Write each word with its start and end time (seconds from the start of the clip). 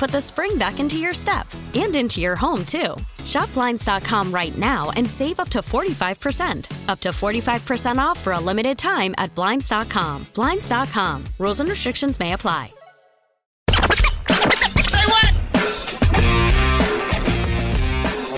put 0.00 0.10
the 0.10 0.20
spring 0.20 0.56
back 0.56 0.80
into 0.80 0.96
your 0.96 1.12
step 1.12 1.46
and 1.74 1.94
into 1.94 2.20
your 2.20 2.34
home, 2.34 2.64
too. 2.64 2.96
Shop 3.26 3.52
Blinds.com 3.52 4.32
right 4.32 4.56
now 4.56 4.90
and 4.96 5.08
save 5.08 5.38
up 5.38 5.50
to 5.50 5.58
45%. 5.58 6.88
Up 6.88 7.00
to 7.00 7.10
45% 7.10 7.98
off 7.98 8.18
for 8.18 8.32
a 8.32 8.40
limited 8.40 8.78
time 8.78 9.14
at 9.18 9.34
Blinds.com. 9.34 10.26
Blinds.com. 10.34 11.24
Rules 11.38 11.60
and 11.60 11.68
restrictions 11.68 12.18
may 12.18 12.32
apply. 12.32 12.72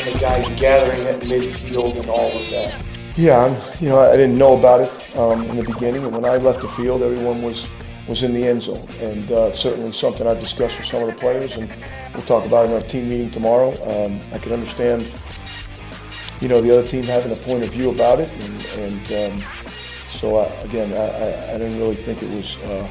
when 0.05 0.13
the 0.13 0.19
guys 0.21 0.49
gathering 0.61 1.01
at 1.07 1.21
midfield 1.21 1.97
and 1.97 2.07
all 2.07 2.27
of 2.27 2.51
that. 2.51 2.75
Yeah, 3.17 3.55
you 3.79 3.89
know, 3.89 4.01
I 4.01 4.17
didn't 4.17 4.37
know 4.37 4.59
about 4.59 4.81
it 4.81 5.17
um, 5.17 5.43
in 5.51 5.57
the 5.59 5.63
beginning, 5.63 6.03
and 6.03 6.13
when 6.13 6.25
I 6.25 6.39
left 6.39 6.63
the 6.63 6.69
field, 6.69 7.03
everyone 7.03 7.43
was 7.43 7.69
was 8.09 8.23
in 8.23 8.35
the 8.35 8.47
end 8.47 8.63
zone, 8.63 8.87
and 9.01 9.31
uh, 9.31 9.55
certainly 9.55 9.93
something 9.93 10.27
I've 10.27 10.41
discussed 10.41 10.79
with 10.79 10.87
some 10.87 11.03
of 11.03 11.09
the 11.09 11.15
players, 11.15 11.57
and 11.57 11.71
we'll 12.15 12.23
talk 12.25 12.45
about 12.45 12.67
it 12.67 12.71
in 12.71 12.75
our 12.75 12.83
team 12.83 13.09
meeting 13.09 13.31
tomorrow. 13.31 13.71
Um, 13.85 14.21
I 14.33 14.39
can 14.39 14.53
understand, 14.53 15.09
you 16.41 16.49
know, 16.49 16.61
the 16.61 16.77
other 16.77 16.87
team 16.87 17.05
having 17.05 17.33
a 17.33 17.37
point 17.37 17.63
of 17.63 17.71
view 17.71 17.91
about 17.91 18.21
it, 18.21 18.33
and, 18.33 18.67
and 18.67 19.33
um, 19.33 19.45
so 20.09 20.39
I, 20.39 20.47
again, 20.63 20.93
I, 20.93 21.55
I, 21.55 21.59
didn't 21.59 21.79
really 21.79 21.95
think 21.95 22.23
it 22.23 22.31
was. 22.31 22.57
Uh, 22.59 22.89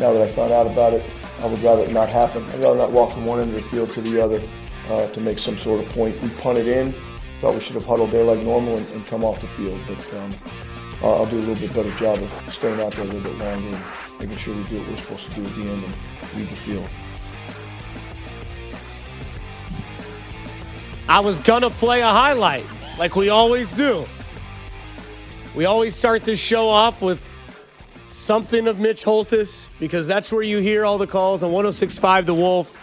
now 0.00 0.12
that 0.12 0.22
I 0.22 0.28
found 0.28 0.52
out 0.52 0.66
about 0.66 0.92
it, 0.92 1.04
I 1.40 1.46
would 1.46 1.60
rather 1.60 1.82
it 1.82 1.92
not 1.92 2.08
happen. 2.08 2.44
I'd 2.50 2.60
rather 2.60 2.78
not 2.78 2.92
walk 2.92 3.12
from 3.12 3.26
one 3.26 3.40
end 3.40 3.54
of 3.54 3.62
the 3.62 3.68
field 3.68 3.92
to 3.92 4.00
the 4.00 4.20
other 4.22 4.42
uh, 4.88 5.08
to 5.08 5.20
make 5.20 5.38
some 5.38 5.56
sort 5.58 5.84
of 5.84 5.88
point. 5.90 6.20
We 6.20 6.28
punted 6.30 6.68
in. 6.68 6.94
Thought 7.40 7.54
we 7.54 7.60
should 7.60 7.74
have 7.74 7.84
huddled 7.84 8.10
there 8.10 8.24
like 8.24 8.40
normal 8.42 8.76
and, 8.76 8.88
and 8.90 9.06
come 9.06 9.22
off 9.22 9.40
the 9.40 9.46
field, 9.46 9.80
but 9.86 10.14
um, 10.18 10.34
I'll, 11.02 11.26
do 11.26 11.38
a 11.38 11.40
little 11.40 11.54
bit 11.54 11.72
better 11.72 11.96
job 11.98 12.18
of 12.18 12.52
staying 12.52 12.80
out 12.80 12.92
there 12.94 13.04
a 13.04 13.06
little 13.06 13.22
bit 13.22 13.38
longer 13.38 13.78
making 14.20 14.36
sure 14.36 14.54
we 14.54 14.64
do 14.64 14.78
what 14.78 14.88
we're 14.88 14.96
supposed 14.98 15.28
to 15.28 15.34
do 15.34 15.44
at 15.44 15.54
the 15.54 15.62
end 15.62 15.84
and 15.84 15.94
leave 16.36 16.50
the 16.50 16.56
field. 16.56 16.88
I 21.08 21.20
was 21.20 21.38
gonna 21.38 21.70
play 21.70 22.00
a 22.00 22.08
highlight 22.08 22.66
like 22.98 23.16
we 23.16 23.30
always 23.30 23.72
do. 23.72 24.04
We 25.54 25.64
always 25.64 25.96
start 25.96 26.24
this 26.24 26.38
show 26.38 26.68
off 26.68 27.00
with 27.00 27.22
something 28.08 28.66
of 28.66 28.78
Mitch 28.78 29.04
Holthus 29.04 29.70
because 29.80 30.06
that's 30.06 30.30
where 30.30 30.42
you 30.42 30.58
hear 30.58 30.84
all 30.84 30.98
the 30.98 31.06
calls 31.06 31.42
on 31.42 31.50
1065 31.50 32.26
The 32.26 32.34
Wolf. 32.34 32.78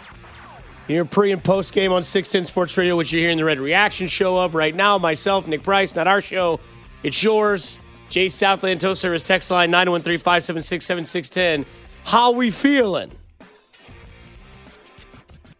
Your 0.88 1.04
pre 1.04 1.32
and 1.32 1.42
post 1.42 1.72
game 1.72 1.92
on 1.92 2.02
610 2.02 2.44
Sports 2.44 2.76
Radio, 2.76 2.96
which 2.96 3.12
you're 3.12 3.22
hearing 3.22 3.38
the 3.38 3.44
Red 3.44 3.58
Reaction 3.58 4.08
show 4.08 4.38
of 4.38 4.54
right 4.54 4.74
now. 4.74 4.98
Myself, 4.98 5.46
Nick 5.46 5.62
Price, 5.62 5.94
not 5.94 6.06
our 6.06 6.20
show. 6.20 6.60
It's 7.02 7.22
yours. 7.22 7.80
Jay 8.08 8.28
Southland, 8.28 8.80
Tow 8.80 8.94
Service 8.94 9.22
text 9.22 9.50
line 9.50 9.70
913 9.70 10.18
576 10.18 10.84
7610. 10.84 11.66
How 12.04 12.32
we 12.32 12.50
feeling? 12.50 13.10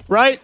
Right? 0.09 0.41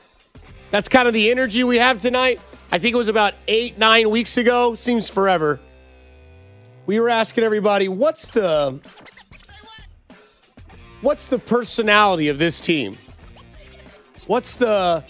That's 0.71 0.89
kind 0.89 1.07
of 1.07 1.15
the 1.15 1.31
energy 1.31 1.65
we 1.65 1.79
have 1.79 2.01
tonight. 2.01 2.41
I 2.73 2.79
think 2.79 2.95
it 2.95 2.99
was 2.99 3.09
about 3.09 3.35
eight, 3.47 3.79
nine 3.79 4.11
weeks 4.11 4.37
ago. 4.37 4.75
Seems 4.75 5.09
forever. 5.09 5.61
We 6.87 6.99
were 6.99 7.11
asking 7.11 7.45
everybody, 7.45 7.89
what's 7.89 8.27
the 8.27 8.81
what's 11.03 11.27
the 11.29 11.39
personality 11.39 12.29
of 12.29 12.39
this 12.39 12.61
team? 12.61 12.97
What's 14.27 14.57
the 14.57 15.05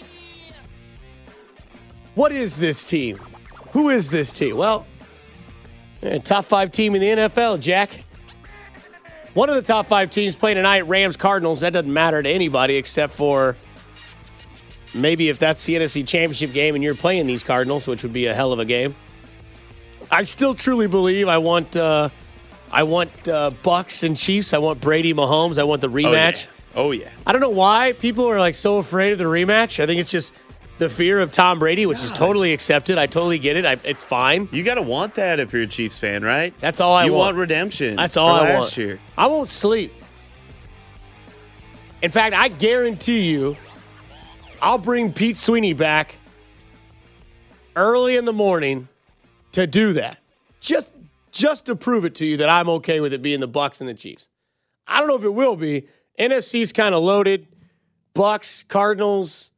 what 2.15 2.31
is 2.31 2.57
this 2.57 2.83
team? 2.83 3.19
Who 3.71 3.89
is 3.89 4.09
this 4.09 4.31
team? 4.31 4.57
Well, 4.57 4.85
top 6.23 6.45
five 6.45 6.71
team 6.71 6.95
in 6.95 7.01
the 7.01 7.07
NFL, 7.07 7.59
Jack. 7.59 7.89
One 9.33 9.49
of 9.49 9.55
the 9.55 9.61
top 9.61 9.87
five 9.87 10.11
teams 10.11 10.35
playing 10.35 10.57
tonight, 10.57 10.81
Rams 10.81 11.17
Cardinals. 11.17 11.61
That 11.61 11.73
doesn't 11.73 11.91
matter 11.91 12.21
to 12.21 12.29
anybody 12.29 12.75
except 12.75 13.15
for 13.15 13.55
maybe 14.93 15.29
if 15.29 15.39
that's 15.39 15.65
the 15.65 15.75
NFC 15.75 16.07
Championship 16.07 16.53
game 16.53 16.75
and 16.75 16.83
you're 16.83 16.95
playing 16.95 17.25
these 17.25 17.43
Cardinals, 17.43 17.87
which 17.87 18.03
would 18.03 18.13
be 18.13 18.27
a 18.27 18.33
hell 18.33 18.53
of 18.53 18.59
a 18.59 18.65
game. 18.65 18.95
I 20.11 20.23
still 20.23 20.53
truly 20.53 20.87
believe 20.87 21.27
I 21.27 21.39
want 21.39 21.75
uh, 21.75 22.09
I 22.71 22.83
want 22.83 23.27
uh, 23.27 23.51
Bucks 23.63 24.03
and 24.03 24.15
Chiefs. 24.15 24.53
I 24.53 24.59
want 24.59 24.81
Brady 24.81 25.13
Mahomes. 25.13 25.57
I 25.57 25.63
want 25.63 25.81
the 25.81 25.89
rematch. 25.89 26.47
Oh 26.75 26.91
yeah. 26.91 27.09
I 27.25 27.31
don't 27.31 27.41
know 27.41 27.49
why 27.49 27.93
people 27.93 28.27
are 28.29 28.39
like 28.39 28.55
so 28.55 28.77
afraid 28.77 29.11
of 29.13 29.17
the 29.17 29.25
rematch. 29.25 29.81
I 29.81 29.85
think 29.85 29.99
it's 29.99 30.11
just 30.11 30.33
the 30.83 30.89
fear 30.89 31.19
of 31.19 31.31
Tom 31.31 31.59
Brady, 31.59 31.85
which 31.85 32.03
is 32.03 32.11
totally 32.11 32.51
accepted. 32.51 32.97
I 32.97 33.07
totally 33.07 33.39
get 33.39 33.55
it. 33.55 33.65
I, 33.65 33.77
it's 33.85 34.03
fine. 34.03 34.49
You 34.51 34.63
got 34.63 34.75
to 34.75 34.81
want 34.81 35.15
that 35.15 35.39
if 35.39 35.53
you're 35.53 35.61
a 35.61 35.67
Chiefs 35.67 35.97
fan, 35.97 36.23
right? 36.23 36.53
That's 36.59 36.81
all 36.81 36.93
I 36.93 37.05
you 37.05 37.13
want. 37.13 37.37
want 37.37 37.37
redemption. 37.37 37.95
That's 37.95 38.17
all 38.17 38.29
I 38.29 38.41
last 38.41 38.61
want. 38.63 38.77
year. 38.77 38.99
I 39.17 39.27
won't 39.27 39.49
sleep. 39.49 39.93
In 42.01 42.11
fact, 42.11 42.35
I 42.35 42.49
guarantee 42.49 43.31
you, 43.31 43.55
I'll 44.61 44.77
bring 44.77 45.13
Pete 45.13 45.37
Sweeney 45.37 45.71
back 45.71 46.17
early 47.77 48.17
in 48.17 48.25
the 48.25 48.33
morning 48.33 48.89
to 49.53 49.65
do 49.65 49.93
that. 49.93 50.19
Just 50.59 50.91
just 51.31 51.65
to 51.67 51.75
prove 51.77 52.03
it 52.03 52.13
to 52.15 52.25
you 52.25 52.37
that 52.37 52.49
I'm 52.49 52.67
okay 52.69 52.99
with 52.99 53.13
it 53.13 53.21
being 53.21 53.39
the 53.39 53.47
Bucks 53.47 53.79
and 53.79 53.89
the 53.89 53.93
Chiefs. 53.93 54.29
I 54.85 54.99
don't 54.99 55.07
know 55.07 55.15
if 55.15 55.23
it 55.23 55.33
will 55.33 55.55
be. 55.55 55.87
NFC's 56.19 56.73
kind 56.73 56.93
of 56.93 57.01
loaded. 57.01 57.47
Bucks, 58.13 58.63
Cardinals, 58.67 59.49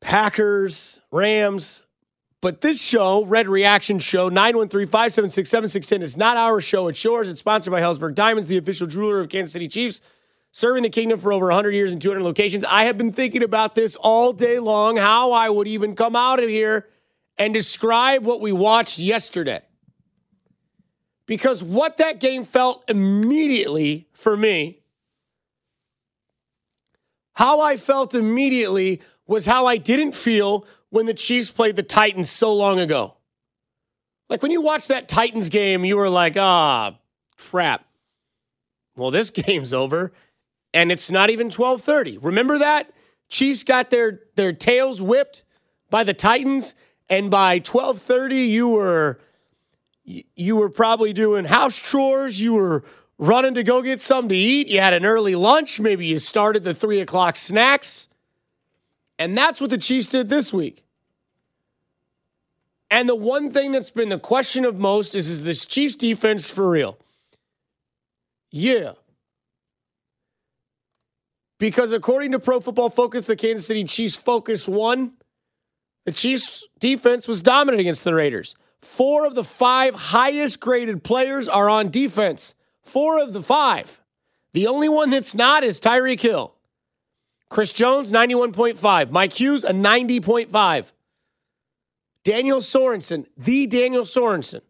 Packers, 0.00 1.00
Rams. 1.10 1.84
But 2.40 2.60
this 2.60 2.80
show, 2.80 3.24
Red 3.24 3.48
Reaction 3.48 3.98
Show, 3.98 4.28
913 4.28 4.86
576 4.86 5.50
7610, 5.50 6.02
is 6.02 6.16
not 6.16 6.36
our 6.36 6.60
show. 6.60 6.86
It's 6.86 7.02
yours. 7.02 7.28
It's 7.28 7.40
sponsored 7.40 7.72
by 7.72 7.80
Helzberg 7.80 8.14
Diamonds, 8.14 8.48
the 8.48 8.58
official 8.58 8.86
jeweler 8.86 9.20
of 9.20 9.28
Kansas 9.28 9.52
City 9.52 9.66
Chiefs, 9.66 10.00
serving 10.52 10.84
the 10.84 10.88
kingdom 10.88 11.18
for 11.18 11.32
over 11.32 11.46
100 11.46 11.74
years 11.74 11.92
in 11.92 11.98
200 11.98 12.22
locations. 12.22 12.64
I 12.66 12.84
have 12.84 12.96
been 12.96 13.12
thinking 13.12 13.42
about 13.42 13.74
this 13.74 13.96
all 13.96 14.32
day 14.32 14.60
long, 14.60 14.96
how 14.96 15.32
I 15.32 15.50
would 15.50 15.66
even 15.66 15.96
come 15.96 16.14
out 16.14 16.40
of 16.40 16.48
here 16.48 16.86
and 17.36 17.52
describe 17.52 18.24
what 18.24 18.40
we 18.40 18.52
watched 18.52 19.00
yesterday. 19.00 19.62
Because 21.26 21.62
what 21.62 21.98
that 21.98 22.20
game 22.20 22.44
felt 22.44 22.88
immediately 22.88 24.08
for 24.12 24.36
me, 24.36 24.80
how 27.34 27.60
I 27.60 27.76
felt 27.76 28.14
immediately 28.14 29.02
was 29.28 29.46
how 29.46 29.66
I 29.66 29.76
didn't 29.76 30.16
feel 30.16 30.66
when 30.90 31.06
the 31.06 31.14
Chiefs 31.14 31.52
played 31.52 31.76
the 31.76 31.84
Titans 31.84 32.28
so 32.28 32.52
long 32.52 32.80
ago. 32.80 33.14
Like 34.28 34.42
when 34.42 34.50
you 34.50 34.60
watch 34.60 34.88
that 34.88 35.08
Titans 35.08 35.48
game, 35.48 35.84
you 35.84 35.96
were 35.96 36.08
like, 36.08 36.36
ah, 36.36 36.98
crap. 37.36 37.84
Well, 38.96 39.12
this 39.12 39.30
game's 39.30 39.72
over 39.72 40.12
and 40.74 40.90
it's 40.90 41.10
not 41.10 41.30
even 41.30 41.48
12:30. 41.48 42.18
Remember 42.20 42.58
that? 42.58 42.90
Chiefs 43.28 43.62
got 43.62 43.90
their 43.90 44.20
their 44.34 44.52
tails 44.52 45.00
whipped 45.00 45.42
by 45.90 46.04
the 46.04 46.14
Titans 46.14 46.74
and 47.08 47.30
by 47.30 47.60
12:30 47.60 48.48
you 48.48 48.68
were 48.68 49.20
you 50.04 50.56
were 50.56 50.70
probably 50.70 51.12
doing 51.12 51.44
house 51.44 51.78
chores, 51.78 52.40
you 52.40 52.54
were 52.54 52.82
running 53.18 53.54
to 53.54 53.62
go 53.62 53.82
get 53.82 54.00
something 54.00 54.30
to 54.30 54.34
eat. 54.34 54.68
You 54.68 54.80
had 54.80 54.94
an 54.94 55.04
early 55.04 55.34
lunch. 55.34 55.78
Maybe 55.80 56.06
you 56.06 56.18
started 56.18 56.64
the 56.64 56.72
three 56.72 57.00
o'clock 57.00 57.36
snacks. 57.36 58.08
And 59.18 59.36
that's 59.36 59.60
what 59.60 59.70
the 59.70 59.78
Chiefs 59.78 60.08
did 60.08 60.28
this 60.28 60.52
week. 60.52 60.84
And 62.90 63.08
the 63.08 63.14
one 63.14 63.50
thing 63.50 63.72
that's 63.72 63.90
been 63.90 64.08
the 64.08 64.18
question 64.18 64.64
of 64.64 64.76
most 64.78 65.14
is 65.14 65.28
is 65.28 65.42
this 65.44 65.66
Chiefs 65.66 65.96
defense 65.96 66.50
for 66.50 66.70
real? 66.70 66.98
Yeah. 68.50 68.92
Because 71.58 71.92
according 71.92 72.32
to 72.32 72.38
Pro 72.38 72.60
Football 72.60 72.88
Focus, 72.88 73.22
the 73.22 73.36
Kansas 73.36 73.66
City 73.66 73.84
Chiefs 73.84 74.16
Focus 74.16 74.68
one, 74.68 75.12
the 76.04 76.12
Chiefs 76.12 76.66
defense 76.78 77.28
was 77.28 77.42
dominant 77.42 77.80
against 77.80 78.04
the 78.04 78.14
Raiders. 78.14 78.54
Four 78.80 79.26
of 79.26 79.34
the 79.34 79.44
five 79.44 79.94
highest 79.94 80.60
graded 80.60 81.02
players 81.02 81.48
are 81.48 81.68
on 81.68 81.90
defense. 81.90 82.54
Four 82.82 83.20
of 83.20 83.32
the 83.32 83.42
five. 83.42 84.00
The 84.52 84.66
only 84.66 84.88
one 84.88 85.10
that's 85.10 85.34
not 85.34 85.64
is 85.64 85.80
Tyreek 85.80 86.20
Hill. 86.20 86.54
Chris 87.48 87.72
Jones, 87.72 88.12
91.5. 88.12 89.10
Mike 89.10 89.32
Hughes, 89.32 89.64
a 89.64 89.72
90.5. 89.72 90.92
Daniel 92.24 92.58
Sorensen, 92.58 93.26
the 93.36 93.66
Daniel 93.66 94.02
Sorensen, 94.02 94.60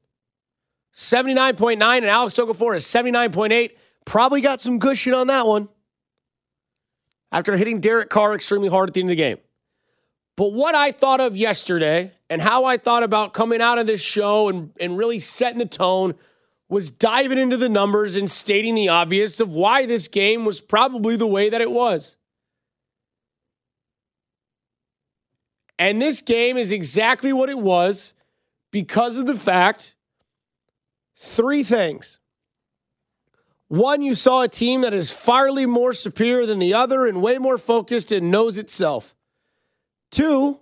79.9. 0.94 1.96
And 1.96 2.06
Alex 2.06 2.36
Okafor 2.36 2.76
is 2.76 2.84
79.8. 2.84 3.72
Probably 4.04 4.40
got 4.40 4.60
some 4.60 4.78
cushion 4.78 5.12
on 5.12 5.26
that 5.26 5.46
one 5.46 5.68
after 7.32 7.56
hitting 7.56 7.80
Derek 7.80 8.10
Carr 8.10 8.34
extremely 8.34 8.68
hard 8.68 8.88
at 8.88 8.94
the 8.94 9.00
end 9.00 9.10
of 9.10 9.12
the 9.12 9.16
game. 9.16 9.38
But 10.36 10.52
what 10.52 10.76
I 10.76 10.92
thought 10.92 11.20
of 11.20 11.36
yesterday 11.36 12.12
and 12.30 12.40
how 12.40 12.64
I 12.64 12.76
thought 12.76 13.02
about 13.02 13.34
coming 13.34 13.60
out 13.60 13.78
of 13.78 13.88
this 13.88 14.00
show 14.00 14.48
and, 14.48 14.70
and 14.80 14.96
really 14.96 15.18
setting 15.18 15.58
the 15.58 15.66
tone 15.66 16.14
was 16.68 16.90
diving 16.90 17.38
into 17.38 17.56
the 17.56 17.68
numbers 17.68 18.14
and 18.14 18.30
stating 18.30 18.76
the 18.76 18.88
obvious 18.88 19.40
of 19.40 19.52
why 19.52 19.84
this 19.84 20.06
game 20.06 20.44
was 20.44 20.60
probably 20.60 21.16
the 21.16 21.26
way 21.26 21.50
that 21.50 21.60
it 21.60 21.72
was. 21.72 22.17
And 25.78 26.02
this 26.02 26.20
game 26.20 26.56
is 26.56 26.72
exactly 26.72 27.32
what 27.32 27.48
it 27.48 27.58
was 27.58 28.14
because 28.70 29.16
of 29.16 29.26
the 29.26 29.36
fact 29.36 29.94
three 31.16 31.62
things. 31.62 32.18
One, 33.68 34.00
you 34.02 34.14
saw 34.14 34.42
a 34.42 34.48
team 34.48 34.80
that 34.80 34.94
is 34.94 35.12
farly 35.12 35.68
more 35.68 35.92
superior 35.92 36.46
than 36.46 36.58
the 36.58 36.74
other 36.74 37.06
and 37.06 37.20
way 37.20 37.38
more 37.38 37.58
focused 37.58 38.10
and 38.12 38.30
knows 38.30 38.56
itself. 38.56 39.14
Two, 40.10 40.60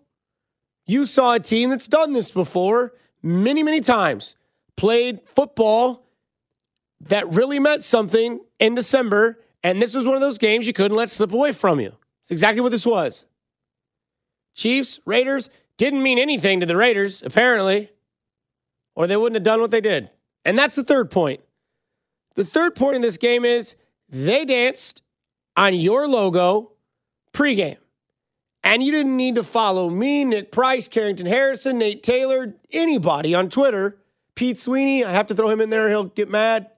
you 0.87 1.07
saw 1.07 1.35
a 1.35 1.41
team 1.41 1.71
that's 1.71 1.87
done 1.87 2.13
this 2.13 2.31
before 2.33 2.95
many, 3.23 3.63
many 3.63 3.81
times, 3.81 4.37
played 4.77 5.21
football 5.27 6.05
that 7.01 7.31
really 7.33 7.59
meant 7.59 7.85
something 7.85 8.41
in 8.59 8.75
December. 8.75 9.39
And 9.63 9.81
this 9.81 9.95
was 9.95 10.07
one 10.07 10.17
of 10.17 10.21
those 10.21 10.39
games 10.39 10.67
you 10.67 10.73
couldn't 10.73 10.97
let 10.97 11.11
slip 11.11 11.33
away 11.33 11.53
from 11.53 11.81
you. 11.81 11.93
It's 12.23 12.31
exactly 12.31 12.61
what 12.61 12.73
this 12.73 12.87
was. 12.87 13.25
Chiefs, 14.57 14.99
Raiders 15.05 15.51
didn't 15.77 16.03
mean 16.03 16.19
anything 16.19 16.59
to 16.61 16.67
the 16.67 16.77
Raiders, 16.77 17.23
apparently, 17.23 17.91
or 18.97 19.07
they 19.07 19.17
wouldn't 19.17 19.37
have 19.37 19.45
done 19.45 19.61
what 19.61 19.71
they 19.71 19.81
did. 19.81 20.11
And 20.45 20.59
that's 20.59 20.75
the 20.75 20.83
third 20.83 21.11
point. 21.11 21.41
The 22.35 22.45
third 22.45 22.75
point 22.75 22.97
in 22.97 23.03
this 23.03 23.19
game 23.19 23.45
is 23.45 23.77
they 24.09 24.45
danced 24.45 25.03
on 25.57 25.75
your 25.75 26.09
logo 26.09 26.73
pregame. 27.33 27.79
And 28.65 28.83
you 28.83 28.91
didn't 28.91 29.17
need 29.17 29.37
to 29.37 29.45
follow 29.45 29.89
me, 29.89 30.25
Nick 30.25 30.51
Price, 30.51 30.89
Carrington 30.89 31.27
Harrison, 31.27 31.79
Nate 31.79 32.03
Taylor, 32.03 32.55
anybody 32.73 33.35
on 33.35 33.49
Twitter. 33.49 33.99
Pete 34.35 34.59
Sweeney, 34.59 35.05
I 35.05 35.13
have 35.13 35.29
to 35.29 35.35
throw 35.35 35.49
him 35.49 35.61
in 35.61 35.71
there, 35.71 35.89
he'll 35.89 36.05
get 36.05 36.29
mad. 36.29 36.71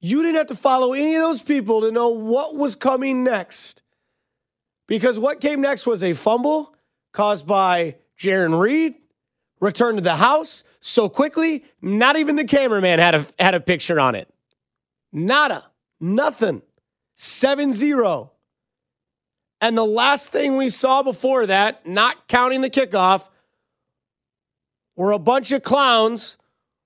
You 0.00 0.22
didn't 0.22 0.36
have 0.36 0.48
to 0.48 0.54
follow 0.54 0.92
any 0.92 1.14
of 1.14 1.22
those 1.22 1.42
people 1.42 1.80
to 1.82 1.92
know 1.92 2.08
what 2.08 2.56
was 2.56 2.74
coming 2.74 3.24
next. 3.24 3.82
Because 4.88 5.18
what 5.18 5.40
came 5.40 5.60
next 5.60 5.86
was 5.86 6.02
a 6.02 6.14
fumble 6.14 6.74
caused 7.12 7.46
by 7.46 7.96
Jarran 8.18 8.58
Reed, 8.58 8.94
returned 9.60 9.98
to 9.98 10.04
the 10.04 10.16
house 10.16 10.64
so 10.80 11.08
quickly, 11.08 11.64
not 11.80 12.16
even 12.16 12.34
the 12.34 12.44
cameraman 12.44 12.98
had 12.98 13.14
a, 13.14 13.26
had 13.38 13.54
a 13.54 13.60
picture 13.60 14.00
on 14.00 14.16
it. 14.16 14.28
Nada. 15.12 15.66
Nothing. 16.00 16.62
7 17.14 17.72
0. 17.72 18.32
And 19.60 19.76
the 19.76 19.84
last 19.84 20.30
thing 20.30 20.56
we 20.56 20.68
saw 20.68 21.02
before 21.02 21.46
that, 21.46 21.86
not 21.86 22.28
counting 22.28 22.60
the 22.60 22.70
kickoff, 22.70 23.28
were 24.94 25.12
a 25.12 25.18
bunch 25.18 25.50
of 25.52 25.62
clowns 25.62 26.38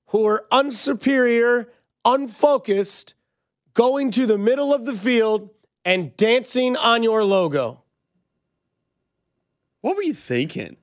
who 0.06 0.22
were 0.22 0.46
unsuperior, 0.50 1.66
unfocused, 2.04 3.14
going 3.74 4.10
to 4.12 4.26
the 4.26 4.38
middle 4.38 4.72
of 4.72 4.86
the 4.86 4.94
field 4.94 5.50
and 5.84 6.16
dancing 6.16 6.76
on 6.76 7.02
your 7.02 7.24
logo. 7.24 7.81
What 9.82 9.96
were 9.96 10.02
you 10.02 10.14
thinking? 10.14 10.76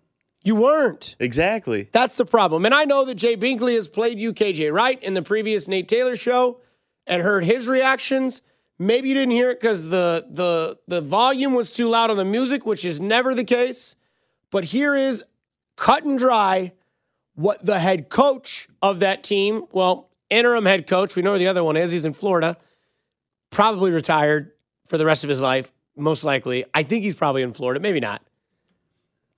You 0.43 0.55
weren't. 0.55 1.15
Exactly. 1.19 1.89
That's 1.91 2.17
the 2.17 2.25
problem. 2.25 2.65
And 2.65 2.73
I 2.73 2.85
know 2.85 3.03
that 3.05 3.15
Jay 3.15 3.35
Binkley 3.35 3.75
has 3.75 3.87
played 3.87 4.19
you, 4.19 4.33
KJ, 4.33 4.71
right, 4.71 5.01
in 5.01 5.13
the 5.13 5.21
previous 5.21 5.67
Nate 5.67 5.87
Taylor 5.87 6.15
show 6.15 6.61
and 7.07 7.21
heard 7.21 7.43
his 7.43 7.67
reactions. 7.67 8.41
Maybe 8.77 9.09
you 9.09 9.15
didn't 9.15 9.31
hear 9.31 9.49
it 9.49 9.59
because 9.59 9.89
the, 9.89 10.25
the, 10.29 10.77
the 10.87 11.01
volume 11.01 11.53
was 11.53 11.73
too 11.73 11.89
loud 11.89 12.09
on 12.09 12.17
the 12.17 12.25
music, 12.25 12.65
which 12.65 12.85
is 12.85 12.99
never 12.99 13.33
the 13.35 13.43
case. 13.43 13.95
But 14.51 14.65
here 14.65 14.95
is 14.95 15.23
cut 15.75 16.03
and 16.03 16.17
dry 16.17 16.73
what 17.35 17.65
the 17.65 17.79
head 17.79 18.09
coach 18.09 18.67
of 18.81 18.99
that 18.99 19.23
team, 19.23 19.63
well, 19.71 20.09
interim 20.29 20.65
head 20.65 20.87
coach, 20.87 21.15
we 21.15 21.21
know 21.21 21.31
where 21.31 21.39
the 21.39 21.47
other 21.47 21.63
one 21.63 21.77
is. 21.77 21.91
He's 21.91 22.05
in 22.05 22.13
Florida, 22.13 22.57
probably 23.49 23.91
retired 23.91 24.51
for 24.87 24.97
the 24.97 25.05
rest 25.05 25.23
of 25.23 25.29
his 25.29 25.41
life, 25.41 25.71
most 25.95 26.23
likely. 26.23 26.65
I 26.73 26.83
think 26.83 27.03
he's 27.03 27.15
probably 27.15 27.41
in 27.41 27.53
Florida, 27.53 27.79
maybe 27.79 27.99
not. 27.99 28.21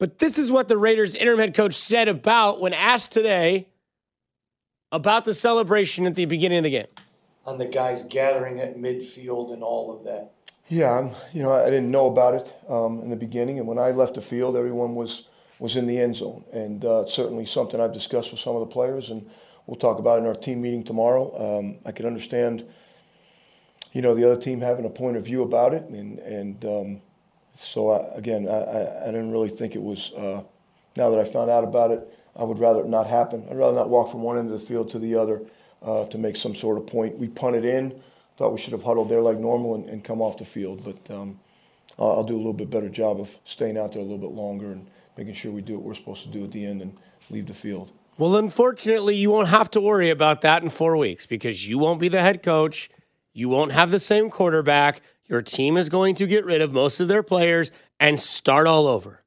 But 0.02 0.18
this 0.18 0.40
is 0.40 0.52
what 0.52 0.68
the 0.68 0.80
Raiders 0.80 1.14
interim 1.14 1.38
head 1.38 1.54
coach 1.54 1.76
said 1.76 2.08
about 2.08 2.60
when 2.60 2.74
asked 2.74 3.12
today 3.12 3.68
about 4.92 5.26
the 5.26 5.34
celebration 5.36 6.08
at 6.08 6.16
the 6.16 6.26
beginning 6.26 6.58
of 6.58 6.64
the 6.64 6.72
game. 6.72 6.88
On 7.46 7.60
the 7.60 7.68
guys 7.68 8.02
gathering 8.02 8.60
at 8.60 8.80
midfield 8.80 9.54
and 9.54 9.62
all 9.62 9.96
of 9.96 10.04
that. 10.06 10.32
Yeah, 10.68 10.98
I'm, 10.98 11.12
you 11.34 11.44
know, 11.44 11.54
I 11.54 11.66
didn't 11.66 11.92
know 11.92 12.08
about 12.08 12.34
it 12.34 12.52
um, 12.68 13.00
in 13.04 13.12
the 13.12 13.16
beginning, 13.16 13.60
and 13.60 13.68
when 13.68 13.78
I 13.78 13.92
left 13.92 14.16
the 14.16 14.22
field, 14.22 14.58
everyone 14.58 14.96
was 14.96 15.26
was 15.60 15.76
in 15.76 15.86
the 15.86 16.00
end 16.00 16.16
zone, 16.16 16.46
and 16.52 16.84
uh, 16.84 17.06
certainly 17.06 17.46
something 17.46 17.80
I've 17.80 17.94
discussed 17.94 18.32
with 18.32 18.40
some 18.40 18.56
of 18.56 18.62
the 18.62 18.74
players, 18.74 19.12
and 19.12 19.30
we'll 19.68 19.78
talk 19.78 20.00
about 20.00 20.18
in 20.18 20.26
our 20.26 20.34
team 20.34 20.64
meeting 20.64 20.84
tomorrow. 20.84 21.60
Um, 21.60 21.78
I 21.86 21.92
can 21.92 22.08
understand, 22.08 22.66
you 23.92 24.02
know, 24.02 24.16
the 24.16 24.24
other 24.24 24.42
team 24.42 24.62
having 24.62 24.86
a 24.86 24.90
point 24.90 25.18
of 25.18 25.26
view 25.26 25.44
about 25.44 25.76
it, 25.76 25.84
and 25.84 26.18
and 26.18 26.66
um, 26.66 27.02
so 27.62 27.90
I, 27.90 28.18
again, 28.18 28.48
I, 28.48 28.52
I, 28.52 29.04
I, 29.04 29.06
didn't 29.08 29.32
really 29.32 29.50
think 29.50 29.76
it 29.76 29.82
was. 29.82 30.12
Uh, 30.14 30.44
now 30.98 31.10
that 31.10 31.20
I 31.20 31.24
found 31.24 31.50
out 31.50 31.64
about 31.64 31.92
it, 31.92 32.02
I 32.36 32.44
would 32.44 32.60
rather 32.60 32.82
it 32.82 32.88
not 32.88 33.08
happen. 33.08 33.46
I'd 33.50 33.58
rather 33.58 33.76
not 33.76 33.90
walk 33.90 34.12
from 34.12 34.22
one 34.22 34.38
end 34.38 34.52
of 34.52 34.60
the 34.60 34.66
field 34.66 34.90
to 34.92 35.00
the 35.00 35.16
other 35.16 35.42
uh, 35.82 36.06
to 36.08 36.18
make 36.18 36.36
some 36.36 36.56
sort 36.56 36.78
of 36.78 36.88
point. 36.88 37.18
We 37.18 37.28
punted 37.28 37.66
in. 37.66 38.02
Thought 38.38 38.54
we 38.54 38.60
should 38.60 38.74
have 38.74 38.84
huddled 38.84 39.10
there 39.10 39.22
like 39.22 39.38
normal 39.38 39.76
and, 39.76 39.90
and 39.90 40.04
come 40.04 40.22
off 40.22 40.38
the 40.38 40.46
field, 40.46 40.84
but 40.84 41.14
um, 41.14 41.40
I'll, 42.00 42.12
I'll 42.12 42.24
do 42.24 42.36
a 42.36 42.38
little 42.38 42.54
bit 42.54 42.70
better 42.70 42.90
job 42.90 43.20
of 43.20 43.38
staying 43.46 43.78
out 43.78 43.94
there 43.94 44.02
a 44.02 44.06
little 44.06 44.18
bit 44.18 44.32
longer 44.32 44.72
and 44.72 44.88
making 45.18 45.36
sure 45.36 45.52
we 45.52 45.62
do 45.62 45.76
what 45.76 45.84
we're 45.84 45.96
supposed 45.96 46.24
to 46.24 46.30
do 46.30 46.44
at 46.44 46.52
the 46.52 46.66
end 46.66 46.82
and 46.82 46.98
leave 47.30 47.48
the 47.48 47.54
field. 47.54 47.92
Well, 48.18 48.36
unfortunately, 48.36 49.16
you 49.16 49.32
won't 49.32 49.50
have 49.50 49.70
to 49.72 49.82
worry 49.82 50.10
about 50.10 50.42
that 50.42 50.64
in 50.64 50.70
four 50.70 50.98
weeks 50.98 51.26
because 51.26 51.68
you 51.68 51.78
won't 51.78 52.00
be 52.00 52.08
the 52.08 52.22
head 52.22 52.44
coach. 52.44 52.90
You 53.34 53.50
won't 53.50 53.72
have 53.72 53.92
the 53.92 54.00
same 54.00 54.30
quarterback. 54.30 55.02
Your 55.32 55.42
team 55.42 55.78
is 55.78 55.88
going 55.88 56.16
to 56.16 56.28
get 56.28 56.44
rid 56.44 56.62
of 56.62 56.74
most 56.74 57.00
of 57.00 57.08
their 57.08 57.24
players 57.24 57.72
and 58.02 58.20
start 58.20 58.68
all 58.68 58.86
over. 58.86 59.24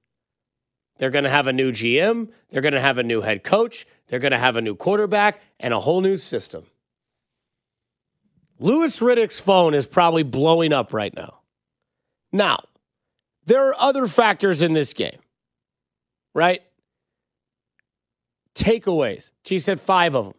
They're 0.98 1.10
going 1.10 1.24
to 1.24 1.30
have 1.30 1.46
a 1.46 1.52
new 1.52 1.72
GM, 1.72 2.30
they're 2.50 2.60
going 2.60 2.74
to 2.74 2.80
have 2.80 2.98
a 2.98 3.02
new 3.02 3.22
head 3.22 3.42
coach, 3.42 3.86
they're 4.08 4.20
going 4.20 4.32
to 4.32 4.38
have 4.38 4.56
a 4.56 4.60
new 4.60 4.76
quarterback, 4.76 5.40
and 5.58 5.72
a 5.72 5.80
whole 5.80 6.02
new 6.02 6.18
system. 6.18 6.66
Louis 8.58 9.00
Riddick's 9.00 9.40
phone 9.40 9.72
is 9.72 9.86
probably 9.86 10.22
blowing 10.22 10.74
up 10.74 10.92
right 10.92 11.14
now. 11.14 11.40
Now, 12.30 12.60
there 13.46 13.70
are 13.70 13.74
other 13.78 14.06
factors 14.06 14.60
in 14.60 14.74
this 14.74 14.92
game, 14.92 15.20
right? 16.34 16.60
Takeaways. 18.54 19.32
Chiefs 19.42 19.66
had 19.66 19.80
five 19.80 20.14
of 20.14 20.26
them. 20.26 20.34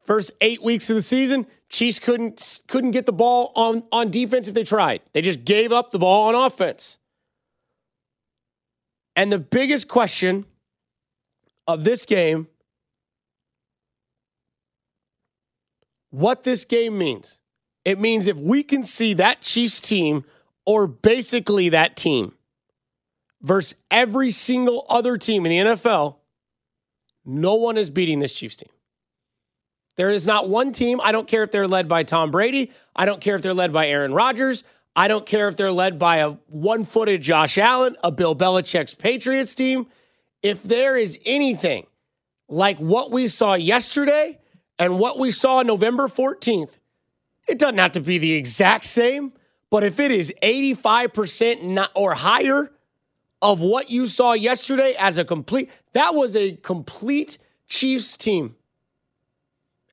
First 0.00 0.30
eight 0.40 0.62
weeks 0.62 0.88
of 0.88 0.96
the 0.96 1.02
season, 1.02 1.46
Chiefs 1.70 1.98
couldn't 1.98 2.62
couldn't 2.66 2.92
get 2.92 3.06
the 3.06 3.12
ball 3.12 3.52
on, 3.54 3.82
on 3.92 4.10
defense 4.10 4.48
if 4.48 4.54
they 4.54 4.64
tried. 4.64 5.02
They 5.12 5.20
just 5.20 5.44
gave 5.44 5.72
up 5.72 5.90
the 5.90 5.98
ball 5.98 6.28
on 6.28 6.34
offense. 6.34 6.98
And 9.14 9.32
the 9.32 9.38
biggest 9.38 9.88
question 9.88 10.46
of 11.66 11.84
this 11.84 12.06
game, 12.06 12.46
what 16.10 16.44
this 16.44 16.64
game 16.64 16.96
means. 16.96 17.42
It 17.84 17.98
means 17.98 18.28
if 18.28 18.36
we 18.36 18.62
can 18.62 18.84
see 18.84 19.14
that 19.14 19.40
Chiefs 19.40 19.80
team, 19.80 20.24
or 20.66 20.86
basically 20.86 21.68
that 21.70 21.96
team, 21.96 22.34
versus 23.42 23.78
every 23.90 24.30
single 24.30 24.84
other 24.88 25.16
team 25.16 25.46
in 25.46 25.50
the 25.50 25.72
NFL, 25.72 26.16
no 27.24 27.54
one 27.54 27.76
is 27.76 27.90
beating 27.90 28.18
this 28.18 28.34
Chiefs 28.34 28.56
team. 28.56 28.70
There 29.98 30.10
is 30.10 30.28
not 30.28 30.48
one 30.48 30.70
team. 30.70 31.00
I 31.02 31.10
don't 31.10 31.26
care 31.26 31.42
if 31.42 31.50
they're 31.50 31.66
led 31.66 31.88
by 31.88 32.04
Tom 32.04 32.30
Brady. 32.30 32.70
I 32.94 33.04
don't 33.04 33.20
care 33.20 33.34
if 33.34 33.42
they're 33.42 33.52
led 33.52 33.72
by 33.72 33.88
Aaron 33.88 34.14
Rodgers. 34.14 34.62
I 34.94 35.08
don't 35.08 35.26
care 35.26 35.48
if 35.48 35.56
they're 35.56 35.72
led 35.72 35.98
by 35.98 36.18
a 36.18 36.30
one 36.46 36.84
footed 36.84 37.20
Josh 37.20 37.58
Allen, 37.58 37.96
a 38.04 38.12
Bill 38.12 38.36
Belichick's 38.36 38.94
Patriots 38.94 39.56
team. 39.56 39.88
If 40.40 40.62
there 40.62 40.96
is 40.96 41.18
anything 41.26 41.86
like 42.48 42.78
what 42.78 43.10
we 43.10 43.26
saw 43.26 43.54
yesterday 43.54 44.38
and 44.78 45.00
what 45.00 45.18
we 45.18 45.32
saw 45.32 45.62
November 45.62 46.06
14th, 46.06 46.78
it 47.48 47.58
doesn't 47.58 47.78
have 47.78 47.92
to 47.92 48.00
be 48.00 48.18
the 48.18 48.34
exact 48.34 48.84
same, 48.84 49.32
but 49.68 49.82
if 49.82 49.98
it 49.98 50.12
is 50.12 50.32
85% 50.44 51.88
or 51.96 52.14
higher 52.14 52.70
of 53.42 53.60
what 53.60 53.90
you 53.90 54.06
saw 54.06 54.34
yesterday 54.34 54.94
as 54.96 55.18
a 55.18 55.24
complete, 55.24 55.70
that 55.92 56.14
was 56.14 56.36
a 56.36 56.52
complete 56.52 57.38
Chiefs 57.66 58.16
team. 58.16 58.54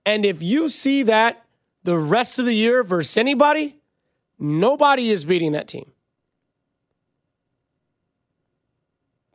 And 0.05 0.25
if 0.25 0.43
you 0.43 0.69
see 0.69 1.03
that 1.03 1.45
the 1.83 1.97
rest 1.97 2.39
of 2.39 2.45
the 2.45 2.55
year 2.55 2.83
versus 2.83 3.17
anybody, 3.17 3.77
nobody 4.37 5.11
is 5.11 5.25
beating 5.25 5.53
that 5.53 5.67
team. 5.67 5.91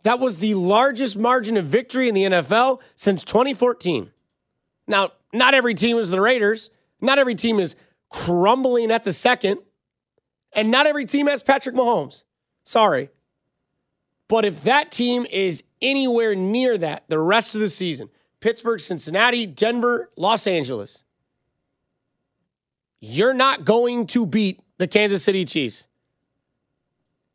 That 0.02 0.18
was 0.18 0.38
the 0.38 0.54
largest 0.54 1.18
margin 1.18 1.56
of 1.56 1.66
victory 1.66 2.08
in 2.08 2.14
the 2.14 2.24
NFL 2.24 2.80
since 2.94 3.22
2014. 3.24 4.10
Now, 4.86 5.12
not 5.32 5.54
every 5.54 5.74
team 5.74 5.96
is 5.98 6.10
the 6.10 6.20
Raiders. 6.20 6.70
Not 7.00 7.18
every 7.18 7.34
team 7.34 7.60
is 7.60 7.76
crumbling 8.08 8.90
at 8.90 9.04
the 9.04 9.12
second. 9.12 9.60
And 10.52 10.70
not 10.70 10.86
every 10.86 11.04
team 11.04 11.26
has 11.26 11.42
Patrick 11.42 11.74
Mahomes. 11.74 12.24
Sorry. 12.64 13.10
But 14.26 14.44
if 14.44 14.62
that 14.62 14.90
team 14.90 15.26
is 15.30 15.64
anywhere 15.82 16.34
near 16.34 16.78
that 16.78 17.04
the 17.08 17.18
rest 17.18 17.54
of 17.54 17.60
the 17.60 17.68
season, 17.68 18.10
Pittsburgh, 18.40 18.80
Cincinnati, 18.80 19.46
Denver, 19.46 20.10
Los 20.16 20.46
Angeles, 20.46 21.04
you're 23.00 23.34
not 23.34 23.64
going 23.64 24.06
to 24.08 24.26
beat 24.26 24.60
the 24.78 24.88
Kansas 24.88 25.22
City 25.22 25.44
Chiefs. 25.44 25.88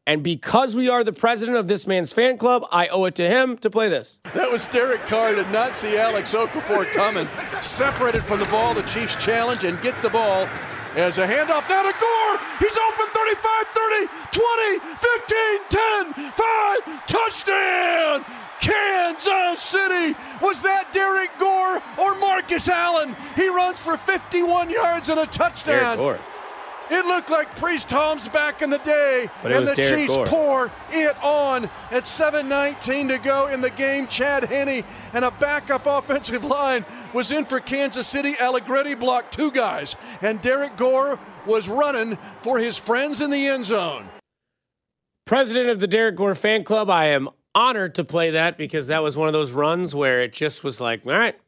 And 0.07 0.23
because 0.23 0.75
we 0.75 0.87
are 0.87 1.03
the 1.03 1.13
president 1.13 1.57
of 1.57 1.67
this 1.67 1.87
man's 1.87 2.13
fan 2.13 2.37
club, 2.37 2.67
I 2.71 2.87
owe 2.89 3.05
it 3.05 3.15
to 3.15 3.27
him 3.27 3.57
to 3.57 3.71
play 3.71 3.89
this. 3.89 4.19
That 4.35 4.51
was 4.51 4.67
Derek 4.67 5.01
Carr. 5.07 5.33
Did 5.33 5.49
not 5.49 5.75
see 5.75 5.97
Alex 5.97 6.33
Okafor 6.33 6.85
coming. 6.93 7.27
Separated 7.59 8.23
from 8.23 8.39
the 8.39 8.45
ball. 8.45 8.75
The 8.75 8.83
Chiefs 8.83 9.15
challenge 9.15 9.63
and 9.63 9.81
get 9.81 9.99
the 10.03 10.09
ball. 10.11 10.47
As 10.95 11.17
a 11.17 11.27
handoff 11.27 11.67
down 11.67 11.85
to 11.85 11.99
Gore. 11.99 12.39
He's 12.59 12.77
open 12.77 13.07
35, 13.11 13.65
30, 13.73 14.07
20, 14.31 14.79
15, 14.95 15.59
10, 16.13 16.31
5. 16.31 17.05
Touchdown! 17.07 18.44
Kansas 18.61 19.61
City. 19.61 20.15
Was 20.41 20.61
that 20.63 20.89
Derrick 20.93 21.31
Gore 21.39 21.81
or 21.99 22.15
Marcus 22.19 22.67
Allen? 22.69 23.15
He 23.35 23.47
runs 23.49 23.81
for 23.81 23.97
51 23.97 24.69
yards 24.69 25.09
and 25.09 25.19
a 25.19 25.25
touchdown. 25.25 25.97
Derrick 25.97 26.17
Gore. 26.19 26.19
It 26.87 27.03
looked 27.07 27.31
like 27.31 27.55
Priest 27.55 27.89
Holmes 27.91 28.29
back 28.29 28.61
in 28.61 28.69
the 28.69 28.77
day, 28.77 29.27
But 29.41 29.51
it 29.51 29.55
and 29.55 29.61
was 29.61 29.69
the 29.71 29.75
Derrick 29.75 29.95
Chiefs 30.01 30.17
Gore. 30.17 30.25
pour 30.27 30.71
it 30.91 31.15
on 31.23 31.65
at 31.89 32.03
7:19 32.05 33.07
to 33.07 33.17
go 33.17 33.47
in 33.47 33.61
the 33.61 33.71
game. 33.71 34.05
Chad 34.05 34.43
Henne 34.45 34.83
and 35.11 35.25
a 35.25 35.31
backup 35.31 35.87
offensive 35.87 36.45
line 36.45 36.85
was 37.11 37.31
in 37.31 37.43
for 37.43 37.59
Kansas 37.59 38.05
City. 38.05 38.35
Allegretti 38.39 38.93
blocked 38.93 39.33
two 39.33 39.49
guys, 39.49 39.95
and 40.21 40.39
Derrick 40.41 40.77
Gore 40.77 41.17
was 41.47 41.67
running 41.69 42.19
for 42.41 42.59
his 42.59 42.77
friends 42.77 43.19
in 43.19 43.31
the 43.31 43.47
end 43.47 43.65
zone. 43.65 44.07
President 45.25 45.69
of 45.69 45.79
the 45.79 45.87
Derrick 45.87 46.15
Gore 46.15 46.35
fan 46.35 46.63
club, 46.63 46.87
I 46.91 47.05
am 47.05 47.29
honored 47.55 47.95
to 47.95 48.03
play 48.03 48.31
that 48.31 48.57
because 48.57 48.87
that 48.87 49.01
was 49.01 49.17
one 49.17 49.27
of 49.27 49.33
those 49.33 49.53
runs 49.53 49.95
where 49.95 50.21
it 50.21 50.33
just 50.33 50.63
was 50.63 50.81
like, 50.81 51.05
all 51.07 51.13
right, 51.13 51.39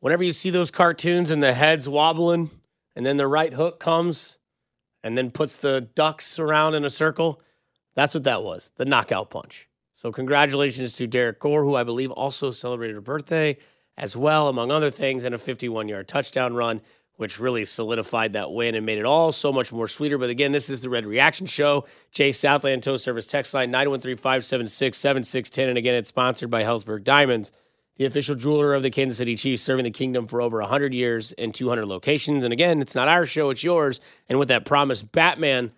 whenever 0.00 0.24
you 0.24 0.32
see 0.32 0.50
those 0.50 0.70
cartoons 0.70 1.30
and 1.30 1.42
the 1.42 1.52
heads 1.52 1.88
wobbling 1.88 2.50
and 2.96 3.04
then 3.04 3.18
the 3.18 3.28
right 3.28 3.52
hook 3.52 3.78
comes 3.78 4.38
and 5.02 5.16
then 5.16 5.30
puts 5.30 5.56
the 5.58 5.82
ducks 5.82 6.38
around 6.38 6.74
in 6.74 6.84
a 6.84 6.90
circle, 6.90 7.40
that's 7.94 8.14
what 8.14 8.24
that 8.24 8.42
was 8.42 8.70
the 8.76 8.84
knockout 8.84 9.30
punch. 9.30 9.68
So, 9.92 10.10
congratulations 10.10 10.94
to 10.94 11.06
Derrick 11.06 11.38
Gore, 11.38 11.62
who 11.62 11.76
I 11.76 11.84
believe 11.84 12.10
also 12.10 12.50
celebrated 12.50 12.96
a 12.96 13.00
birthday 13.00 13.56
as 13.96 14.16
well, 14.16 14.48
among 14.48 14.72
other 14.72 14.90
things, 14.90 15.22
and 15.22 15.34
a 15.34 15.38
51 15.38 15.88
yard 15.88 16.08
touchdown 16.08 16.54
run, 16.54 16.80
which 17.16 17.38
really 17.38 17.64
solidified 17.64 18.32
that 18.32 18.52
win 18.52 18.74
and 18.74 18.84
made 18.84 18.98
it 18.98 19.04
all 19.04 19.30
so 19.32 19.52
much 19.52 19.72
more 19.72 19.86
sweeter. 19.88 20.18
But 20.18 20.30
again, 20.30 20.52
this 20.52 20.68
is 20.68 20.80
the 20.80 20.90
Red 20.90 21.06
Reaction 21.06 21.46
Show. 21.46 21.86
Jay 22.10 22.32
Southland 22.32 22.82
Tow 22.82 22.96
Service 22.96 23.26
text 23.26 23.54
line 23.54 23.70
913 23.70 24.16
576 24.16 24.98
7610. 24.98 25.68
And 25.68 25.78
again, 25.78 25.94
it's 25.94 26.08
sponsored 26.08 26.50
by 26.50 26.62
Helzberg 26.64 27.04
Diamonds, 27.04 27.52
the 27.96 28.04
official 28.04 28.34
jeweler 28.34 28.74
of 28.74 28.82
the 28.82 28.90
Kansas 28.90 29.18
City 29.18 29.36
Chiefs, 29.36 29.62
serving 29.62 29.84
the 29.84 29.90
kingdom 29.90 30.26
for 30.26 30.42
over 30.42 30.60
100 30.60 30.92
years 30.92 31.32
in 31.32 31.52
200 31.52 31.86
locations. 31.86 32.42
And 32.42 32.52
again, 32.52 32.80
it's 32.80 32.94
not 32.94 33.08
our 33.08 33.26
show, 33.26 33.50
it's 33.50 33.62
yours. 33.62 34.00
And 34.28 34.38
with 34.38 34.48
that 34.48 34.64
promise, 34.64 35.02
Batman, 35.02 35.70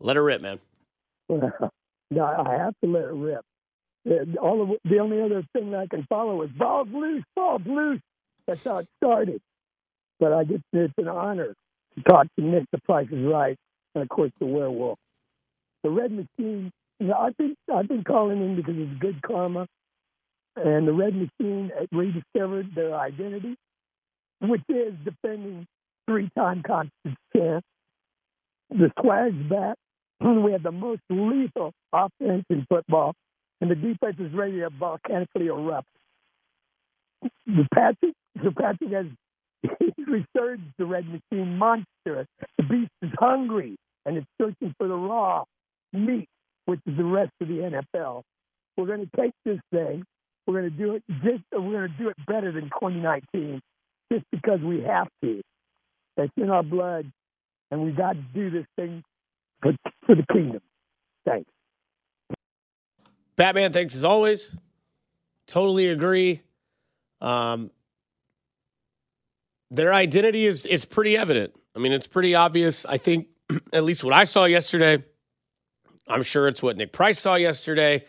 let 0.00 0.16
her 0.16 0.24
rip, 0.24 0.40
man. 0.40 0.58
No, 2.10 2.24
I 2.26 2.58
have 2.58 2.74
to 2.84 2.90
let 2.90 3.04
it 3.04 3.14
rip. 3.14 3.40
Uh, 4.06 4.38
All 4.38 4.60
of 4.60 4.68
the 4.84 4.98
only 4.98 5.22
other 5.22 5.42
thing 5.54 5.74
I 5.74 5.86
can 5.86 6.04
follow 6.10 6.42
is 6.42 6.50
balls 6.50 6.88
loose, 6.92 7.24
balls 7.34 7.62
loose. 7.64 8.02
That's 8.46 8.62
how 8.64 8.78
it 8.78 8.88
started. 9.02 9.40
But 10.22 10.32
I 10.32 10.44
get 10.44 10.60
it's 10.72 10.94
an 10.98 11.08
honor 11.08 11.52
to 11.96 12.02
talk 12.04 12.28
to 12.38 12.44
Nick. 12.44 12.66
The 12.70 12.78
Price 12.82 13.08
is 13.10 13.24
Right, 13.24 13.56
and 13.96 14.02
of 14.02 14.08
course 14.08 14.30
the 14.38 14.46
Werewolf. 14.46 14.96
The 15.82 15.90
Red 15.90 16.12
Machine. 16.12 16.70
You 17.00 17.08
know, 17.08 17.14
I 17.14 17.32
think 17.32 17.56
I've 17.74 17.88
been 17.88 18.04
calling 18.04 18.40
in 18.40 18.54
because 18.54 18.74
it's 18.76 19.00
good 19.00 19.20
karma, 19.22 19.66
and 20.54 20.86
the 20.86 20.92
Red 20.92 21.16
Machine 21.16 21.72
rediscovered 21.90 22.72
their 22.72 22.94
identity, 22.94 23.56
which 24.40 24.62
is 24.68 24.94
defending 25.04 25.66
three-time 26.08 26.62
conference 26.64 27.18
champ. 27.36 27.64
The 28.70 28.92
swag's 29.00 29.34
back. 29.50 29.76
We 30.20 30.52
have 30.52 30.62
the 30.62 30.70
most 30.70 31.00
lethal 31.10 31.72
offense 31.92 32.44
in 32.48 32.64
football, 32.68 33.14
and 33.60 33.68
the 33.68 33.74
defense 33.74 34.18
is 34.20 34.32
ready 34.32 34.60
to 34.60 34.70
volcanically 34.70 35.46
erupt. 35.46 35.88
The 37.44 37.66
Patrick, 37.74 38.14
the 38.36 38.52
Patrick 38.52 38.92
has 38.92 39.06
he's 39.62 40.06
resurged 40.06 40.62
the 40.78 40.86
red 40.86 41.04
machine 41.06 41.56
monster. 41.56 42.26
The 42.58 42.64
beast 42.68 42.90
is 43.02 43.10
hungry 43.18 43.76
and 44.04 44.16
it's 44.16 44.26
searching 44.40 44.74
for 44.78 44.88
the 44.88 44.94
raw 44.94 45.44
meat, 45.92 46.28
which 46.66 46.80
is 46.86 46.96
the 46.96 47.04
rest 47.04 47.32
of 47.40 47.48
the 47.48 47.82
NFL. 47.94 48.22
We're 48.76 48.86
going 48.86 49.08
to 49.08 49.20
take 49.20 49.32
this 49.44 49.58
thing. 49.72 50.04
We're 50.46 50.60
going 50.60 50.70
to 50.70 50.76
do 50.76 50.94
it 50.94 51.02
just. 51.22 51.42
We're 51.52 51.60
going 51.60 51.90
to 51.90 51.98
do 51.98 52.08
it 52.08 52.16
better 52.26 52.50
than 52.50 52.64
2019, 52.64 53.60
just 54.12 54.24
because 54.32 54.60
we 54.60 54.82
have 54.82 55.08
to. 55.22 55.40
It's 56.16 56.32
in 56.36 56.50
our 56.50 56.62
blood, 56.62 57.10
and 57.70 57.82
we 57.82 57.92
got 57.92 58.14
to 58.14 58.24
do 58.34 58.50
this 58.50 58.66
thing 58.76 59.02
for, 59.62 59.72
for 60.04 60.14
the 60.14 60.24
kingdom. 60.32 60.60
Thanks. 61.24 61.48
Batman, 63.36 63.72
thanks 63.72 63.94
as 63.94 64.04
always. 64.04 64.56
Totally 65.46 65.88
agree. 65.88 66.42
Um, 67.20 67.70
their 69.72 69.92
identity 69.92 70.44
is 70.44 70.66
is 70.66 70.84
pretty 70.84 71.16
evident. 71.16 71.54
I 71.74 71.78
mean, 71.78 71.92
it's 71.92 72.06
pretty 72.06 72.34
obvious. 72.34 72.84
I 72.86 72.98
think 72.98 73.28
at 73.72 73.82
least 73.82 74.04
what 74.04 74.12
I 74.12 74.24
saw 74.24 74.44
yesterday. 74.44 75.02
I'm 76.08 76.22
sure 76.22 76.46
it's 76.46 76.62
what 76.62 76.76
Nick 76.76 76.92
Price 76.92 77.18
saw 77.18 77.36
yesterday. 77.36 78.04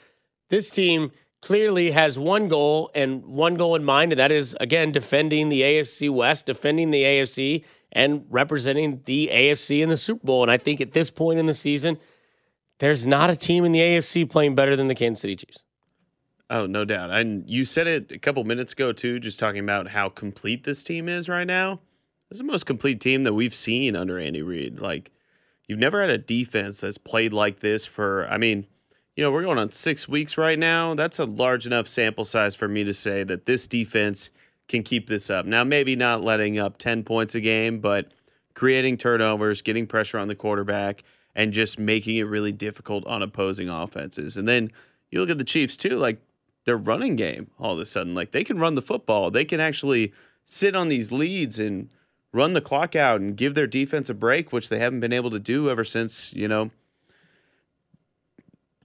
This 0.50 0.70
team 0.70 1.12
clearly 1.41 1.91
has 1.91 2.20
one 2.20 2.48
goal 2.48 2.91
and 2.93 3.25
one 3.25 3.55
goal 3.55 3.75
in 3.75 3.84
mind, 3.84 4.12
and 4.12 4.20
that 4.20 4.32
is 4.32 4.55
again 4.60 4.91
defending 4.91 5.50
the 5.50 5.62
AFC 5.62 6.10
West, 6.10 6.46
defending 6.46 6.91
the 6.91 7.03
AFC, 7.03 7.63
and 7.93 8.25
representing 8.29 9.01
the 9.05 9.29
AFC 9.32 9.82
in 9.82 9.89
the 9.89 9.98
Super 9.98 10.25
Bowl. 10.25 10.43
And 10.43 10.51
I 10.51 10.58
think 10.58 10.82
at 10.82 10.91
this 10.91 11.10
point 11.10 11.39
in 11.39 11.46
the 11.46 11.53
season, 11.53 11.98
there's 12.79 13.05
not 13.05 13.29
a 13.29 13.36
team 13.38 13.63
in 13.63 13.72
the 13.72 13.79
AFC 13.79 14.29
playing 14.29 14.55
better 14.55 14.75
than 14.75 14.88
the 14.88 14.96
Kansas 14.96 15.22
City 15.22 15.38
Chiefs. 15.38 15.63
Oh, 16.50 16.66
no 16.66 16.86
doubt. 16.86 17.10
And 17.12 17.50
you 17.50 17.66
said 17.66 17.88
it 17.88 18.12
a 18.12 18.20
couple 18.20 18.44
minutes 18.44 18.74
ago 18.74 18.92
too, 18.92 19.20
just 19.20 19.40
talking 19.40 19.64
about 19.64 19.88
how 19.88 20.10
complete 20.10 20.64
this 20.64 20.84
team 20.84 21.10
is 21.10 21.28
right 21.28 21.48
now. 21.48 21.80
It's 22.30 22.40
the 22.40 22.46
most 22.46 22.66
complete 22.66 23.00
team 23.00 23.24
that 23.24 23.34
we've 23.34 23.56
seen 23.56 23.96
under 23.96 24.20
Andy 24.20 24.42
Reid. 24.42 24.80
Like 24.80 25.12
you've 25.68 25.80
never 25.80 26.02
had 26.02 26.10
a 26.10 26.18
defense 26.18 26.82
that's 26.82 26.98
played 26.98 27.34
like 27.34 27.60
this 27.60 27.86
for 27.86 28.28
I 28.28 28.38
mean, 28.38 28.68
you 29.16 29.24
know, 29.24 29.32
we're 29.32 29.44
going 29.44 29.60
on 29.60 29.72
6 29.72 30.10
weeks 30.10 30.38
right 30.38 30.58
now. 30.58 30.96
That's 30.96 31.20
a 31.20 31.26
large 31.26 31.66
enough 31.66 31.88
sample 31.88 32.26
size 32.26 32.56
for 32.56 32.68
me 32.68 32.84
to 32.84 32.94
say 32.94 33.24
that 33.24 33.46
this 33.46 33.68
defense 33.68 34.30
can 34.68 34.82
keep 34.82 35.08
this 35.08 35.30
up. 35.30 35.46
Now, 35.46 35.64
maybe 35.64 35.96
not 35.96 36.24
letting 36.24 36.58
up 36.58 36.78
10 36.78 37.04
points 37.04 37.36
a 37.36 37.42
game, 37.42 37.80
but 37.80 38.12
creating 38.56 38.98
turnovers, 38.98 39.62
getting 39.62 39.86
pressure 39.86 40.18
on 40.18 40.28
the 40.28 40.36
quarterback 40.36 41.04
and 41.36 41.54
just 41.54 41.78
making 41.78 42.18
it 42.18 42.24
really 42.24 42.52
difficult 42.52 43.06
on 43.06 43.22
opposing 43.22 43.70
offenses. 43.70 44.38
And 44.38 44.48
then 44.48 44.72
you 45.12 45.20
look 45.20 45.30
at 45.30 45.38
the 45.38 45.44
Chiefs 45.44 45.78
too, 45.78 45.98
like 45.98 46.20
their 46.65 46.77
running 46.77 47.15
game 47.15 47.51
all 47.60 47.74
of 47.74 47.79
a 47.79 47.86
sudden. 47.86 48.15
Like 48.15 48.32
they 48.32 48.43
can 48.43 48.60
run 48.60 48.75
the 48.75 48.82
football. 48.82 49.32
They 49.32 49.46
can 49.46 49.60
actually 49.60 50.13
sit 50.46 50.75
on 50.75 50.89
these 50.89 51.12
leads 51.12 51.60
and 51.60 51.89
run 52.32 52.53
the 52.53 52.62
clock 52.62 52.96
out 52.96 53.22
and 53.22 53.38
give 53.38 53.53
their 53.53 53.67
defense 53.67 54.10
a 54.10 54.13
break, 54.13 54.51
which 54.51 54.70
they 54.70 54.79
haven't 54.79 55.00
been 55.00 55.13
able 55.13 55.29
to 55.32 55.39
do 55.39 55.70
ever 55.70 55.84
since, 55.84 56.34
you 56.34 56.48
know, 56.48 56.72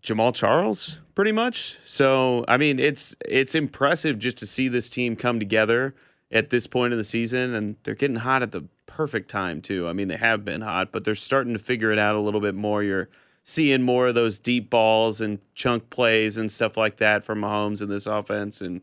Jamaal 0.03 0.35
Charles, 0.35 1.01
pretty 1.15 1.33
much. 1.33 1.79
So, 1.85 2.45
I 2.47 2.57
mean, 2.57 2.79
it's 2.79 3.17
it's 3.25 3.55
impressive 3.55 4.19
just 4.19 4.39
to 4.39 4.47
see 4.47 4.69
this 4.69 4.89
team 4.89 5.17
come 5.17 5.39
together 5.41 5.95
at 6.31 6.51
this 6.51 6.67
point 6.67 6.93
in 6.93 6.99
the 6.99 7.05
season, 7.05 7.55
and 7.55 7.77
they're 7.83 7.95
getting 7.95 8.17
hot 8.17 8.43
at 8.43 8.53
the 8.53 8.65
perfect 8.87 9.29
time 9.29 9.61
too. 9.61 9.89
I 9.89 9.93
mean, 9.93 10.09
they 10.09 10.17
have 10.17 10.45
been 10.45 10.61
hot, 10.61 10.93
but 10.93 11.05
they're 11.05 11.15
starting 11.15 11.53
to 11.53 11.59
figure 11.59 11.91
it 11.91 11.99
out 11.99 12.15
a 12.15 12.21
little 12.21 12.41
bit 12.41 12.55
more. 12.55 12.83
You're 12.83 13.09
seeing 13.49 13.81
more 13.81 14.09
of 14.09 14.15
those 14.15 14.39
deep 14.39 14.69
balls 14.69 15.23
and 15.23 15.39
chunk 15.55 15.89
plays 15.89 16.37
and 16.37 16.53
stuff 16.53 16.77
like 16.77 16.99
that 16.99 17.25
from 17.25 17.41
Mahomes 17.41 17.81
in 17.81 17.89
this 17.89 18.07
offense. 18.07 18.61
And 18.61 18.83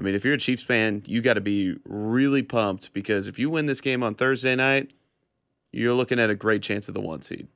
I 0.00 0.02
mean, 0.02 0.16
if 0.16 0.24
you're 0.24 0.34
a 0.34 0.38
Chiefs 0.38 0.64
fan, 0.64 1.04
you 1.06 1.22
got 1.22 1.34
to 1.34 1.40
be 1.40 1.76
really 1.84 2.42
pumped 2.42 2.92
because 2.92 3.28
if 3.28 3.38
you 3.38 3.48
win 3.50 3.66
this 3.66 3.80
game 3.80 4.02
on 4.02 4.16
Thursday 4.16 4.56
night, 4.56 4.92
you're 5.70 5.94
looking 5.94 6.18
at 6.18 6.28
a 6.28 6.34
great 6.34 6.60
chance 6.60 6.88
of 6.88 6.94
the 6.94 7.00
one 7.00 7.22
seed. 7.22 7.46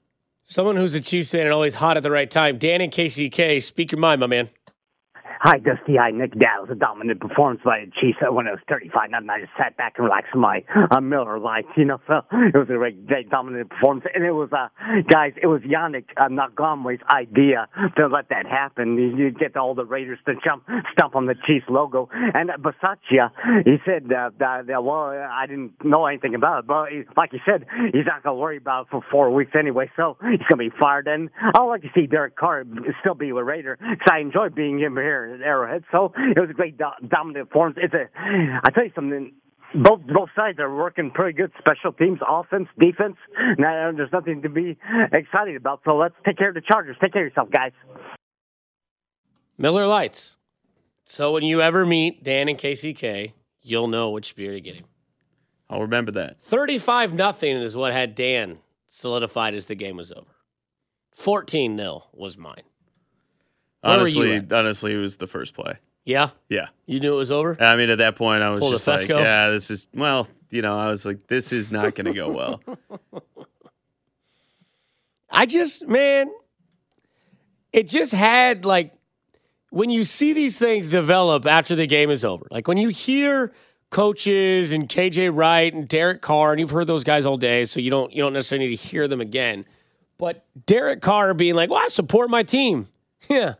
Someone 0.44 0.76
who's 0.76 0.94
a 0.94 1.00
Chiefs 1.00 1.32
fan 1.32 1.40
and 1.40 1.52
always 1.52 1.74
hot 1.74 1.96
at 1.96 2.04
the 2.04 2.10
right 2.12 2.30
time. 2.30 2.56
Dan 2.56 2.80
and 2.80 2.92
KCK, 2.92 3.60
speak 3.60 3.90
your 3.90 4.00
mind, 4.00 4.20
my 4.20 4.28
man. 4.28 4.48
Hi, 5.44 5.58
Dusty. 5.58 5.96
Hi, 6.00 6.10
Nick. 6.10 6.32
That 6.40 6.56
was 6.64 6.70
a 6.72 6.74
dominant 6.74 7.20
performance 7.20 7.60
by 7.62 7.84
the 7.84 7.92
Chiefs 8.00 8.16
when 8.22 8.46
it 8.46 8.52
was 8.52 8.60
35 8.66 9.10
nothing. 9.10 9.28
I 9.28 9.40
just 9.40 9.52
sat 9.58 9.76
back 9.76 9.92
and 9.98 10.06
relaxed 10.06 10.34
my 10.34 10.64
uh, 10.90 11.02
Miller 11.02 11.38
Lites, 11.38 11.68
you 11.76 11.84
know. 11.84 12.00
So 12.08 12.22
it 12.32 12.56
was 12.56 12.68
a 12.70 12.78
great, 12.78 13.06
great 13.06 13.28
dominant 13.28 13.68
performance. 13.68 14.06
And 14.14 14.24
it 14.24 14.30
was, 14.32 14.48
uh, 14.52 14.68
guys, 15.10 15.32
it 15.42 15.46
was 15.46 15.60
Yannick 15.62 16.04
uh, 16.16 16.28
Ngakoue's 16.28 17.00
idea 17.12 17.68
to 17.96 18.06
let 18.06 18.30
that 18.30 18.46
happen. 18.46 18.96
You, 18.96 19.16
you 19.16 19.30
get 19.32 19.56
all 19.56 19.74
the 19.74 19.84
Raiders 19.84 20.18
to 20.26 20.34
jump, 20.42 20.64
stomp 20.92 21.14
on 21.14 21.26
the 21.26 21.34
Chiefs 21.46 21.66
logo. 21.68 22.08
And 22.12 22.50
uh, 22.50 22.56
Bisaccia, 22.56 23.30
he 23.64 23.76
said, 23.84 24.04
uh, 24.04 24.30
that, 24.38 24.66
that, 24.68 24.84
well, 24.84 25.10
I 25.10 25.44
didn't 25.46 25.84
know 25.84 26.06
anything 26.06 26.34
about 26.34 26.60
it. 26.60 26.66
But 26.66 26.90
he, 26.90 27.02
like 27.16 27.32
he 27.32 27.38
said, 27.44 27.66
he's 27.92 28.06
not 28.06 28.22
going 28.22 28.36
to 28.36 28.40
worry 28.40 28.56
about 28.56 28.86
it 28.86 28.90
for 28.92 29.02
four 29.10 29.30
weeks 29.30 29.52
anyway. 29.58 29.90
So 29.96 30.16
he's 30.22 30.46
going 30.48 30.70
to 30.70 30.70
be 30.70 30.72
fired. 30.80 31.06
And 31.06 31.28
I 31.40 31.60
would 31.60 31.68
like 31.68 31.82
to 31.82 31.90
see 31.94 32.06
Derek 32.06 32.36
Carr 32.36 32.64
still 33.00 33.14
be 33.14 33.28
a 33.30 33.34
Raider 33.34 33.76
because 33.78 34.08
I 34.10 34.20
enjoy 34.20 34.48
being 34.48 34.78
him 34.78 34.94
here 34.94 35.33
at 35.34 35.40
Arrowhead. 35.40 35.84
So 35.92 36.12
it 36.16 36.38
was 36.38 36.50
a 36.50 36.54
great 36.54 36.78
do- 36.78 37.08
dominant 37.08 37.48
performance. 37.48 37.78
It's 37.82 37.94
a, 37.94 38.08
I 38.64 38.70
tell 38.70 38.84
you 38.84 38.92
something. 38.94 39.32
Both 39.74 40.02
both 40.06 40.28
sides 40.36 40.60
are 40.60 40.72
working 40.72 41.10
pretty 41.10 41.36
good. 41.36 41.50
Special 41.58 41.92
teams, 41.92 42.20
offense, 42.26 42.68
defense. 42.78 43.16
Now 43.58 43.90
there's 43.96 44.12
nothing 44.12 44.42
to 44.42 44.48
be 44.48 44.78
excited 45.12 45.56
about. 45.56 45.80
So 45.84 45.96
let's 45.96 46.14
take 46.24 46.38
care 46.38 46.50
of 46.50 46.54
the 46.54 46.60
Chargers. 46.60 46.96
Take 47.00 47.12
care 47.12 47.26
of 47.26 47.30
yourself, 47.30 47.50
guys. 47.50 47.72
Miller 49.58 49.86
Lites. 49.86 50.38
So 51.04 51.32
when 51.32 51.42
you 51.42 51.60
ever 51.60 51.84
meet 51.84 52.22
Dan 52.22 52.48
and 52.48 52.58
KCK, 52.58 53.32
you'll 53.62 53.88
know 53.88 54.10
which 54.10 54.36
beer 54.36 54.52
to 54.52 54.60
get 54.60 54.76
him. 54.76 54.86
I'll 55.68 55.80
remember 55.80 56.12
that. 56.12 56.40
35 56.40 57.14
nothing 57.14 57.56
is 57.56 57.76
what 57.76 57.92
had 57.92 58.14
Dan 58.14 58.58
solidified 58.88 59.54
as 59.54 59.66
the 59.66 59.74
game 59.74 59.96
was 59.96 60.12
over. 60.12 60.36
14 61.14 61.76
0 61.76 62.04
was 62.12 62.36
mine. 62.36 62.62
Where 63.84 63.98
Honestly, 63.98 64.46
honestly, 64.50 64.92
it 64.94 64.98
was 64.98 65.16
the 65.16 65.26
first 65.26 65.54
play. 65.54 65.74
Yeah? 66.04 66.30
Yeah. 66.48 66.68
You 66.86 67.00
knew 67.00 67.14
it 67.14 67.18
was 67.18 67.30
over? 67.30 67.56
I 67.60 67.76
mean, 67.76 67.90
at 67.90 67.98
that 67.98 68.16
point, 68.16 68.42
I 68.42 68.50
was 68.50 68.60
Pull 68.60 68.70
the 68.70 68.76
just 68.76 68.86
like, 68.86 69.08
yeah, 69.08 69.50
this 69.50 69.70
is, 69.70 69.88
well, 69.94 70.28
you 70.50 70.62
know, 70.62 70.76
I 70.76 70.88
was 70.88 71.06
like, 71.06 71.26
this 71.26 71.52
is 71.52 71.72
not 71.72 71.94
going 71.94 72.06
to 72.06 72.12
go 72.12 72.30
well. 72.30 72.60
I 75.30 75.46
just, 75.46 75.86
man, 75.88 76.30
it 77.72 77.88
just 77.88 78.12
had 78.12 78.64
like 78.64 78.92
when 79.70 79.90
you 79.90 80.04
see 80.04 80.32
these 80.32 80.56
things 80.56 80.90
develop 80.90 81.44
after 81.46 81.74
the 81.74 81.88
game 81.88 82.08
is 82.08 82.24
over, 82.24 82.46
like 82.50 82.68
when 82.68 82.78
you 82.78 82.90
hear 82.90 83.52
coaches 83.90 84.70
and 84.70 84.88
KJ 84.88 85.36
Wright 85.36 85.74
and 85.74 85.88
Derek 85.88 86.22
Carr, 86.22 86.52
and 86.52 86.60
you've 86.60 86.70
heard 86.70 86.86
those 86.86 87.02
guys 87.02 87.26
all 87.26 87.36
day, 87.36 87.64
so 87.64 87.80
you 87.80 87.90
don't 87.90 88.12
you 88.12 88.22
don't 88.22 88.32
necessarily 88.32 88.68
need 88.68 88.76
to 88.76 88.82
hear 88.82 89.08
them 89.08 89.20
again. 89.20 89.64
But 90.16 90.46
Derek 90.66 91.02
Carr 91.02 91.34
being 91.34 91.56
like, 91.56 91.70
"Well, 91.70 91.80
I 91.82 91.88
support 91.88 92.30
my 92.30 92.44
team," 92.44 92.86
yeah, 93.28 93.54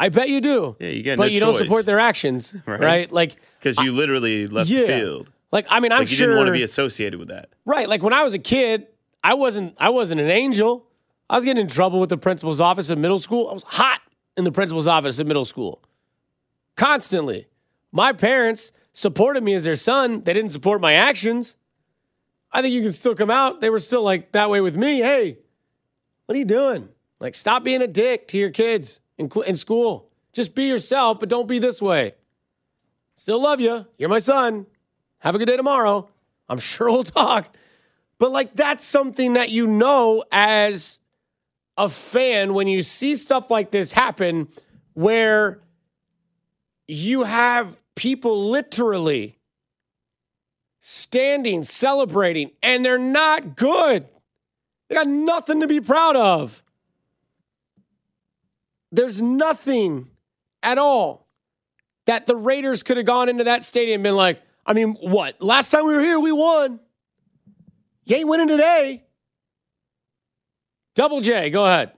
I 0.00 0.08
bet 0.10 0.28
you 0.28 0.40
do. 0.40 0.76
Yeah, 0.78 0.88
you 0.90 1.02
got 1.02 1.16
but 1.16 1.24
no 1.24 1.28
you 1.30 1.40
don't 1.40 1.56
support 1.56 1.84
their 1.86 1.98
actions, 1.98 2.54
Right. 2.66 2.80
right? 2.80 3.12
Like, 3.12 3.36
Because 3.58 3.78
you 3.78 3.92
literally 3.92 4.46
left 4.46 4.70
yeah. 4.70 4.80
the 4.82 4.86
field. 4.86 5.30
like 5.50 5.66
I 5.70 5.80
mean, 5.80 5.90
I'm 5.92 6.00
Like, 6.00 6.10
you 6.10 6.16
sure 6.16 6.26
didn't 6.28 6.38
want 6.38 6.48
to 6.48 6.52
be 6.52 6.62
associated 6.62 7.18
with 7.18 7.28
that. 7.28 7.48
Right. 7.64 7.88
Like 7.88 8.02
when 8.02 8.12
I 8.12 8.22
was 8.22 8.34
a 8.34 8.38
kid, 8.38 8.86
I 9.24 9.34
wasn't 9.34 9.74
I 9.78 9.90
wasn't 9.90 10.20
an 10.20 10.30
angel. 10.30 10.86
I 11.28 11.36
was 11.36 11.44
getting 11.44 11.60
in 11.62 11.68
trouble 11.68 12.00
with 12.00 12.10
the 12.10 12.16
principal's 12.18 12.60
office 12.60 12.90
in 12.90 13.00
middle 13.00 13.18
school. 13.18 13.48
I 13.50 13.52
was 13.54 13.64
hot 13.64 14.00
in 14.36 14.44
the 14.44 14.52
principal's 14.52 14.86
office 14.86 15.18
in 15.18 15.26
middle 15.26 15.44
school. 15.44 15.82
Constantly. 16.76 17.46
My 17.90 18.12
parents 18.12 18.72
supported 18.92 19.42
me 19.42 19.54
as 19.54 19.64
their 19.64 19.76
son. 19.76 20.22
They 20.22 20.32
didn't 20.32 20.50
support 20.50 20.80
my 20.80 20.92
actions. 20.94 21.56
I 22.52 22.62
think 22.62 22.72
you 22.72 22.82
can 22.82 22.92
still 22.92 23.14
come 23.14 23.30
out. 23.30 23.60
They 23.60 23.68
were 23.70 23.78
still 23.80 24.02
like 24.02 24.32
that 24.32 24.48
way 24.48 24.60
with 24.60 24.76
me. 24.76 24.98
Hey, 25.00 25.38
what 26.26 26.36
are 26.36 26.38
you 26.38 26.44
doing? 26.44 26.88
Like, 27.20 27.34
stop 27.34 27.64
being 27.64 27.82
a 27.82 27.86
dick 27.88 28.28
to 28.28 28.38
your 28.38 28.50
kids 28.50 29.00
in, 29.18 29.30
in 29.46 29.56
school. 29.56 30.10
Just 30.32 30.54
be 30.54 30.64
yourself, 30.64 31.20
but 31.20 31.28
don't 31.28 31.48
be 31.48 31.58
this 31.58 31.82
way. 31.82 32.14
Still 33.16 33.42
love 33.42 33.60
you. 33.60 33.86
You're 33.98 34.08
my 34.08 34.20
son. 34.20 34.66
Have 35.18 35.34
a 35.34 35.38
good 35.38 35.46
day 35.46 35.56
tomorrow. 35.56 36.08
I'm 36.48 36.58
sure 36.58 36.90
we'll 36.90 37.04
talk. 37.04 37.54
But 38.18 38.32
like 38.32 38.54
that's 38.54 38.84
something 38.84 39.34
that 39.34 39.50
you 39.50 39.66
know 39.66 40.24
as 40.32 41.00
a 41.76 41.88
fan 41.88 42.54
when 42.54 42.66
you 42.66 42.82
see 42.82 43.14
stuff 43.14 43.50
like 43.50 43.70
this 43.70 43.92
happen 43.92 44.48
where 44.94 45.60
you 46.88 47.22
have 47.22 47.78
people 47.94 48.50
literally 48.50 49.38
standing, 50.80 51.62
celebrating, 51.62 52.50
and 52.62 52.84
they're 52.84 52.98
not 52.98 53.56
good. 53.56 54.08
They 54.88 54.96
got 54.96 55.06
nothing 55.06 55.60
to 55.60 55.68
be 55.68 55.80
proud 55.80 56.16
of. 56.16 56.62
There's 58.90 59.20
nothing 59.20 60.08
at 60.62 60.78
all 60.78 61.26
that 62.06 62.26
the 62.26 62.36
Raiders 62.36 62.82
could 62.82 62.96
have 62.96 63.06
gone 63.06 63.28
into 63.28 63.44
that 63.44 63.64
stadium 63.64 63.96
and 63.96 64.02
been 64.02 64.16
like, 64.16 64.40
I 64.64 64.72
mean, 64.72 64.94
what? 64.94 65.40
Last 65.42 65.70
time 65.70 65.86
we 65.86 65.94
were 65.94 66.00
here, 66.00 66.18
we 66.18 66.32
won. 66.32 66.80
You 68.04 68.16
ain't 68.16 68.28
winning 68.28 68.48
today. 68.48 69.04
Double 70.94 71.20
J, 71.20 71.50
go 71.50 71.64
ahead. 71.64 71.92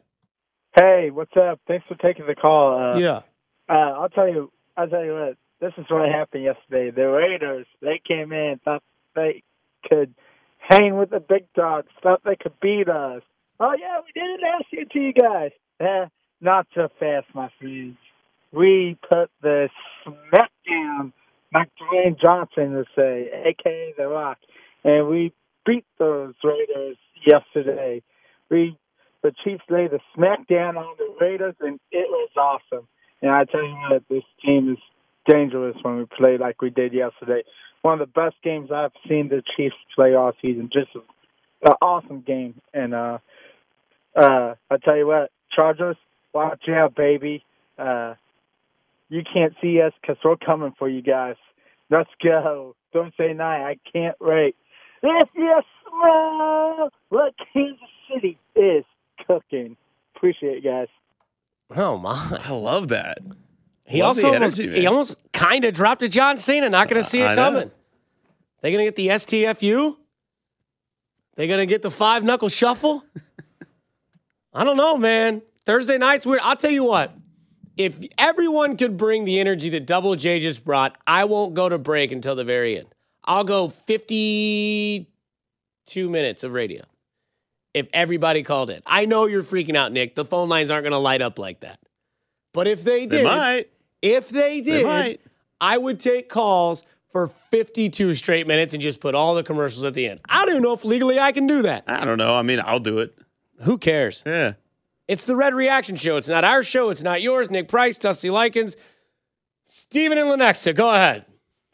Hey, 0.74 1.10
what's 1.10 1.36
up? 1.36 1.60
Thanks 1.66 1.86
for 1.88 1.94
taking 1.96 2.26
the 2.26 2.34
call. 2.34 2.94
Uh, 2.94 2.98
yeah. 2.98 3.20
Uh, 3.68 3.72
I'll 3.98 4.08
tell 4.08 4.28
you. 4.28 4.52
I'll 4.76 4.88
tell 4.88 5.04
you 5.04 5.14
what. 5.14 5.36
This 5.60 5.72
is 5.78 5.86
what 5.88 6.08
happened 6.08 6.44
yesterday. 6.44 6.90
The 6.90 7.08
Raiders 7.08 7.66
they 7.80 8.00
came 8.06 8.32
in 8.32 8.60
thought 8.64 8.82
they 9.14 9.42
could 9.88 10.14
hang 10.58 10.96
with 10.96 11.10
the 11.10 11.20
big 11.20 11.52
dogs. 11.54 11.88
Thought 12.02 12.22
they 12.24 12.36
could 12.36 12.58
beat 12.60 12.88
us. 12.88 13.22
Oh 13.58 13.74
yeah, 13.78 13.98
we 14.04 14.20
did 14.20 14.30
it 14.30 14.40
last 14.42 14.64
year 14.72 14.84
to 14.90 14.98
you 14.98 15.12
guys. 15.12 15.50
Eh, 15.80 16.06
not 16.40 16.66
so 16.74 16.88
fast, 16.98 17.26
my 17.34 17.50
friends. 17.60 17.96
We 18.52 18.98
put 19.08 19.30
the 19.42 19.68
smack 20.02 20.50
down, 20.68 21.12
like 21.54 21.70
Dwayne 21.80 22.20
Johnson 22.20 22.74
would 22.74 22.86
say, 22.96 23.30
aka 23.46 23.94
The 23.96 24.08
Rock, 24.08 24.38
and 24.84 25.08
we 25.08 25.32
beat 25.66 25.84
those 25.98 26.34
Raiders 26.42 26.96
yesterday. 27.24 28.02
We 28.50 28.76
the 29.22 29.32
Chiefs 29.44 29.64
laid 29.68 29.92
a 29.92 29.98
smack 30.14 30.48
down 30.48 30.76
on 30.76 30.96
the 30.98 31.14
Raiders, 31.20 31.54
and 31.60 31.78
it 31.92 32.08
was 32.08 32.30
awesome. 32.36 32.88
And 33.20 33.30
I 33.30 33.44
tell 33.44 33.62
you 33.62 33.76
what, 33.90 34.02
this 34.08 34.22
team 34.44 34.72
is 34.72 34.78
dangerous 35.28 35.76
when 35.82 35.98
we 35.98 36.06
play 36.06 36.38
like 36.38 36.62
we 36.62 36.70
did 36.70 36.94
yesterday. 36.94 37.42
One 37.82 38.00
of 38.00 38.08
the 38.08 38.20
best 38.20 38.36
games 38.42 38.70
I've 38.72 38.92
seen 39.08 39.28
the 39.28 39.42
Chiefs 39.56 39.76
play 39.94 40.14
all 40.14 40.32
season. 40.40 40.70
Just 40.72 40.88
an 40.94 41.72
awesome 41.82 42.22
game. 42.26 42.60
And 42.72 42.94
uh, 42.94 43.18
uh, 44.16 44.54
I 44.70 44.76
tell 44.82 44.96
you 44.96 45.06
what, 45.06 45.30
Chargers, 45.54 45.96
watch 46.32 46.68
out, 46.68 46.94
baby. 46.94 47.44
Uh, 47.78 48.14
you 49.08 49.22
can't 49.32 49.54
see 49.60 49.80
us 49.80 49.92
because 50.00 50.16
we're 50.24 50.36
coming 50.36 50.74
for 50.78 50.88
you 50.88 51.02
guys. 51.02 51.36
Let's 51.90 52.10
go. 52.22 52.74
Thursday 52.92 53.32
night. 53.32 53.68
I 53.68 53.76
can't 53.92 54.16
wait. 54.20 54.56
If 55.02 55.28
you 55.34 55.60
smell 55.88 56.90
what 57.08 57.34
Kansas 57.52 57.78
City 58.12 58.38
is 58.54 58.84
cooking. 59.26 59.76
Appreciate 60.16 60.58
it, 60.58 60.64
guys. 60.64 60.88
Oh 61.74 61.96
my! 61.98 62.40
I 62.44 62.50
love 62.50 62.88
that. 62.88 63.18
He 63.84 64.02
Love 64.02 64.16
the 64.16 64.24
also 64.26 64.34
almost, 64.34 64.58
energy, 64.60 64.80
he 64.80 64.86
almost 64.86 65.16
kind 65.32 65.64
of 65.64 65.74
dropped 65.74 66.02
a 66.02 66.08
John 66.08 66.36
Cena. 66.36 66.68
Not 66.68 66.88
going 66.88 67.02
to 67.02 67.08
see 67.08 67.20
it 67.22 67.26
I 67.26 67.34
know. 67.34 67.42
coming. 67.50 67.70
They 68.60 68.70
going 68.70 68.84
to 68.84 68.84
get 68.84 68.96
the 68.96 69.08
STFU? 69.08 69.96
They 71.36 71.46
going 71.48 71.58
to 71.60 71.66
get 71.66 71.82
the 71.82 71.90
five 71.90 72.22
knuckle 72.22 72.48
shuffle? 72.48 73.04
I 74.52 74.64
don't 74.64 74.76
know, 74.76 74.96
man. 74.96 75.42
Thursday 75.66 75.98
night's 75.98 76.26
weird. 76.26 76.40
I'll 76.42 76.56
tell 76.56 76.70
you 76.70 76.84
what. 76.84 77.14
If 77.76 78.00
everyone 78.18 78.76
could 78.76 78.96
bring 78.96 79.24
the 79.24 79.38
energy 79.40 79.70
that 79.70 79.86
Double 79.86 80.14
J 80.16 80.40
just 80.40 80.64
brought, 80.64 80.96
I 81.06 81.24
won't 81.24 81.54
go 81.54 81.68
to 81.68 81.78
break 81.78 82.12
until 82.12 82.34
the 82.34 82.44
very 82.44 82.76
end. 82.78 82.88
I'll 83.24 83.44
go 83.44 83.68
52 83.68 85.06
minutes 86.10 86.44
of 86.44 86.52
radio 86.52 86.82
if 87.72 87.86
everybody 87.92 88.42
called 88.42 88.70
in. 88.70 88.82
I 88.86 89.06
know 89.06 89.26
you're 89.26 89.42
freaking 89.42 89.76
out, 89.76 89.92
Nick. 89.92 90.14
The 90.14 90.24
phone 90.24 90.48
lines 90.48 90.70
aren't 90.70 90.82
going 90.84 90.92
to 90.92 90.98
light 90.98 91.22
up 91.22 91.38
like 91.38 91.60
that. 91.60 91.78
But 92.52 92.66
if 92.66 92.82
they 92.82 93.06
They 93.06 93.18
did, 93.18 93.24
might. 93.24 93.70
if 94.02 94.28
they 94.28 94.60
did, 94.60 94.84
might. 94.84 95.20
I 95.60 95.78
would 95.78 96.00
take 96.00 96.28
calls 96.28 96.82
for 97.12 97.28
52 97.50 98.14
straight 98.14 98.46
minutes 98.46 98.74
and 98.74 98.82
just 98.82 99.00
put 99.00 99.14
all 99.14 99.34
the 99.34 99.42
commercials 99.44 99.84
at 99.84 99.94
the 99.94 100.08
end. 100.08 100.20
I 100.28 100.40
don't 100.44 100.50
even 100.54 100.62
know 100.62 100.72
if 100.72 100.84
legally 100.84 101.18
I 101.18 101.32
can 101.32 101.46
do 101.46 101.62
that. 101.62 101.84
I 101.86 102.04
don't 102.04 102.18
know. 102.18 102.34
I 102.34 102.42
mean, 102.42 102.60
I'll 102.64 102.80
do 102.80 102.98
it. 102.98 103.16
Who 103.62 103.78
cares? 103.78 104.22
Yeah. 104.26 104.54
It's 105.10 105.26
the 105.26 105.34
Red 105.34 105.54
Reaction 105.54 105.96
Show. 105.96 106.18
It's 106.18 106.28
not 106.28 106.44
our 106.44 106.62
show. 106.62 106.90
It's 106.90 107.02
not 107.02 107.20
yours. 107.20 107.50
Nick 107.50 107.66
Price, 107.66 107.98
Dusty 107.98 108.30
Likens, 108.30 108.76
Steven 109.66 110.16
and 110.18 110.28
Lenexa. 110.28 110.72
Go 110.72 110.88
ahead. 110.94 111.24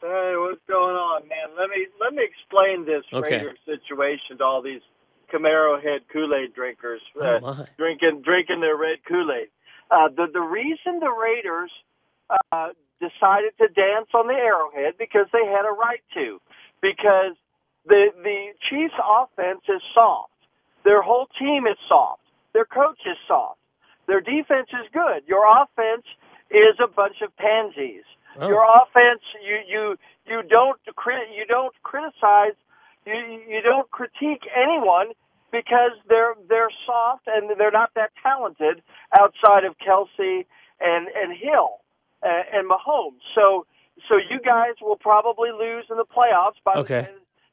Hey, 0.01 0.33
what's 0.37 0.62
going 0.66 0.96
on? 0.96 1.07
on, 1.16 1.29
man. 1.29 1.49
Let 1.59 1.70
me 1.70 1.87
let 2.01 2.14
me 2.14 2.22
explain 2.25 2.85
this 2.85 3.05
Okay. 3.12 3.38
Raider 3.38 3.55
situation 3.64 4.38
to 4.38 4.44
all 4.44 4.62
these 4.62 4.81
Camaro 5.33 5.83
head 5.83 6.03
Kool 6.12 6.35
Aid 6.35 6.55
drinkers 6.55 7.01
uh, 7.20 7.38
Oh, 7.42 7.66
drinking 7.79 8.22
drinking 8.25 8.61
their 8.61 8.77
red 8.77 8.99
Kool 9.07 9.31
Aid. 9.31 9.49
Uh, 9.90 10.09
the 10.09 10.27
the 10.33 10.40
reason 10.40 11.01
the 11.01 11.12
Raiders 11.12 11.70
uh, 12.31 12.70
decided 13.01 13.53
to 13.59 13.68
dance 13.68 14.09
on 14.14 14.27
the 14.27 14.35
Arrowhead 14.35 14.94
because 14.99 15.27
they 15.33 15.44
had 15.46 15.64
a 15.64 15.72
right 15.72 16.03
to, 16.14 16.40
because 16.81 17.37
the 17.87 18.07
the 18.22 18.53
Chiefs' 18.68 18.94
offense 18.99 19.62
is 19.68 19.83
soft. 19.94 20.33
Their 20.85 21.03
whole 21.03 21.29
team 21.38 21.66
is 21.66 21.77
soft. 21.88 22.22
Their 22.57 22.64
coach 22.64 23.01
is 23.05 23.19
soft. 23.29 23.61
Their 24.07 24.23
defense 24.23 24.69
is 24.73 24.88
good. 24.90 25.29
Your 25.29 25.45
offense 25.45 26.07
is 26.49 26.81
a 26.83 26.88
bunch 26.88 27.16
of 27.21 27.37
pansies. 27.37 28.09
Oh. 28.40 28.49
Your 28.49 28.64
offense, 28.64 29.21
you 29.45 29.59
you 29.69 29.97
you 30.25 30.42
don't 30.49 30.81
cri- 30.97 31.37
you 31.37 31.45
don't 31.45 31.75
criticize, 31.83 32.57
you 33.05 33.12
you 33.47 33.61
don't 33.61 33.90
critique 33.90 34.49
anyone 34.57 35.09
because 35.53 35.92
they're 36.09 36.33
they're 36.49 36.73
soft 36.87 37.27
and 37.27 37.51
they're 37.61 37.71
not 37.71 37.90
that 37.95 38.12
talented 38.23 38.81
outside 39.21 39.64
of 39.64 39.77
Kelce 39.77 40.47
and 40.81 41.09
and 41.09 41.37
Hill 41.37 41.85
and, 42.23 42.45
and 42.55 42.71
Mahomes. 42.71 43.21
So 43.35 43.66
so 44.09 44.16
you 44.16 44.40
guys 44.40 44.81
will 44.81 44.97
probably 44.97 45.51
lose 45.53 45.85
in 45.90 45.99
the 45.99 46.07
playoffs. 46.09 46.57
By 46.64 46.73
Okay. 46.77 47.07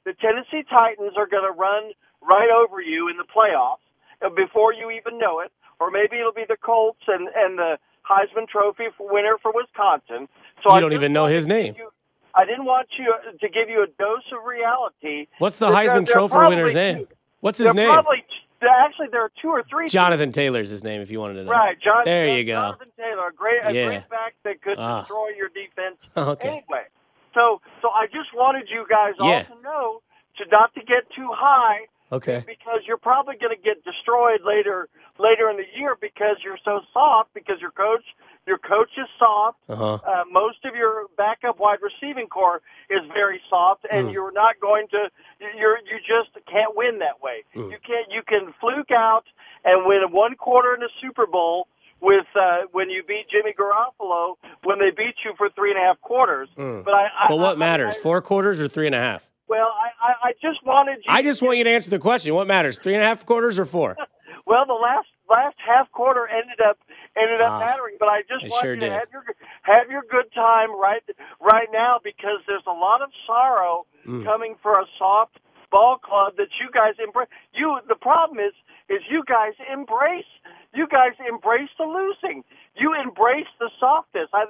the, 0.06 0.12
the 0.12 0.14
Tennessee 0.14 0.64
Titans 0.70 1.18
are 1.18 1.28
going 1.28 1.44
to 1.44 1.52
run 1.52 1.92
right 2.22 2.50
over 2.50 2.80
you 2.80 3.10
in 3.10 3.18
the 3.18 3.28
playoffs 3.28 3.84
uh, 3.84 3.93
before 4.36 4.74
you 4.74 4.92
even 4.92 5.18
know 5.20 5.40
it, 5.40 5.52
or 5.80 5.92
maybe 5.92 6.18
it'll 6.20 6.32
be 6.34 6.46
the 6.48 6.58
Colts 6.58 7.02
and 7.08 7.28
and 7.36 7.58
the 7.58 7.78
Heisman 8.10 8.48
Trophy 8.48 8.86
for 8.98 9.12
winner 9.12 9.38
for 9.42 9.52
Wisconsin. 9.54 10.28
So 10.64 10.70
You 10.70 10.76
I 10.76 10.80
don't 10.80 10.94
even 10.94 11.14
know 11.14 11.26
his 11.26 11.48
name. 11.48 11.76
You, 11.78 11.90
I 12.36 12.46
didn't 12.46 12.66
want 12.66 12.88
you 12.98 13.14
to 13.40 13.50
give 13.50 13.70
you 13.70 13.84
a 13.84 13.88
dose 13.88 14.24
of 14.38 14.44
reality. 14.46 15.28
What's 15.38 15.58
the 15.58 15.68
Heisman 15.70 16.06
there 16.06 16.16
Trophy 16.16 16.32
probably- 16.34 16.56
winner's 16.56 16.74
name? 16.74 17.08
What's 17.42 17.60
his 17.60 17.74
name? 17.74 17.92
Probably, 17.92 18.24
actually, 18.62 19.08
there 19.12 19.22
are 19.22 19.32
two 19.42 19.50
or 19.50 19.64
three. 19.70 19.90
Jonathan 19.90 20.32
Taylor's 20.32 20.70
his 20.70 20.84
name. 20.84 21.02
If 21.02 21.12
you 21.12 21.20
wanted 21.20 21.34
to 21.36 21.44
know. 21.44 21.52
Right, 21.52 21.78
John, 21.80 22.04
There 22.06 22.30
you 22.38 22.46
go. 22.46 22.54
Jonathan 22.54 22.88
Taylor, 22.98 23.28
a 23.28 23.34
great, 23.34 23.60
a 23.64 23.74
Yeah. 23.74 23.86
great 23.88 24.10
back 24.10 24.36
that 24.46 24.62
could 24.62 24.78
Ah. 24.80 25.02
destroy 25.02 25.30
your 25.38 25.50
defense. 25.50 25.98
Okay. 26.18 26.48
Anyway, 26.48 26.86
so 27.34 27.60
so 27.82 27.90
I 27.90 28.06
just 28.08 28.34
wanted 28.34 28.70
you 28.70 28.86
guys 28.90 29.14
all 29.20 29.44
to 29.44 29.62
know 29.62 30.02
to 30.38 30.46
not 30.50 30.74
to 30.76 30.80
get 30.82 31.04
too 31.16 31.30
high 31.34 31.88
Okay. 32.12 32.44
because 32.46 32.82
you're 32.86 32.98
probably 32.98 33.36
going 33.38 33.56
to 33.56 33.62
get 33.62 33.84
destroyed 33.84 34.42
later 34.46 34.88
later 35.20 35.50
in 35.50 35.58
the 35.58 35.66
year 35.78 35.96
because 36.00 36.38
you're 36.44 36.60
so 36.64 36.82
soft 36.94 37.34
because 37.34 37.60
your 37.62 37.72
coach 37.72 38.04
your 38.46 38.58
coach 38.58 38.90
is 38.98 39.08
soft. 39.18 39.58
Uh-huh. 39.70 39.94
Uh, 39.96 40.24
most 40.32 40.58
of 40.66 40.76
your 40.76 41.06
backup 41.18 41.60
wide 41.60 41.80
receiving 41.82 42.28
core 42.28 42.62
is 42.90 43.00
very 43.14 43.40
soft, 43.50 43.86
and 43.90 44.08
Mm. 44.10 44.14
you're 44.14 44.34
not 44.34 44.60
going 44.60 44.88
to. 44.90 45.10
You're 45.58 45.78
you 45.80 45.98
just 46.00 46.36
can't 46.48 46.76
win 46.76 47.00
that 47.00 47.22
way. 47.24 47.44
Mm. 47.56 47.72
You 47.72 47.78
can't. 47.86 48.12
You 48.12 48.22
can 48.28 48.54
fluke 48.60 48.92
out 48.92 49.24
and 49.64 49.86
win 49.86 50.02
one 50.12 50.36
quarter 50.36 50.74
in 50.74 50.82
the 50.82 50.90
Super 51.02 51.26
Bowl 51.26 51.68
with 52.02 52.26
uh, 52.36 52.64
when 52.74 52.90
you 52.90 53.02
beat 53.08 53.28
Jimmy 53.32 53.54
Garoppolo 53.58 54.36
when 54.64 54.78
they 54.80 54.90
beat 54.92 55.16
you 55.24 55.34
for 55.38 55.50
three 55.52 55.72
and 55.72 55.80
a 55.80 55.84
half 55.84 56.02
quarters. 56.02 56.50
Mm. 56.58 56.84
But 56.84 56.94
I. 56.96 57.04
I 57.18 57.26
But 57.30 57.38
what 57.40 57.56
I- 57.56 57.60
matters? 57.60 57.96
I- 57.96 58.00
Four 58.02 58.22
quarters 58.22 58.60
or 58.60 58.68
three 58.68 58.88
and 58.88 58.96
a 58.96 59.00
half? 59.00 59.28
Well, 59.48 59.68
I, 59.74 59.90
I, 60.10 60.30
I 60.30 60.32
just 60.42 60.66
wanted 60.66 60.98
you. 61.06 61.10
I 61.14 61.22
just 61.24 61.42
want 61.42 61.58
you 61.58 61.64
to 61.66 61.70
answer 61.70 61.90
the 61.90 62.00
question. 62.00 62.34
What 62.34 62.48
matters? 62.48 62.78
Three 62.80 62.94
and 62.94 63.04
a 63.04 63.06
half 63.06 63.26
quarters 63.26 63.60
or 63.60 63.66
four? 63.66 63.96
Well, 64.46 64.66
the 64.68 64.74
last 64.76 65.08
last 65.30 65.56
half 65.66 65.90
quarter 65.94 66.28
ended 66.28 66.60
up 66.60 66.78
ended 67.16 67.40
up 67.42 67.54
Ah, 67.54 67.60
mattering, 67.60 67.96
but 67.98 68.10
I 68.10 68.24
just 68.28 68.44
want 68.52 68.62
sure 68.62 68.74
you 68.76 68.82
to 68.82 68.90
did. 68.90 68.92
have 68.92 69.08
your 69.14 69.24
have 69.64 69.88
your 69.90 70.04
good 70.12 70.34
time 70.36 70.68
right 70.78 71.02
right 71.40 71.70
now 71.72 72.02
because 72.04 72.44
there's 72.46 72.68
a 72.68 72.76
lot 72.76 73.02
of 73.02 73.10
sorrow 73.26 73.86
Mm. 74.06 74.26
coming 74.26 74.56
for 74.62 74.78
a 74.82 74.86
soft 75.00 75.40
ball 75.72 75.96
club 75.98 76.36
that 76.36 76.50
you 76.60 76.68
guys 76.74 76.96
embrace. 77.00 77.30
You 77.54 77.80
the 77.88 77.96
problem 77.96 78.38
is 78.40 78.52
is 78.90 79.00
you 79.10 79.24
guys 79.26 79.54
embrace 79.72 80.28
you 80.74 80.88
guys 80.92 81.14
embrace 81.26 81.70
the 81.80 81.86
losing. 81.86 82.44
You 82.76 82.94
embrace 83.02 83.48
the 83.60 83.70
softness. 83.80 84.28
I 84.34 84.44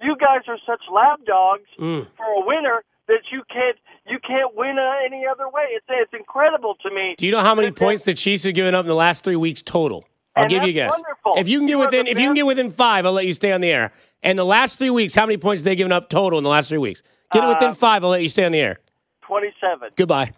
you 0.00 0.14
guys 0.16 0.42
are 0.46 0.58
such 0.64 0.82
lap 0.94 1.20
dogs 1.26 1.66
Mm. 1.76 2.06
for 2.16 2.24
a 2.38 2.46
winner 2.46 2.84
that 3.10 3.22
you 3.32 3.42
can't 3.52 3.76
you 4.08 4.18
can't 4.26 4.54
win 4.56 4.78
uh, 4.78 4.92
any 5.04 5.24
other 5.30 5.48
way. 5.48 5.64
It's 5.76 5.86
it's 5.88 6.12
incredible 6.14 6.76
to 6.82 6.90
me. 6.90 7.14
Do 7.18 7.26
you 7.26 7.32
know 7.32 7.40
how 7.40 7.54
many 7.54 7.70
points 7.70 8.04
the 8.04 8.14
Chiefs 8.14 8.44
have 8.44 8.54
given 8.54 8.74
up 8.74 8.84
in 8.84 8.88
the 8.88 8.94
last 8.94 9.22
three 9.24 9.36
weeks 9.36 9.62
total? 9.62 10.04
I'll 10.36 10.44
And 10.44 10.50
give 10.50 10.62
you 10.62 10.70
a 10.70 10.72
guess. 10.72 10.92
wonderful. 10.92 11.34
If 11.36 11.48
you 11.48 11.58
can 11.58 11.66
get 11.66 11.72
You 11.72 11.78
within, 11.80 12.04
the 12.06 12.10
if 12.12 12.18
you 12.18 12.26
can 12.28 12.34
get 12.34 12.46
within 12.46 12.70
five, 12.70 13.04
I'll 13.04 13.12
let 13.12 13.26
you 13.26 13.32
stay 13.32 13.52
on 13.52 13.60
the 13.60 13.70
air. 13.70 13.92
And 14.22 14.38
the 14.38 14.44
last 14.44 14.78
three 14.78 14.90
weeks, 14.90 15.14
how 15.14 15.26
many 15.26 15.36
points 15.38 15.62
have 15.62 15.64
they 15.64 15.74
given 15.76 15.90
up 15.92 16.08
total 16.08 16.38
in 16.38 16.44
the 16.44 16.50
last 16.50 16.68
three 16.68 16.78
weeks? 16.78 17.02
Get 17.32 17.42
it 17.44 17.48
within 17.48 17.70
Uh, 17.70 17.74
five, 17.74 18.04
I'll 18.04 18.10
let 18.10 18.22
you 18.22 18.28
stay 18.28 18.44
on 18.44 18.52
the 18.52 18.60
air. 18.60 18.78
Twenty-seven. 19.22 19.90
Goodbye. 19.96 20.32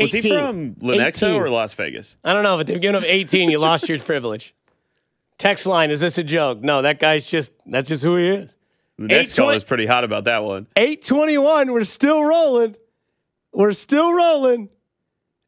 Was 0.00 0.12
he 0.12 0.20
from 0.20 0.74
Lenexa 0.76 1.28
18. 1.28 1.40
or 1.40 1.50
Las 1.50 1.74
Vegas? 1.74 2.16
I 2.24 2.32
don't 2.32 2.42
know, 2.42 2.56
but 2.56 2.66
they've 2.66 2.80
given 2.80 2.96
up 2.96 3.04
18. 3.06 3.50
You 3.50 3.58
lost 3.58 3.88
your 3.88 3.98
privilege. 4.10 4.54
Text 5.38 5.66
line, 5.66 5.90
is 5.90 6.00
this 6.00 6.18
a 6.18 6.24
joke? 6.24 6.60
No, 6.62 6.82
that 6.82 6.98
guy's 6.98 7.28
just, 7.28 7.52
that's 7.66 7.88
just 7.88 8.02
who 8.02 8.16
he 8.16 8.26
is. 8.26 8.56
The 9.02 9.08
next 9.08 9.32
820 9.32 9.36
call 9.36 9.56
is 9.56 9.64
pretty 9.64 9.86
hot 9.86 10.04
about 10.04 10.24
that 10.24 10.44
one. 10.44 10.66
821, 10.76 11.72
we're 11.72 11.84
still 11.84 12.24
rolling. 12.24 12.76
We're 13.52 13.72
still 13.72 14.12
rolling. 14.12 14.70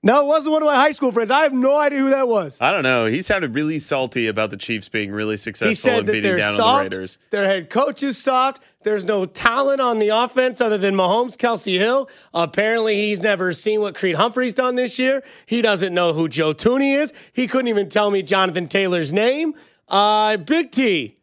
No, 0.03 0.21
it 0.23 0.27
wasn't 0.27 0.53
one 0.53 0.62
of 0.62 0.67
my 0.67 0.75
high 0.77 0.90
school 0.90 1.12
friends. 1.12 1.31
I 1.31 1.45
have 1.45 1.55
no 1.55 1.81
idea 1.81 1.99
who 1.99 2.11
that 2.11 2.29
was. 2.29 2.59
I 2.61 2.73
don't 2.73 2.83
know. 2.83 3.07
He 3.07 3.23
sounded 3.23 3.55
really 3.55 3.79
salty 3.79 4.27
about 4.27 4.51
the 4.51 4.59
Chiefs 4.59 4.90
being 4.90 5.11
really 5.11 5.38
successful 5.38 5.69
He 5.71 5.75
said 5.75 6.01
and 6.01 6.09
that 6.09 6.12
beating 6.12 6.31
they're 6.31 6.38
down 6.40 6.61
on 6.61 6.85
the. 6.85 6.90
Raiders. 6.90 7.19
Their 7.31 7.47
head 7.47 7.71
coach 7.71 8.03
is 8.03 8.19
soft. 8.23 8.62
There's 8.83 9.07
no 9.07 9.25
talent 9.25 9.81
on 9.81 10.01
the 10.01 10.11
offense 10.11 10.61
other 10.61 10.77
than 10.77 10.95
Mahomes, 10.95 11.38
Kelce 11.38 11.79
Hill. 11.79 12.11
Apparently, 12.35 12.97
he's 12.97 13.23
never 13.23 13.55
seen 13.55 13.81
what 13.81 13.95
Creed 13.95 14.17
Humphrey's 14.17 14.53
done 14.53 14.75
this 14.75 14.99
year. 14.99 15.23
He 15.47 15.62
doesn't 15.62 15.95
know 15.95 16.12
who 16.12 16.29
Joe 16.29 16.53
Thuney 16.53 16.95
is. 16.95 17.14
He 17.33 17.47
couldn't 17.47 17.69
even 17.69 17.88
tell 17.88 18.11
me 18.11 18.23
Jonathan 18.23 18.69
Taylor's 18.69 19.11
name. 19.11 19.55
Uh, 19.88 20.37
Big 20.37 20.71
T, 20.71 21.17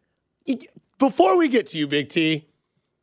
before 1.01 1.35
we 1.35 1.49
get 1.49 1.65
to 1.67 1.77
you, 1.79 1.87
Big 1.87 2.07
T, 2.07 2.47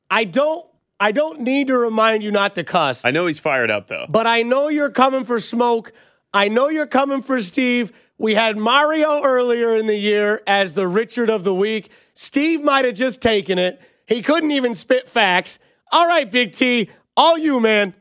I 0.08 0.24
don't. 0.24 0.64
I 1.00 1.12
don't 1.12 1.40
need 1.40 1.66
to 1.66 1.76
remind 1.76 2.22
you 2.22 2.30
not 2.30 2.54
to 2.54 2.64
cuss. 2.64 3.04
I 3.04 3.10
know 3.10 3.26
he's 3.26 3.38
fired 3.38 3.70
up 3.70 3.88
though. 3.88 4.06
But 4.08 4.26
I 4.26 4.42
know 4.42 4.68
you're 4.68 4.90
coming 4.90 5.24
for 5.24 5.38
smoke. 5.38 5.92
I 6.32 6.48
know 6.48 6.68
you're 6.68 6.86
coming 6.86 7.22
for 7.22 7.40
Steve. 7.42 7.92
We 8.16 8.34
had 8.34 8.56
Mario 8.56 9.22
earlier 9.22 9.76
in 9.76 9.86
the 9.86 9.96
year 9.96 10.40
as 10.46 10.74
the 10.74 10.88
Richard 10.88 11.30
of 11.30 11.44
the 11.44 11.54
week. 11.54 11.90
Steve 12.14 12.62
might 12.62 12.84
have 12.84 12.94
just 12.94 13.20
taken 13.20 13.58
it. 13.58 13.80
He 14.06 14.22
couldn't 14.22 14.50
even 14.50 14.74
spit 14.74 15.08
facts. 15.08 15.60
All 15.92 16.06
right, 16.06 16.28
Big 16.28 16.52
T, 16.52 16.90
all 17.16 17.38
you, 17.38 17.60
man. 17.60 17.94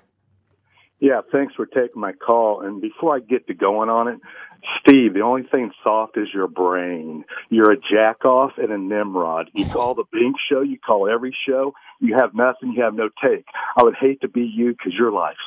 Yeah, 0.99 1.21
thanks 1.31 1.53
for 1.53 1.67
taking 1.67 2.01
my 2.01 2.13
call. 2.13 2.61
And 2.61 2.81
before 2.81 3.15
I 3.15 3.19
get 3.19 3.45
to 3.47 3.53
going 3.53 3.89
on 3.89 4.07
it, 4.07 4.19
Steve, 4.79 5.13
the 5.13 5.21
only 5.21 5.43
thing 5.43 5.71
soft 5.83 6.17
is 6.17 6.27
your 6.33 6.47
brain. 6.47 7.25
You're 7.49 7.71
a 7.71 7.77
jack 7.77 8.25
off 8.25 8.53
and 8.57 8.71
a 8.71 8.77
Nimrod. 8.77 9.49
You 9.53 9.65
call 9.73 9.95
the 9.95 10.03
Bink 10.11 10.35
show, 10.49 10.61
you 10.61 10.77
call 10.79 11.09
every 11.09 11.35
show. 11.47 11.73
You 11.99 12.15
have 12.19 12.33
nothing, 12.33 12.73
you 12.73 12.83
have 12.83 12.93
no 12.93 13.09
take. 13.23 13.45
I 13.75 13.83
would 13.83 13.95
hate 13.95 14.21
to 14.21 14.27
be 14.27 14.41
you 14.41 14.71
because 14.71 14.93
your 14.93 15.11
life 15.11 15.37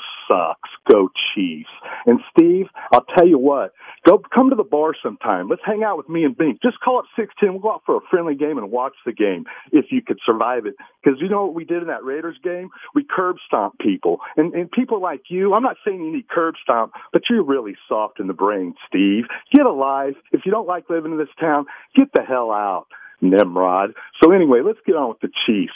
Go 0.91 1.09
Chiefs. 1.35 1.71
And 2.07 2.21
Steve, 2.31 2.67
I'll 2.93 3.05
tell 3.17 3.27
you 3.27 3.39
what, 3.39 3.73
go 4.07 4.21
come 4.35 4.51
to 4.51 4.57
the 4.57 4.65
bar 4.65 4.93
sometime. 5.03 5.49
Let's 5.49 5.63
hang 5.65 5.83
out 5.85 5.97
with 5.97 6.09
me 6.09 6.25
and 6.25 6.37
Bink. 6.37 6.63
Just 6.63 6.81
call 6.81 6.99
up 6.99 7.05
610. 7.17 7.53
We'll 7.53 7.63
go 7.63 7.73
out 7.73 7.83
for 7.87 7.97
a 7.97 8.01
friendly 8.11 8.35
game 8.35 8.59
and 8.59 8.71
watch 8.71 8.95
the 9.05 9.13
game 9.13 9.45
if 9.73 9.87
you 9.91 10.03
could 10.03 10.19
survive 10.25 10.67
it. 10.67 10.75
Because 11.03 11.21
you 11.21 11.29
know 11.29 11.45
what 11.45 11.55
we 11.55 11.65
did 11.65 11.83
in 11.83 11.89
that 11.89 12.05
Raiders 12.05 12.37
game? 12.43 12.71
We 12.95 13.05
curb 13.09 13.37
stomp 13.47 13.79
people. 13.79 14.19
And, 14.37 14.53
and 14.55 14.71
people 14.71 15.01
like 15.01 15.23
you, 15.29 15.55
I'm 15.55 15.63
not 15.63 15.77
saying 15.85 16.03
you 16.03 16.13
need 16.13 16.29
curb 16.29 16.55
stomp, 16.63 16.93
but 17.13 17.23
you're 17.29 17.45
really 17.45 17.77
soft 17.89 18.21
in 18.21 18.27
the 18.27 18.35
brain, 18.35 18.75
Steve. 18.89 19.25
Get 19.53 19.67
alive. 19.67 20.15
If 20.33 20.43
you 20.45 20.53
don't 20.53 20.67
like 20.67 20.91
living 20.91 21.13
in 21.13 21.19
this 21.19 21.29
town, 21.39 21.67
get 21.97 22.09
the 22.15 22.23
hell 22.23 22.51
out, 22.51 22.87
Nimrod. 23.21 23.91
So 24.23 24.33
anyway, 24.33 24.61
let's 24.65 24.79
get 24.87 24.97
on 24.97 25.09
with 25.09 25.21
the 25.21 25.31
Chiefs. 25.47 25.75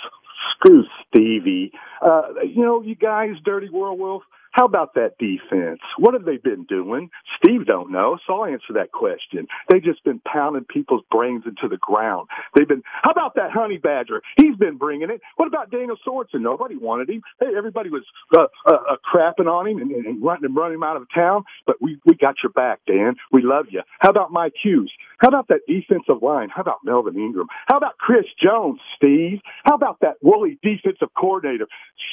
Screw 0.50 0.84
Stevie. 1.06 1.72
Uh, 2.02 2.22
you 2.44 2.62
know, 2.62 2.82
you 2.82 2.94
guys, 2.94 3.30
Dirty 3.44 3.70
World 3.70 3.98
Wolf, 3.98 4.22
how 4.54 4.66
about 4.66 4.94
that 4.94 5.18
defense? 5.18 5.80
What 5.98 6.14
have 6.14 6.24
they 6.24 6.36
been 6.36 6.64
doing? 6.64 7.10
Steve 7.36 7.66
don't 7.66 7.90
know, 7.90 8.18
so 8.24 8.34
I'll 8.34 8.44
answer 8.46 8.74
that 8.74 8.92
question. 8.92 9.48
They've 9.68 9.82
just 9.82 10.04
been 10.04 10.20
pounding 10.20 10.64
people's 10.64 11.02
brains 11.10 11.42
into 11.44 11.68
the 11.68 11.76
ground. 11.76 12.28
They've 12.54 12.68
been, 12.68 12.84
how 13.02 13.10
about 13.10 13.34
that 13.34 13.50
honey 13.50 13.78
badger? 13.78 14.22
He's 14.36 14.56
been 14.56 14.76
bringing 14.76 15.10
it. 15.10 15.20
What 15.36 15.48
about 15.48 15.72
Daniel 15.72 15.96
Sorensen? 16.06 16.40
Nobody 16.40 16.76
wanted 16.76 17.10
him. 17.10 17.22
Hey, 17.40 17.48
everybody 17.56 17.90
was 17.90 18.04
uh, 18.38 18.46
uh, 18.64 18.74
uh, 18.92 18.96
crapping 19.04 19.48
on 19.48 19.66
him 19.66 19.78
and, 19.78 19.90
and, 19.90 20.06
and 20.06 20.22
running 20.22 20.54
running 20.54 20.76
him 20.76 20.84
out 20.84 20.96
of 20.96 21.08
town, 21.12 21.42
but 21.66 21.76
we, 21.80 21.98
we 22.06 22.14
got 22.14 22.36
your 22.42 22.52
back, 22.52 22.80
Dan. 22.86 23.16
We 23.32 23.42
love 23.42 23.66
you. 23.70 23.82
How 23.98 24.10
about 24.10 24.30
Mike 24.30 24.54
Hughes? 24.62 24.92
How 25.18 25.28
about 25.28 25.48
that 25.48 25.60
defensive 25.66 26.22
line? 26.22 26.48
How 26.54 26.60
about 26.60 26.78
Melvin 26.84 27.16
Ingram? 27.16 27.46
How 27.66 27.78
about 27.78 27.98
Chris 27.98 28.26
Jones, 28.42 28.78
Steve? 28.96 29.40
How 29.64 29.74
about 29.74 29.98
that 30.02 30.16
woolly 30.22 30.58
defensive 30.62 31.08
coordinator, 31.18 31.66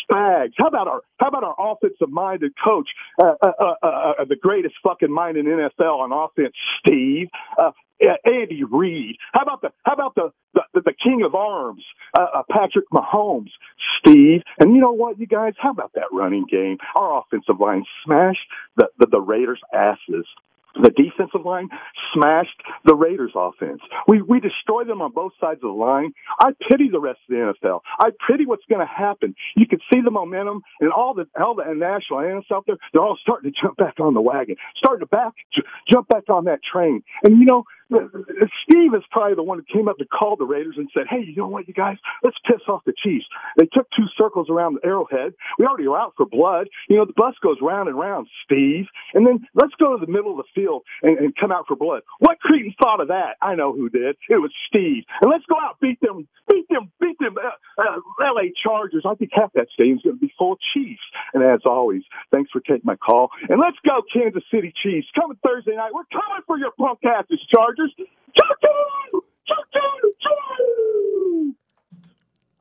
Spags? 0.10 0.54
How 0.58 0.67
about 0.67 0.88
our 0.88 1.01
how 1.19 1.27
about 1.27 1.43
our 1.43 1.56
offensive 1.60 2.10
mind 2.10 2.31
minded 2.32 2.54
coach, 2.63 2.89
uh, 3.22 3.34
uh, 3.41 3.52
uh, 3.60 3.86
uh, 4.20 4.26
the 4.28 4.36
greatest 4.36 4.76
fucking 4.84 5.12
mind 5.12 5.38
in 5.38 5.46
NFL 5.46 6.00
on 6.00 6.12
offense, 6.12 6.56
Steve. 6.80 7.28
Uh, 7.58 7.72
uh, 8.02 8.15
Andy 8.26 8.63
Reid. 8.63 9.17
How 9.32 9.41
about 9.44 9.62
the 9.62 9.70
how 9.84 9.94
about 9.94 10.15
the 10.15 10.32
the, 10.54 10.82
the 10.82 10.94
king 11.04 11.22
of 11.24 11.36
arms, 11.36 11.84
uh, 12.17 12.26
uh, 12.34 12.44
Patrick 12.50 12.86
Mahomes, 12.91 13.52
Steve? 14.00 14.41
And 14.60 14.74
you 14.74 14.82
know 14.82 14.91
what, 14.91 15.20
you 15.20 15.28
guys? 15.28 15.54
How 15.60 15.70
about 15.70 15.91
that 15.94 16.06
running 16.12 16.46
game? 16.50 16.78
Our 16.96 17.20
offensive 17.20 17.60
line 17.60 17.86
smashed 18.04 18.39
the 18.76 18.88
the, 18.98 19.06
the 19.06 19.22
Raiders' 19.22 19.62
asses. 19.72 20.26
The 20.75 20.91
defensive 20.91 21.45
line 21.45 21.69
smashed 22.13 22.62
the 22.86 22.95
Raiders 22.95 23.31
offense. 23.36 23.81
We, 24.07 24.21
we 24.21 24.39
destroy 24.39 24.84
them 24.86 25.01
on 25.01 25.12
both 25.13 25.34
sides 25.39 25.57
of 25.63 25.69
the 25.73 25.77
line. 25.77 26.13
I 26.41 26.51
pity 26.69 26.89
the 26.91 26.99
rest 26.99 27.19
of 27.29 27.36
the 27.36 27.53
NFL. 27.67 27.81
I 27.99 28.10
pity 28.29 28.45
what's 28.45 28.65
going 28.69 28.86
to 28.86 28.91
happen. 28.91 29.36
You 29.55 29.67
can 29.67 29.79
see 29.93 30.01
the 30.01 30.12
momentum 30.12 30.62
and 30.79 30.91
all 30.91 31.13
the, 31.13 31.27
all 31.41 31.55
the 31.55 31.65
national 31.75 32.21
analysts 32.21 32.51
out 32.53 32.65
there. 32.67 32.77
They're 32.93 33.01
all 33.03 33.17
starting 33.21 33.51
to 33.51 33.62
jump 33.62 33.77
back 33.77 33.99
on 33.99 34.13
the 34.13 34.21
wagon, 34.21 34.55
starting 34.77 35.01
to 35.01 35.07
back, 35.07 35.34
j- 35.53 35.63
jump 35.91 36.07
back 36.07 36.29
on 36.29 36.45
that 36.45 36.60
train. 36.63 37.03
And 37.23 37.39
you 37.39 37.45
know, 37.45 37.63
Steve 37.91 38.93
is 38.95 39.04
probably 39.12 39.36
the 39.36 39.43
one 39.43 39.60
who 39.60 39.65
came 39.73 39.88
up 39.88 39.97
to 39.97 40.06
call 40.06 40.36
the 40.36 40.45
Raiders 40.45 40.75
and 40.77 40.89
said, 40.93 41.04
Hey, 41.10 41.23
you 41.25 41.36
know 41.36 41.47
what, 41.47 41.67
you 41.67 41.73
guys, 41.73 41.97
let's 42.23 42.38
piss 42.45 42.62
off 42.67 42.84
the 42.86 42.93
Chiefs. 43.04 43.25
They 43.58 43.65
took 43.65 43.88
two 43.95 44.06
circles 44.17 44.47
around 44.49 44.75
the 44.75 44.88
arrowhead. 44.88 45.34
We 45.60 45.65
already 45.65 45.88
were 45.88 45.99
out 45.99 46.13
for 46.15 46.25
blood. 46.25 46.67
You 46.89 46.97
know, 46.97 47.06
the 47.06 47.13
bus 47.15 47.36
goes 47.43 47.58
round 47.62 47.89
and 47.89 47.97
round, 47.97 48.27
Steve. 48.45 48.86
And 49.13 49.27
then 49.27 49.47
let's 49.56 49.73
go 49.80 49.97
to 49.97 50.06
the 50.06 50.12
middle 50.12 50.32
of 50.32 50.38
the 50.38 50.49
field 50.56 50.84
and, 51.01 51.17
and 51.17 51.36
come 51.36 51.51
out 51.51 51.65
for 51.67 51.75
blood. 51.75 52.04
What 52.19 52.39
Cretan 52.39 52.73
thought 52.82 53.01
of 53.01 53.10
that? 53.10 53.36
I 53.41 53.56
know 53.56 53.73
who 53.73 53.89
did. 53.89 54.15
It 54.30 54.38
was 54.38 54.51
Steve. 54.67 55.04
And 55.21 55.32
let's 55.32 55.45
go 55.49 55.56
out, 55.60 55.80
beat 55.82 55.99
them, 56.01 56.27
beat 56.49 56.67
them, 56.69 56.91
beat 56.99 57.17
them, 57.19 57.36
uh, 57.38 57.56
uh, 57.82 57.97
LA 58.21 58.54
Chargers. 58.63 59.04
I 59.06 59.15
think 59.15 59.32
half 59.34 59.51
that 59.54 59.67
stadium's 59.73 60.04
going 60.04 60.15
to 60.17 60.21
be 60.21 60.34
full 60.38 60.54
of 60.54 60.60
Chiefs. 60.73 61.04
And 61.34 61.43
as 61.43 61.62
always, 61.65 62.04
thanks 62.32 62.51
for 62.51 62.62
taking 62.62 62.86
my 62.86 62.95
call. 62.95 63.30
And 63.49 63.60
let's 63.60 63.77
go, 63.86 64.01
Kansas 64.13 64.43
City 64.54 64.73
Chiefs. 64.84 65.08
Coming 65.19 65.38
Thursday 65.43 65.75
night. 65.75 65.91
We're 65.93 66.10
coming 66.12 66.43
for 66.45 66.58
your 66.58 66.71
punk 66.77 66.99
asses, 67.04 67.41
Chargers. 67.54 67.81
Choo-choo! 67.89 69.24
Choo-choo! 69.48 70.13
Choo! 70.22 71.56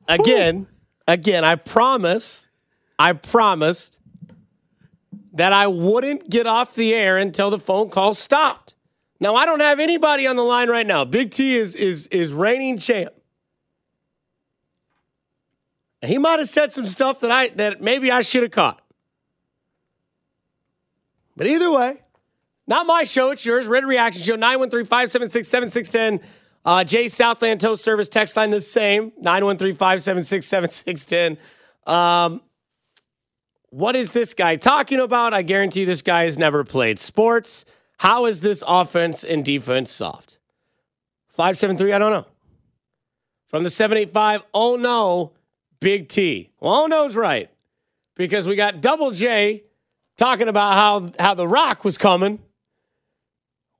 Again, 0.07 0.67
again, 1.07 1.43
I 1.43 1.55
promise, 1.55 2.47
I 2.99 3.13
promised 3.13 3.99
that 5.33 5.53
I 5.53 5.67
wouldn't 5.67 6.29
get 6.29 6.47
off 6.47 6.75
the 6.75 6.93
air 6.93 7.17
until 7.17 7.49
the 7.49 7.59
phone 7.59 7.89
call 7.89 8.13
stopped. 8.13 8.75
Now 9.19 9.35
I 9.35 9.45
don't 9.45 9.59
have 9.59 9.79
anybody 9.79 10.27
on 10.27 10.35
the 10.35 10.43
line 10.43 10.69
right 10.69 10.85
now. 10.85 11.05
Big 11.05 11.31
T 11.31 11.55
is 11.55 11.75
is 11.75 12.07
is 12.07 12.33
reigning 12.33 12.77
champ. 12.77 13.13
He 16.01 16.17
might 16.17 16.39
have 16.39 16.49
said 16.49 16.73
some 16.73 16.87
stuff 16.87 17.19
that 17.19 17.31
I 17.31 17.49
that 17.49 17.79
maybe 17.79 18.11
I 18.11 18.21
should 18.21 18.41
have 18.41 18.51
caught. 18.51 18.81
But 21.37 21.47
either 21.47 21.71
way, 21.71 22.01
not 22.71 22.87
my 22.87 23.03
show, 23.03 23.29
it's 23.31 23.45
yours. 23.45 23.67
Red 23.67 23.83
Reaction 23.83 24.21
Show, 24.21 24.37
913-576-7610. 24.37 26.23
Uh, 26.63 26.85
Jay 26.85 27.09
Southland 27.09 27.59
Toast 27.59 27.83
Service 27.83 28.07
text 28.07 28.37
line 28.37 28.49
the 28.49 28.61
same, 28.61 29.11
913-576-7610. 29.21 31.37
Um, 31.85 32.41
what 33.71 33.97
is 33.97 34.13
this 34.13 34.33
guy 34.33 34.55
talking 34.55 35.01
about? 35.01 35.33
I 35.33 35.41
guarantee 35.41 35.83
this 35.83 36.01
guy 36.01 36.23
has 36.23 36.37
never 36.37 36.63
played 36.63 36.97
sports. 36.97 37.65
How 37.97 38.25
is 38.25 38.39
this 38.39 38.63
offense 38.65 39.25
and 39.25 39.43
defense 39.43 39.91
soft? 39.91 40.37
573, 41.27 41.91
I 41.91 41.99
don't 41.99 42.13
know. 42.13 42.25
From 43.47 43.65
the 43.65 43.69
785, 43.69 44.47
oh 44.53 44.77
no, 44.77 45.33
Big 45.81 46.07
T. 46.07 46.51
Well, 46.61 46.73
oh 46.73 46.87
no's 46.87 47.17
right. 47.17 47.49
Because 48.15 48.47
we 48.47 48.55
got 48.55 48.79
Double 48.79 49.11
J 49.11 49.65
talking 50.15 50.47
about 50.47 50.75
how 50.75 51.09
how 51.19 51.33
the 51.33 51.49
rock 51.49 51.83
was 51.83 51.97
coming. 51.97 52.39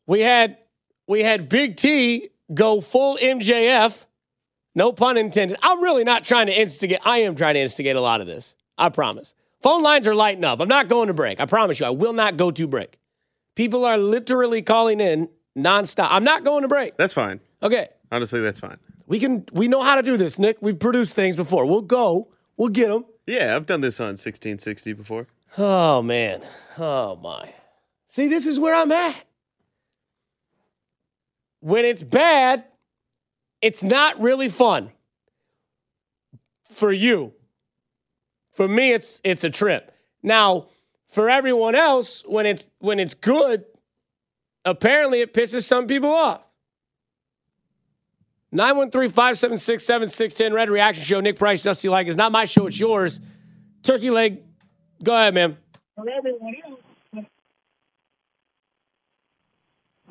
We 0.08 0.22
had 0.22 0.58
we 1.08 1.24
had 1.24 1.50
Big 1.50 1.78
T 1.78 2.30
go 2.54 2.82
full 2.82 3.18
MJF. 3.18 4.06
No 4.74 4.94
pun 4.94 5.18
intended. 5.18 5.58
I'm 5.62 5.82
really 5.82 6.04
not 6.04 6.24
trying 6.24 6.48
to 6.48 6.54
instigate. 6.54 7.00
I 7.04 7.20
am 7.20 7.36
trying 7.36 7.56
to 7.56 7.60
instigate 7.60 7.96
a 7.96 8.02
lot 8.02 8.22
of 8.22 8.28
this. 8.28 8.56
I 8.78 8.90
promise. 8.90 9.34
Phone 9.62 9.84
lines 9.84 10.08
are 10.08 10.16
lighting 10.16 10.44
up. 10.44 10.60
I'm 10.60 10.68
not 10.68 10.88
going 10.88 11.08
to 11.08 11.14
break. 11.14 11.40
I 11.40 11.46
promise 11.46 11.80
you, 11.80 11.86
I 11.86 11.92
will 11.92 12.14
not 12.14 12.38
go 12.38 12.52
to 12.52 12.68
break. 12.68 12.98
People 13.56 13.86
are 13.86 13.98
literally 13.98 14.62
calling 14.62 15.00
in 15.02 15.30
nonstop. 15.58 16.08
I'm 16.10 16.24
not 16.24 16.44
going 16.44 16.64
to 16.64 16.68
break. 16.68 16.98
That's 16.98 17.14
fine. 17.14 17.42
Okay. 17.62 17.90
Honestly, 18.12 18.40
that's 18.40 18.60
fine. 18.60 18.78
We 19.08 19.20
can 19.20 19.46
we 19.52 19.68
know 19.68 19.82
how 19.82 19.96
to 19.96 20.02
do 20.02 20.18
this, 20.18 20.40
Nick. 20.40 20.58
We've 20.62 20.80
produced 20.80 21.16
things 21.16 21.36
before. 21.36 21.66
We'll 21.66 21.82
go. 21.82 22.30
We'll 22.58 22.70
get 22.70 22.88
them. 22.88 23.06
Yeah, 23.28 23.56
I've 23.56 23.66
done 23.66 23.82
this 23.82 24.00
on 24.00 24.12
1660 24.14 24.94
before. 24.94 25.28
Oh 25.58 26.02
man. 26.02 26.42
Oh 26.78 27.18
my. 27.18 27.54
See, 28.08 28.28
this 28.28 28.46
is 28.46 28.60
where 28.60 28.74
I'm 28.74 28.92
at. 28.92 29.26
When 31.62 31.86
it's 31.86 32.04
bad, 32.04 32.66
it's 33.62 33.82
not 33.82 34.20
really 34.20 34.50
fun. 34.50 34.92
For 36.66 36.92
you. 36.92 37.34
For 38.54 38.68
me, 38.68 38.92
it's 38.92 39.22
it's 39.24 39.44
a 39.44 39.50
trip. 39.50 39.96
Now, 40.24 40.68
for 41.08 41.30
everyone 41.30 41.76
else, 41.76 42.24
when 42.26 42.46
it's 42.46 42.64
when 42.80 43.00
it's 43.00 43.14
good, 43.14 43.66
apparently 44.66 45.22
it 45.22 45.34
pisses 45.34 45.64
some 45.64 45.88
people 45.88 46.10
off. 46.10 46.42
913-576-7610 48.54 50.54
Red 50.54 50.70
Reaction 50.70 51.04
Show. 51.04 51.22
Nick 51.22 51.38
Price, 51.38 51.64
Dusty 51.64 51.88
Like. 51.88 52.08
It's 52.08 52.18
not 52.18 52.34
my 52.34 52.46
show, 52.46 52.68
it's 52.68 52.80
yours. 52.80 53.22
Turkey 53.84 54.10
leg. 54.10 54.42
Go 55.02 55.14
ahead, 55.14 55.34
man. 55.34 55.58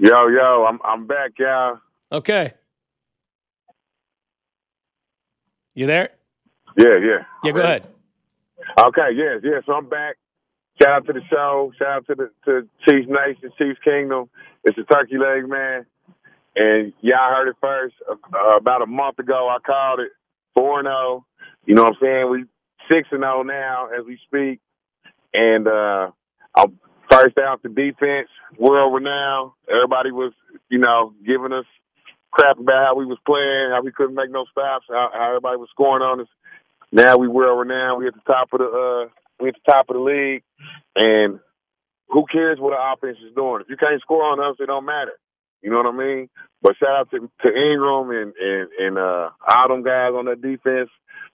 Yo, 0.02 0.28
yo, 0.28 0.64
I'm 0.66 0.78
I'm 0.82 1.06
back, 1.06 1.32
y'all. 1.38 1.78
Okay. 2.10 2.54
You 5.74 5.86
there? 5.86 6.08
Yeah, 6.78 6.96
yeah. 7.02 7.24
Yeah, 7.44 7.52
go 7.52 7.60
ahead. 7.60 7.86
Okay, 8.78 9.10
yes, 9.14 9.40
yes. 9.42 9.62
So 9.66 9.74
I'm 9.74 9.90
back. 9.90 10.16
Shout 10.80 10.90
out 10.90 11.06
to 11.06 11.12
the 11.12 11.20
show. 11.28 11.72
Shout 11.78 11.88
out 11.88 12.06
to 12.06 12.14
the 12.14 12.30
to 12.46 12.68
Chiefs 12.88 13.08
Nation, 13.10 13.52
Chiefs 13.58 13.78
Kingdom. 13.84 14.30
It's 14.64 14.74
the 14.74 14.84
Turkey 14.84 15.18
Leg 15.18 15.46
Man, 15.46 15.84
and 16.56 16.94
y'all 17.02 17.34
heard 17.34 17.48
it 17.50 17.56
first. 17.60 17.94
Uh, 18.10 18.56
about 18.56 18.80
a 18.80 18.86
month 18.86 19.18
ago, 19.18 19.50
I 19.54 19.58
called 19.58 20.00
it 20.00 20.12
four 20.54 20.78
and 20.78 20.86
zero. 20.86 21.26
You 21.66 21.74
know 21.74 21.82
what 21.82 21.96
I'm 21.96 21.98
saying? 22.00 22.30
We 22.30 22.44
six 22.90 23.06
and 23.12 23.20
zero 23.20 23.42
now 23.42 23.88
as 23.88 24.06
we 24.06 24.18
speak, 24.26 24.60
and 25.34 25.68
uh, 25.68 26.10
I'm 26.56 26.78
first 27.10 27.36
out 27.38 27.62
the 27.62 27.68
defense, 27.68 28.28
world 28.58 28.94
renowned. 28.94 29.52
Everybody 29.68 30.12
was, 30.12 30.32
you 30.70 30.78
know, 30.78 31.12
giving 31.26 31.52
us 31.52 31.66
crap 32.30 32.58
about 32.58 32.86
how 32.86 32.94
we 32.96 33.06
was 33.06 33.18
playing, 33.26 33.70
how 33.72 33.82
we 33.82 33.92
couldn't 33.92 34.14
make 34.14 34.30
no 34.30 34.44
stops, 34.50 34.86
how, 34.88 35.10
how 35.12 35.28
everybody 35.28 35.56
was 35.56 35.68
scoring 35.70 36.02
on 36.02 36.20
us. 36.20 36.28
Now 36.92 37.18
we 37.18 37.28
world 37.28 37.66
renowned. 37.66 38.00
We 38.00 38.08
at 38.08 38.14
the 38.14 38.20
top 38.26 38.48
of 38.52 38.60
the 38.60 38.66
uh, 38.66 39.10
we 39.40 39.48
at 39.48 39.54
the 39.54 39.72
top 39.72 39.90
of 39.90 39.94
the 39.94 40.02
league, 40.02 40.42
and 40.96 41.40
who 42.08 42.24
cares 42.30 42.58
what 42.58 42.70
the 42.70 42.82
offense 42.82 43.18
is 43.26 43.34
doing? 43.34 43.62
If 43.62 43.70
you 43.70 43.76
can't 43.76 44.00
score 44.00 44.24
on 44.24 44.40
us, 44.40 44.56
it 44.58 44.66
don't 44.66 44.84
matter. 44.84 45.12
You 45.62 45.70
know 45.70 45.78
what 45.78 45.94
I 45.94 45.96
mean? 45.96 46.28
But 46.62 46.76
shout 46.78 46.88
out 46.88 47.10
to, 47.10 47.18
to 47.18 47.48
Ingram 47.48 48.10
and 48.10 48.32
and 48.36 48.68
and 48.78 48.98
uh, 48.98 49.30
all 49.46 49.68
them 49.68 49.82
guys 49.82 50.12
on 50.14 50.26
that 50.26 50.42
defense, 50.42 50.90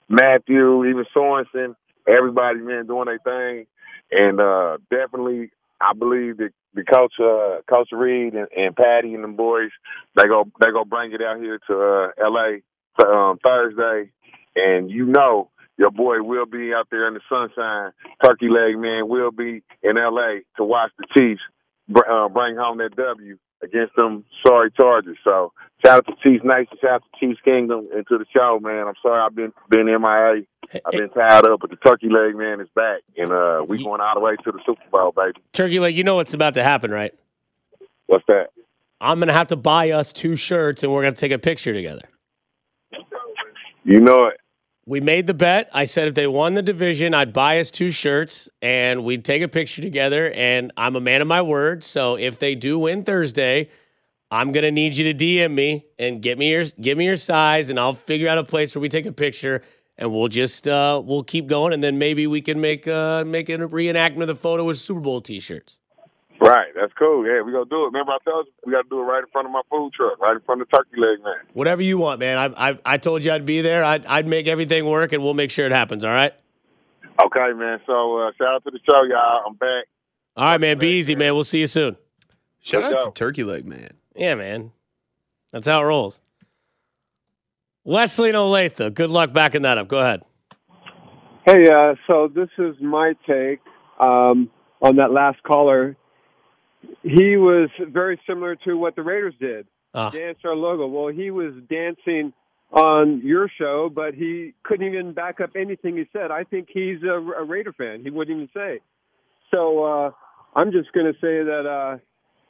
Matthew, 0.09 0.85
even 0.85 1.05
Sorensen, 1.17 1.75
everybody 2.07 2.61
man 2.61 2.87
doing 2.87 3.07
their 3.07 3.19
thing, 3.19 3.67
and 4.11 4.41
uh, 4.41 4.79
definitely 4.91 5.51
I 5.81 5.93
believe 5.95 6.39
that 6.39 6.51
the 6.75 6.85
coach, 6.85 7.15
uh, 7.21 7.63
Coach 7.69 7.89
Reid 7.93 8.35
and, 8.35 8.49
and 8.57 8.77
Patty 8.77 9.15
and 9.15 9.25
the 9.25 9.29
boys, 9.29 9.71
they 10.17 10.25
go 10.29 10.45
they 10.63 10.71
go 10.71 10.85
bring 10.85 11.13
it 11.13 11.23
out 11.23 11.39
here 11.39 11.59
to 11.69 11.75
uh, 11.75 12.25
L.A. 12.25 12.63
Um, 13.05 13.39
Thursday, 13.43 14.11
and 14.57 14.91
you 14.91 15.07
know 15.07 15.51
your 15.79 15.91
boy 15.91 16.23
will 16.23 16.47
be 16.47 16.73
out 16.75 16.89
there 16.91 17.09
in 17.09 17.15
the 17.15 17.21
sunshine. 17.29 17.93
Turkey 18.25 18.49
Leg 18.49 18.79
Man 18.79 19.09
will 19.09 19.31
be 19.33 19.63
in 19.83 19.99
L.A. 19.99 20.41
to 20.57 20.65
watch 20.65 20.93
the 20.99 21.07
Chiefs 21.17 21.43
br- 21.89 22.09
uh, 22.11 22.29
bring 22.29 22.57
home 22.57 22.79
that 22.79 22.97
W 22.97 23.39
against 23.63 23.97
them 23.97 24.25
sorry 24.47 24.71
Chargers. 24.71 25.19
So 25.25 25.53
shout 25.85 25.99
out 25.99 26.07
to 26.07 26.13
Chiefs 26.23 26.45
Nation, 26.45 26.77
shout 26.81 26.91
out 26.91 27.03
to 27.03 27.21
Chiefs 27.21 27.41
Kingdom, 27.45 27.89
and 27.95 28.07
to 28.09 28.19
the 28.19 28.27
show, 28.35 28.59
man. 28.63 28.87
I'm 28.87 28.95
sorry 29.03 29.21
I've 29.21 29.35
been 29.35 29.53
been 29.71 29.87
MIA. 29.87 30.43
I've 30.85 30.93
been 30.93 31.11
tied 31.11 31.47
up, 31.47 31.61
but 31.61 31.71
the 31.71 31.77
Turkey 31.77 32.09
Leg 32.09 32.35
Man 32.35 32.61
is 32.61 32.69
back, 32.75 33.03
and 33.17 33.33
uh, 33.33 33.65
we 33.67 33.83
going 33.83 34.01
all 34.01 34.15
the 34.15 34.21
way 34.21 34.37
to 34.37 34.53
the 34.53 34.59
Super 34.67 34.83
Bowl, 34.91 35.13
baby. 35.13 35.39
Turkey 35.53 35.79
leg, 35.79 35.97
you 35.97 36.05
know 36.05 36.17
what's 36.17 36.35
about 36.35 36.55
to 36.55 36.65
happen, 36.65 36.91
right? 36.91 37.15
What's 38.07 38.25
that? 38.29 38.49
I'm 39.01 39.19
gonna 39.19 39.33
have 39.33 39.49
to 39.49 39.57
buy 39.57 39.91
us 39.91 40.13
two 40.13 40.37
shirts 40.37 40.83
and 40.83 40.93
we're 40.93 41.03
gonna 41.03 41.15
take 41.15 41.33
a 41.33 41.39
picture 41.39 41.73
together. 41.73 42.09
You 43.85 44.01
know 44.01 44.27
it. 44.27 44.41
We 44.89 45.01
made 45.01 45.27
the 45.27 45.35
bet. 45.35 45.69
I 45.75 45.85
said 45.85 46.07
if 46.07 46.15
they 46.15 46.29
won 46.29 46.55
the 46.55 46.63
division, 46.63 47.13
I'd 47.13 47.33
buy 47.33 47.59
us 47.59 47.73
two 47.73 47.91
shirts 47.91 48.49
and 48.63 49.05
we'd 49.05 49.25
take 49.25 49.43
a 49.43 49.49
picture 49.49 49.83
together. 49.83 50.31
And 50.31 50.73
I'm 50.77 50.95
a 50.95 51.01
man 51.01 51.21
of 51.23 51.27
my 51.29 51.43
word. 51.43 51.83
So 51.83 52.17
if 52.17 52.39
they 52.39 52.55
do 52.55 52.79
win 52.79 53.03
Thursday, 53.03 53.69
I'm 54.31 54.53
gonna 54.53 54.71
need 54.71 54.97
you 54.97 55.13
to 55.13 55.25
DM 55.25 55.53
me 55.55 55.87
and 55.99 56.23
get 56.23 56.39
me 56.39 56.51
your 56.51 56.65
give 56.81 56.99
me 56.99 57.07
your 57.07 57.17
size, 57.17 57.69
and 57.69 57.79
I'll 57.79 57.95
figure 57.95 58.29
out 58.29 58.39
a 58.39 58.45
place 58.45 58.75
where 58.75 58.81
we 58.83 58.89
take 58.89 59.07
a 59.07 59.13
picture. 59.13 59.63
and 59.99 60.13
we'll 60.13 60.29
just 60.29 60.69
uh, 60.69 61.01
we'll 61.05 61.23
keep 61.25 61.47
going, 61.47 61.73
and 61.73 61.83
then 61.83 61.99
maybe 61.99 62.27
we 62.27 62.41
can 62.43 62.61
make 62.61 62.87
uh, 62.89 63.25
make 63.25 63.49
a 63.49 63.59
reenactment 63.59 64.23
of 64.23 64.29
the 64.29 64.37
photo 64.37 64.65
with 64.65 64.79
Super 64.79 65.01
Bowl 65.01 65.21
T-shirts. 65.21 65.79
Right, 66.41 66.69
that's 66.75 66.93
cool. 66.99 67.27
Yeah, 67.27 67.43
we 67.43 67.53
gonna 67.53 67.65
do 67.65 67.85
it. 67.85 67.87
Remember, 67.87 68.13
I 68.13 68.19
told 68.25 68.47
you 68.47 68.53
we 68.67 68.73
got 68.73 68.83
to 68.83 68.89
do 68.89 69.01
it 69.01 69.05
right 69.05 69.21
in 69.21 69.31
front 69.31 69.47
of 69.47 69.53
my 69.53 69.63
food 69.71 69.93
truck, 69.95 70.21
right 70.21 70.37
in 70.37 70.43
front 70.43 70.61
of 70.61 70.71
Turkey 70.71 70.97
Leg 71.01 71.25
Man. 71.25 71.35
Whatever 71.55 71.83
you 71.83 71.99
want, 71.99 72.21
man. 72.21 72.37
I 72.39 72.71
I, 72.71 72.79
I 72.85 72.97
told 72.99 73.25
you 73.25 73.33
I'd 73.33 73.47
be 73.47 73.63
there. 73.63 73.83
I'd, 73.83 74.05
I'd 74.07 74.27
make 74.27 74.47
everything 74.47 74.85
work, 74.85 75.13
and 75.13 75.23
we'll 75.23 75.35
make 75.35 75.51
sure 75.51 75.67
it 75.67 75.73
happens. 75.73 76.05
All 76.05 76.11
right. 76.11 76.35
Okay, 77.25 77.53
man. 77.55 77.81
So 77.87 78.19
uh, 78.19 78.33
shout 78.37 78.55
out 78.55 78.65
to 78.65 78.71
the 78.71 78.79
show, 78.89 79.03
y'all. 79.05 79.45
I'm 79.47 79.55
back. 79.55 79.85
All 80.37 80.45
right, 80.45 80.61
man. 80.61 80.79
Be 80.79 80.89
easy, 80.89 81.17
man. 81.17 81.35
We'll 81.35 81.45
see 81.45 81.61
you 81.61 81.67
soon. 81.67 81.97
Shout 82.61 82.83
Let's 82.83 82.95
out 82.95 83.01
go. 83.01 83.07
to 83.07 83.13
Turkey 83.13 83.45
Leg 83.45 83.65
Man. 83.65 83.91
Yeah, 84.15 84.35
man. 84.35 84.73
That's 85.53 85.67
how 85.67 85.81
it 85.81 85.85
rolls. 85.85 86.21
Wesley 87.85 88.31
and 88.31 88.37
Olathe, 88.37 88.93
good 88.95 89.11
luck 89.11 89.33
backing 89.33 89.63
that 89.63 89.79
up. 89.79 89.89
Go 89.89 90.01
ahead. 90.01 90.23
Hey, 91.47 91.71
uh, 91.71 91.95
so 92.09 92.29
this 92.29 92.49
is 92.59 92.75
my 92.81 93.15
take 93.27 93.61
um, 94.01 94.51
on 94.83 94.97
that 94.97 95.13
last 95.13 95.41
caller. 95.45 95.97
He 97.07 97.37
was 97.37 97.71
very 97.89 98.21
similar 98.29 98.57
to 98.67 98.75
what 98.75 98.97
the 98.97 99.03
Raiders 99.03 99.35
did. 99.39 99.69
Ah. 99.95 100.11
Dance 100.11 100.39
our 100.45 100.57
logo. 100.57 100.89
Well, 100.89 101.15
he 101.15 101.31
was 101.31 101.53
dancing 101.71 102.33
on 102.73 103.21
your 103.25 103.49
show, 103.61 103.89
but 103.95 104.15
he 104.15 104.55
couldn't 104.65 104.89
even 104.89 105.13
back 105.13 105.41
up 105.41 105.51
anything 105.55 105.97
he 105.97 106.05
said. 106.13 106.33
I 106.33 106.43
think 106.43 106.67
he's 106.73 107.05
a, 107.05 107.15
a 107.15 107.45
Raider 107.45 107.73
fan. 107.73 108.03
He 108.03 108.11
wouldn't 108.11 108.37
even 108.37 108.49
say. 108.53 108.81
So 109.55 109.85
uh, 109.85 110.11
I'm 110.57 110.73
just 110.73 110.93
going 110.93 111.07
to 111.07 111.13
say 111.21 111.45
that 111.45 111.65
uh, 111.65 111.99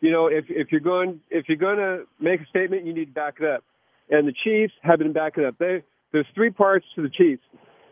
you 0.00 0.10
know 0.10 0.28
if 0.28 0.46
if 0.48 0.72
you're 0.72 0.80
going 0.80 1.20
if 1.28 1.50
you're 1.50 1.58
going 1.58 1.76
to 1.76 2.04
make 2.18 2.40
a 2.40 2.46
statement, 2.46 2.86
you 2.86 2.94
need 2.94 3.06
to 3.06 3.12
back 3.12 3.34
it 3.40 3.46
up. 3.46 3.62
And 4.08 4.26
the 4.26 4.34
Chiefs 4.42 4.72
have 4.80 5.00
been 5.00 5.12
backing 5.12 5.44
it 5.44 5.48
up. 5.48 5.58
They, 5.58 5.82
there's 6.12 6.26
three 6.34 6.50
parts 6.50 6.86
to 6.94 7.02
the 7.02 7.10
Chiefs. 7.10 7.42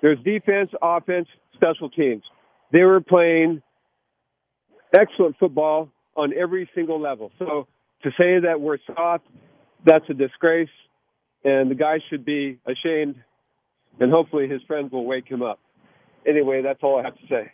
There's 0.01 0.19
defense, 0.25 0.71
offense, 0.81 1.29
special 1.55 1.91
teams. 1.91 2.23
They 2.73 2.85
were 2.85 3.03
playing 3.03 3.61
excellent 4.95 5.37
football 5.39 5.91
on 6.17 6.33
every 6.35 6.69
single 6.75 7.01
level. 7.01 7.33
So 7.39 7.67
to 8.03 8.11
say 8.11 8.41
that 8.41 8.61
we're 8.61 8.79
soft, 8.95 9.25
that's 9.85 10.05
a 10.09 10.15
disgrace, 10.15 10.69
and 11.45 11.71
the 11.71 11.75
guy 11.75 12.01
should 12.09 12.25
be 12.25 12.59
ashamed. 12.67 13.17
And 14.01 14.11
hopefully 14.11 14.49
his 14.49 14.61
friends 14.63 14.91
will 14.93 15.05
wake 15.05 15.29
him 15.29 15.43
up. 15.43 15.61
Anyway, 16.27 16.63
that's 16.63 16.81
all 16.83 16.99
I 16.99 17.05
have 17.05 17.17
to 17.17 17.27
say. 17.29 17.53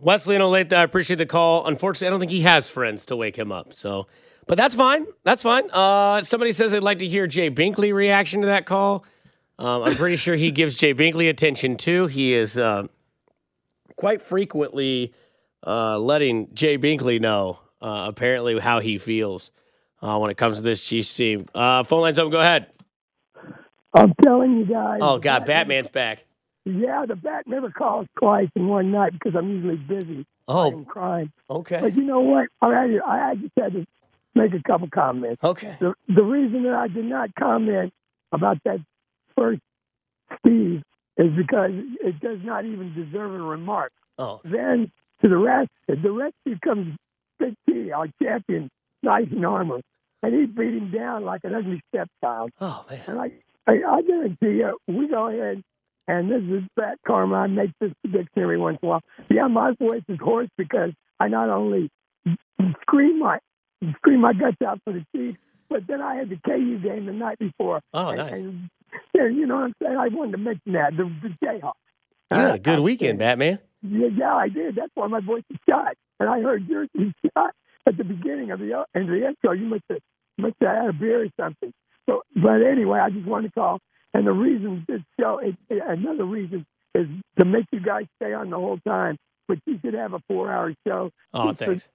Wesley 0.00 0.34
and 0.34 0.42
Olathe, 0.42 0.72
I 0.72 0.82
appreciate 0.82 1.16
the 1.16 1.26
call. 1.26 1.66
Unfortunately, 1.66 2.06
I 2.06 2.10
don't 2.10 2.20
think 2.20 2.32
he 2.32 2.40
has 2.42 2.68
friends 2.68 3.04
to 3.06 3.16
wake 3.16 3.36
him 3.36 3.52
up. 3.52 3.74
So, 3.74 4.06
but 4.46 4.56
that's 4.56 4.74
fine. 4.74 5.06
That's 5.24 5.42
fine. 5.42 5.70
Uh, 5.70 6.22
somebody 6.22 6.52
says 6.52 6.72
they'd 6.72 6.82
like 6.82 6.98
to 6.98 7.06
hear 7.06 7.26
Jay 7.26 7.50
Binkley 7.50 7.92
reaction 7.92 8.40
to 8.40 8.46
that 8.46 8.64
call. 8.64 9.04
Um, 9.58 9.82
I'm 9.82 9.96
pretty 9.96 10.16
sure 10.16 10.36
he 10.36 10.50
gives 10.52 10.76
Jay 10.76 10.94
Binkley 10.94 11.28
attention 11.28 11.76
too. 11.76 12.06
He 12.06 12.32
is 12.32 12.56
uh, 12.56 12.86
quite 13.96 14.22
frequently 14.22 15.12
uh, 15.66 15.98
letting 15.98 16.54
Jay 16.54 16.78
Binkley 16.78 17.20
know 17.20 17.58
uh, 17.80 18.06
apparently 18.08 18.58
how 18.58 18.80
he 18.80 18.98
feels 18.98 19.50
uh, 20.02 20.18
when 20.18 20.30
it 20.30 20.36
comes 20.36 20.58
to 20.58 20.62
this 20.62 20.82
Chiefs 20.82 21.12
team. 21.14 21.46
Uh, 21.54 21.82
phone 21.82 22.02
lines 22.02 22.18
open. 22.18 22.32
Go 22.32 22.40
ahead. 22.40 22.66
I'm 23.94 24.12
telling 24.22 24.58
you 24.58 24.64
guys. 24.66 24.98
Oh 25.02 25.18
God, 25.18 25.44
Batman's 25.46 25.88
back. 25.88 26.24
Yeah, 26.64 27.06
the 27.08 27.16
bat 27.16 27.44
never 27.46 27.70
calls 27.70 28.06
twice 28.18 28.48
in 28.54 28.68
one 28.68 28.92
night 28.92 29.12
because 29.12 29.34
I'm 29.36 29.48
usually 29.50 29.76
busy 29.76 30.26
Oh. 30.46 30.64
fighting 30.70 30.84
crime. 30.84 31.32
Okay. 31.48 31.80
But 31.80 31.96
you 31.96 32.02
know 32.04 32.20
what? 32.20 32.48
I 32.60 32.68
had, 32.82 32.90
I 33.06 33.34
just 33.36 33.52
had 33.58 33.72
to 33.72 33.86
make 34.34 34.52
a 34.52 34.62
couple 34.62 34.88
comments. 34.90 35.42
Okay. 35.42 35.76
The, 35.80 35.94
the 36.08 36.22
reason 36.22 36.64
that 36.64 36.74
I 36.74 36.88
did 36.88 37.04
not 37.04 37.34
comment 37.34 37.92
about 38.32 38.58
that 38.64 38.78
first 39.36 39.60
Steve 40.38 40.82
is 41.16 41.30
because 41.36 41.70
it 41.72 42.20
does 42.20 42.38
not 42.44 42.64
even 42.64 42.94
deserve 42.94 43.32
a 43.34 43.38
remark. 43.42 43.92
Oh. 44.18 44.40
Then 44.44 44.92
to 45.22 45.28
the 45.28 45.36
rest, 45.36 45.70
the 45.88 46.10
rest 46.12 46.34
becomes 46.44 46.96
Big 47.40 47.54
T, 47.68 47.90
our 47.90 48.06
champion, 48.22 48.70
nice 49.02 49.26
in 49.32 49.44
armor, 49.44 49.80
and 50.22 50.34
he 50.34 50.46
beat 50.46 50.74
him 50.74 50.92
down 50.92 51.24
like 51.24 51.40
an 51.44 51.54
ugly 51.54 51.82
stepchild. 51.88 52.50
Oh 52.60 52.84
man! 52.88 53.00
And 53.08 53.18
I, 53.18 53.32
I, 53.66 53.72
I 53.96 54.02
guarantee 54.02 54.58
you, 54.58 54.78
we 54.86 55.08
go 55.08 55.28
ahead, 55.28 55.62
and 56.06 56.30
this 56.30 56.42
is 56.42 56.62
Pat 56.78 56.98
Karma. 57.06 57.36
I 57.36 57.46
make 57.48 57.70
this 57.80 57.92
prediction 58.02 58.42
every 58.42 58.58
once 58.58 58.78
in 58.82 58.86
a 58.86 58.90
while. 58.90 59.02
Yeah, 59.28 59.48
my 59.48 59.72
voice 59.80 60.02
is 60.08 60.18
hoarse 60.22 60.50
because 60.56 60.92
I 61.18 61.28
not 61.28 61.48
only 61.48 61.90
scream 62.82 63.18
my 63.18 63.38
scream 63.96 64.20
my 64.20 64.32
guts 64.32 64.56
out 64.64 64.80
for 64.84 64.92
the 64.92 65.04
Chiefs, 65.14 65.38
but 65.68 65.86
then 65.86 66.00
I 66.00 66.16
had 66.16 66.28
the 66.28 66.38
KU 66.44 66.78
game 66.78 67.06
the 67.06 67.12
night 67.12 67.38
before. 67.38 67.80
Oh, 67.94 68.08
and, 68.08 68.18
nice. 68.18 68.38
And, 68.38 68.70
yeah, 69.14 69.26
you 69.26 69.46
know 69.46 69.56
what 69.56 69.64
I'm 69.64 69.74
saying? 69.82 69.96
I 69.96 70.08
wanted 70.08 70.32
to 70.32 70.38
mention 70.38 70.72
that 70.72 70.96
the, 70.96 71.04
the 71.22 71.46
Jayhawks. 71.46 71.72
You 72.32 72.38
had 72.38 72.54
a 72.56 72.58
good 72.58 72.78
uh, 72.78 72.82
weekend, 72.82 73.18
Batman. 73.18 73.58
Yeah, 73.82 74.08
yeah, 74.14 74.34
I 74.34 74.48
did. 74.48 74.76
That's 74.76 74.90
why 74.94 75.06
my 75.06 75.20
voice 75.20 75.42
is 75.50 75.58
shot. 75.68 75.96
And 76.20 76.28
I 76.28 76.40
heard 76.42 76.68
yours 76.68 76.88
was 76.94 77.12
shot 77.36 77.52
at 77.88 77.96
the 77.96 78.04
beginning 78.04 78.50
of 78.52 78.60
the 78.60 78.84
end 78.94 79.04
of 79.04 79.10
the 79.10 79.26
intro. 79.26 79.52
You 79.52 79.66
must 79.66 79.82
have 79.90 79.98
must 80.38 80.54
have 80.60 80.76
had 80.76 80.86
a 80.90 80.92
beer 80.92 81.24
or 81.24 81.28
something. 81.38 81.72
So, 82.08 82.22
but 82.34 82.62
anyway, 82.62 82.98
I 83.00 83.10
just 83.10 83.26
wanted 83.26 83.48
to 83.48 83.54
call. 83.54 83.78
And 84.14 84.26
the 84.26 84.32
reason 84.32 84.84
this 84.88 85.00
show, 85.18 85.38
it, 85.38 85.56
it- 85.68 85.82
another 85.86 86.24
reason 86.24 86.66
is 86.94 87.06
to 87.38 87.44
make 87.44 87.66
you 87.72 87.80
guys 87.80 88.06
stay 88.22 88.32
on 88.32 88.50
the 88.50 88.56
whole 88.56 88.78
time. 88.86 89.16
But 89.48 89.58
you 89.66 89.78
should 89.84 89.94
have 89.94 90.12
a 90.14 90.20
four-hour 90.28 90.74
show. 90.86 91.10
Oh, 91.34 91.48
thanks. 91.66 91.88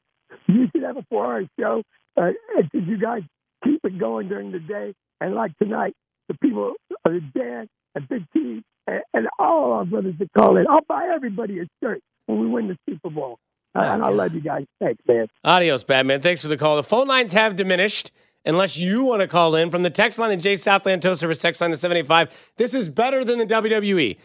You 0.47 0.67
should 0.73 0.83
have 0.83 0.97
a 0.97 1.05
four-hour 1.09 1.43
show. 1.59 1.83
Uh, 2.17 2.31
you 2.73 2.97
guys 2.97 3.21
keep 3.63 3.79
it 3.85 3.97
going 3.97 4.27
during 4.27 4.51
the 4.51 4.59
day. 4.59 4.93
And 5.21 5.33
like 5.35 5.57
tonight, 5.57 5.93
the 6.27 6.33
people, 6.35 6.73
uh, 7.05 7.09
Dan 7.33 7.67
and 7.95 8.09
Big 8.09 8.25
T, 8.33 8.61
and, 8.87 9.01
and 9.13 9.27
all 9.39 9.71
our 9.73 9.85
brothers 9.85 10.15
that 10.19 10.29
call 10.37 10.57
in, 10.57 10.67
I'll 10.67 10.81
buy 10.87 11.09
everybody 11.15 11.59
a 11.59 11.65
shirt 11.83 12.01
when 12.25 12.39
we 12.39 12.47
win 12.47 12.67
the 12.67 12.77
Super 12.89 13.09
Bowl. 13.09 13.37
Uh, 13.75 13.81
and 13.81 14.03
I 14.03 14.09
love 14.09 14.33
you 14.33 14.41
guys. 14.41 14.65
Thanks, 14.79 15.01
man. 15.07 15.27
Adios, 15.43 15.83
Batman. 15.83 16.21
Thanks 16.21 16.41
for 16.41 16.47
the 16.47 16.57
call. 16.57 16.75
The 16.77 16.83
phone 16.83 17.07
lines 17.07 17.33
have 17.33 17.55
diminished. 17.55 18.11
Unless 18.47 18.77
you 18.77 19.05
want 19.05 19.21
to 19.21 19.27
call 19.27 19.55
in 19.55 19.71
from 19.71 19.81
the 19.81 19.89
text 19.89 20.19
line, 20.19 20.29
the 20.29 20.37
Jay 20.37 20.55
Southland 20.55 21.01
Tow 21.01 21.15
Service 21.15 21.39
text 21.39 21.61
line, 21.61 21.71
the 21.71 21.77
785. 21.77 22.51
This 22.57 22.75
is 22.75 22.89
better 22.89 23.25
than 23.25 23.39
the 23.39 23.45
WWE. 23.47 24.17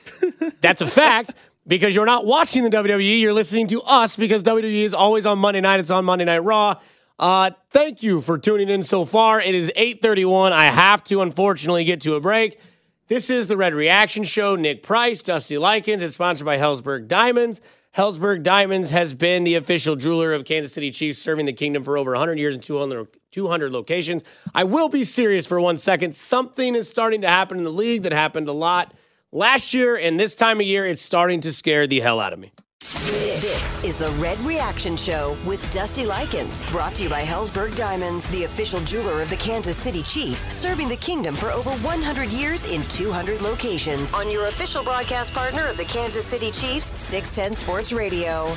That's 0.61 0.83
a 0.83 0.87
fact 0.87 1.33
because 1.67 1.95
you're 1.95 2.05
not 2.05 2.27
watching 2.27 2.63
the 2.63 2.69
WWE. 2.69 3.19
You're 3.19 3.33
listening 3.33 3.67
to 3.69 3.81
us 3.81 4.17
because 4.17 4.43
WWE 4.43 4.83
is 4.83 4.93
always 4.93 5.25
on 5.25 5.39
Monday 5.39 5.63
night. 5.63 5.81
It's 5.81 5.91
on 5.91 6.05
Monday 6.05 6.27
Night 6.27 6.45
Raw. 6.45 6.79
Uh, 7.19 7.51
thank 7.71 8.03
you 8.03 8.21
for 8.21 8.37
tuning 8.37 8.69
in 8.69 8.83
so 8.83 9.07
far. 9.07 9.41
It 9.41 9.55
is 9.55 9.73
831. 9.75 10.53
I 10.53 10.65
have 10.67 11.03
to, 11.05 11.23
unfortunately, 11.23 11.85
get 11.85 12.03
to 12.03 12.15
a 12.15 12.21
break. 12.21 12.61
This 13.09 13.31
is 13.31 13.49
the 13.49 13.57
Red 13.57 13.75
Reaction 13.75 14.25
Show. 14.25 14.55
Nick 14.55 14.83
Price, 14.83 15.23
Dusty 15.23 15.59
Likens. 15.59 16.03
It's 16.03 16.15
sponsored 16.15 16.45
by 16.45 16.59
Helzberg 16.59 17.09
Diamonds. 17.09 17.61
Helzberg 17.97 18.45
Diamonds 18.45 18.91
has 18.91 19.15
been 19.15 19.43
the 19.43 19.57
official 19.57 19.97
jeweler 19.97 20.33
of 20.33 20.45
Kansas 20.45 20.73
City 20.73 20.93
Chiefs, 20.93 21.19
serving 21.19 21.47
the 21.47 21.53
kingdom 21.53 21.83
for 21.83 21.99
over 21.99 22.13
100 22.13 22.39
years 22.39 22.55
in 22.55 22.61
200, 22.61 23.09
200 23.33 23.73
locations. 23.73 24.23
I 24.55 24.63
will 24.63 24.89
be 24.89 25.03
serious 25.03 25.45
for 25.45 25.61
one 25.61 25.77
second. 25.77 26.15
Something 26.15 26.77
is 26.77 26.89
starting 26.89 27.23
to 27.23 27.29
happen 27.29 27.59
in 27.59 27.65
the 27.65 27.73
league 27.73 28.05
that 28.05 28.13
happened 28.13 28.49
a 28.49 28.53
lot 28.53 28.95
last 29.33 29.75
year, 29.75 29.97
and 29.97 30.21
this 30.21 30.37
time 30.37 30.61
of 30.61 30.67
year, 30.67 30.87
it's 30.87 31.03
starting 31.03 31.41
to 31.41 31.53
scare 31.53 31.89
the 31.89 31.99
hell 31.99 32.21
out 32.21 32.33
of 32.33 32.39
me. 32.39 32.53
This 32.81 33.85
is 33.85 33.97
the 33.97 34.11
Red 34.13 34.39
Reaction 34.41 34.97
Show 34.97 35.37
with 35.45 35.71
Dusty 35.71 36.07
Likens, 36.07 36.63
brought 36.71 36.95
to 36.97 37.05
you 37.05 37.09
by 37.11 37.23
Helzberg 37.23 37.77
Diamonds, 37.77 38.27
the 38.29 38.45
official 38.45 38.81
jeweler 38.81 39.21
of 39.21 39.29
the 39.29 39.37
Kansas 39.37 39.77
City 39.77 40.03
Chiefs, 40.03 40.53
serving 40.53 40.89
the 40.89 40.97
kingdom 40.97 41.35
for 41.35 41.51
over 41.51 41.71
100 41.71 42.33
years 42.33 42.71
in 42.71 42.83
200 42.85 43.43
locations. 43.43 44.13
On 44.13 44.31
your 44.31 44.47
official 44.47 44.83
broadcast 44.83 45.35
partner 45.35 45.67
of 45.67 45.77
the 45.77 45.85
Kansas 45.85 46.25
City 46.25 46.51
Chiefs, 46.51 46.99
610 46.99 47.55
Sports 47.55 47.93
Radio. 47.93 48.57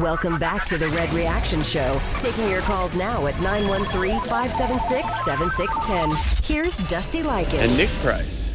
Welcome 0.00 0.38
back 0.38 0.64
to 0.66 0.78
the 0.78 0.88
Red 0.90 1.12
Reaction 1.12 1.62
Show. 1.62 2.00
Taking 2.20 2.48
your 2.48 2.62
calls 2.62 2.94
now 2.94 3.26
at 3.26 3.40
913 3.40 4.20
576 4.20 5.24
7610. 5.24 6.44
Here's 6.44 6.78
Dusty 6.88 7.22
Likens. 7.22 7.62
And 7.62 7.76
Nick 7.76 7.90
Price. 8.00 8.50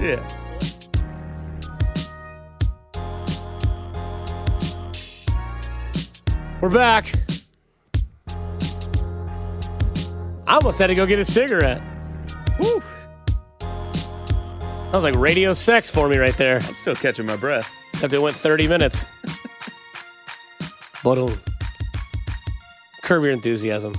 Yeah. 0.00 0.22
We're 6.60 6.70
back. 6.70 7.12
I 10.46 10.54
almost 10.54 10.78
had 10.78 10.86
to 10.86 10.94
go 10.94 11.04
get 11.04 11.18
a 11.18 11.24
cigarette. 11.24 11.82
Woo. 12.60 12.82
That 13.58 14.94
was 14.94 15.04
like 15.04 15.16
radio 15.16 15.52
sex 15.52 15.90
for 15.90 16.08
me 16.08 16.16
right 16.16 16.36
there. 16.36 16.56
I'm 16.56 16.62
still 16.62 16.94
catching 16.94 17.26
my 17.26 17.36
breath. 17.36 17.68
After 18.02 18.16
it 18.16 18.22
went 18.22 18.36
30 18.36 18.68
minutes. 18.68 19.04
but 21.02 21.36
curb 23.02 23.24
your 23.24 23.32
enthusiasm. 23.32 23.96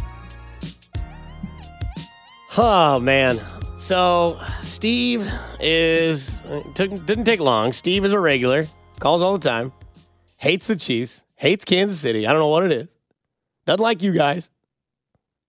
Oh 2.58 3.00
man. 3.00 3.40
So 3.78 4.40
Steve 4.70 5.30
is 5.60 6.40
took, 6.76 7.06
didn't 7.06 7.26
take 7.26 7.40
long. 7.40 7.74
Steve 7.74 8.06
is 8.06 8.14
a 8.14 8.20
regular, 8.20 8.68
calls 9.00 9.22
all 9.22 9.38
the 9.38 9.50
time, 9.50 9.74
hates 10.38 10.68
the 10.68 10.76
Chiefs, 10.76 11.24
hates 11.36 11.66
Kansas 11.66 12.00
City. 12.00 12.28
I 12.28 12.32
don't 12.32 12.40
know 12.40 12.48
what 12.48 12.64
it 12.64 12.72
is. 12.72 12.88
Doesn't 13.66 13.82
like 13.82 14.04
you 14.04 14.14
guys. 14.14 14.52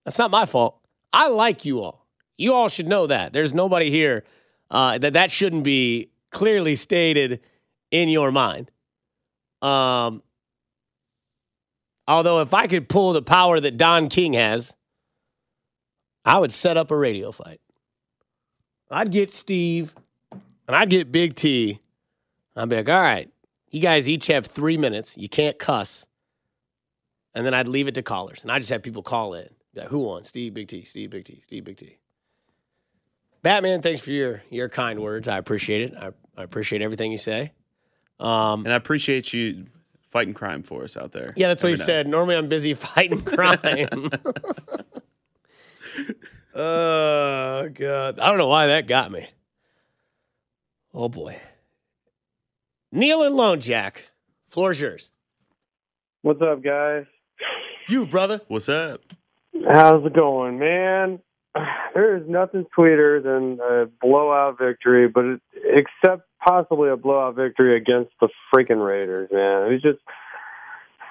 That's 0.04 0.18
not 0.18 0.30
my 0.30 0.46
fault. 0.46 0.80
I 1.12 1.28
like 1.28 1.66
you 1.66 1.80
all. 1.80 2.06
You 2.38 2.54
all 2.54 2.70
should 2.70 2.88
know 2.88 3.06
that. 3.08 3.34
There's 3.34 3.52
nobody 3.52 3.90
here 3.90 4.24
uh, 4.70 4.96
that 4.98 5.12
that 5.12 5.30
shouldn't 5.30 5.64
be 5.64 6.10
clearly 6.30 6.74
stated 6.74 7.40
in 7.90 8.08
your 8.08 8.32
mind. 8.32 8.70
Um, 9.60 10.22
although 12.08 12.40
if 12.40 12.54
I 12.54 12.66
could 12.66 12.88
pull 12.88 13.12
the 13.12 13.22
power 13.22 13.60
that 13.60 13.76
Don 13.76 14.08
King 14.08 14.32
has, 14.32 14.72
I 16.24 16.38
would 16.38 16.52
set 16.52 16.78
up 16.78 16.90
a 16.90 16.96
radio 16.96 17.32
fight. 17.32 17.60
I'd 18.90 19.10
get 19.10 19.30
Steve 19.30 19.94
and 20.66 20.76
I'd 20.76 20.90
get 20.90 21.12
Big 21.12 21.34
T. 21.34 21.80
I'd 22.56 22.68
be 22.68 22.76
like, 22.76 22.88
all 22.88 23.00
right, 23.00 23.30
you 23.70 23.80
guys 23.80 24.08
each 24.08 24.26
have 24.26 24.46
three 24.46 24.76
minutes. 24.76 25.16
You 25.16 25.28
can't 25.28 25.58
cuss. 25.58 26.06
And 27.34 27.46
then 27.46 27.54
I'd 27.54 27.68
leave 27.68 27.86
it 27.86 27.94
to 27.94 28.02
callers. 28.02 28.42
And 28.42 28.50
I 28.50 28.58
just 28.58 28.70
have 28.70 28.82
people 28.82 29.02
call 29.02 29.34
in. 29.34 29.48
Like, 29.74 29.86
who 29.88 30.00
won? 30.00 30.24
Steve, 30.24 30.54
Big 30.54 30.66
T, 30.68 30.82
Steve, 30.82 31.10
Big 31.10 31.24
T, 31.24 31.40
Steve, 31.40 31.64
Big 31.64 31.76
T. 31.76 31.96
Batman, 33.42 33.80
thanks 33.80 34.00
for 34.02 34.10
your 34.10 34.42
your 34.50 34.68
kind 34.68 35.00
words. 35.00 35.26
I 35.28 35.38
appreciate 35.38 35.92
it. 35.92 35.96
I, 35.96 36.10
I 36.36 36.42
appreciate 36.42 36.82
everything 36.82 37.12
you 37.12 37.18
say. 37.18 37.52
Um, 38.18 38.64
and 38.66 38.72
I 38.72 38.76
appreciate 38.76 39.32
you 39.32 39.66
fighting 40.10 40.34
crime 40.34 40.62
for 40.62 40.82
us 40.84 40.96
out 40.96 41.12
there. 41.12 41.32
yeah, 41.36 41.48
that's 41.48 41.62
what 41.62 41.70
he 41.70 41.78
night. 41.78 41.86
said. 41.86 42.06
Normally 42.06 42.36
I'm 42.36 42.48
busy 42.48 42.74
fighting 42.74 43.22
crime. 43.22 44.10
oh, 46.54 47.68
God. 47.72 48.18
I 48.18 48.28
don't 48.28 48.38
know 48.38 48.48
why 48.48 48.66
that 48.68 48.86
got 48.86 49.10
me. 49.10 49.28
Oh, 50.92 51.08
boy. 51.08 51.40
Neil 52.92 53.22
and 53.22 53.36
Lone 53.36 53.60
Jack. 53.60 54.10
Floor's 54.48 54.80
yours. 54.80 55.10
What's 56.22 56.42
up, 56.42 56.62
guys? 56.62 57.04
You, 57.88 58.06
brother. 58.06 58.40
What's 58.48 58.68
up? 58.68 59.00
How's 59.72 60.04
it 60.04 60.14
going, 60.14 60.58
man? 60.58 61.20
There 61.92 62.16
is 62.16 62.22
nothing 62.28 62.66
sweeter 62.72 63.20
than 63.20 63.58
a 63.60 63.86
blowout 64.00 64.58
victory, 64.60 65.08
but 65.08 65.24
it, 65.24 65.40
except 65.64 66.22
possibly 66.38 66.88
a 66.88 66.96
blowout 66.96 67.34
victory 67.34 67.76
against 67.76 68.12
the 68.20 68.28
freaking 68.54 68.86
Raiders, 68.86 69.28
man. 69.32 69.66
It 69.66 69.72
was 69.72 69.82
just 69.82 69.98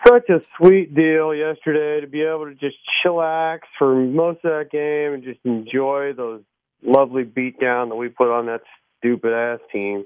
such 0.08 0.30
a 0.30 0.40
sweet 0.58 0.96
deal 0.96 1.34
yesterday 1.34 2.02
to 2.02 2.08
be 2.08 2.22
able 2.22 2.46
to 2.46 2.56
just 2.56 2.78
chillax 3.04 3.60
for 3.78 3.96
most 3.96 4.38
of 4.44 4.52
that 4.52 4.70
game 4.72 5.14
and 5.14 5.24
just 5.24 5.40
enjoy 5.44 6.14
those 6.14 6.42
lovely 6.84 7.24
beatdown 7.24 7.90
that 7.90 7.96
we 7.96 8.10
put 8.10 8.32
on 8.32 8.48
that 8.48 8.62
stupid 8.98 9.34
ass 9.34 9.60
team. 9.72 10.06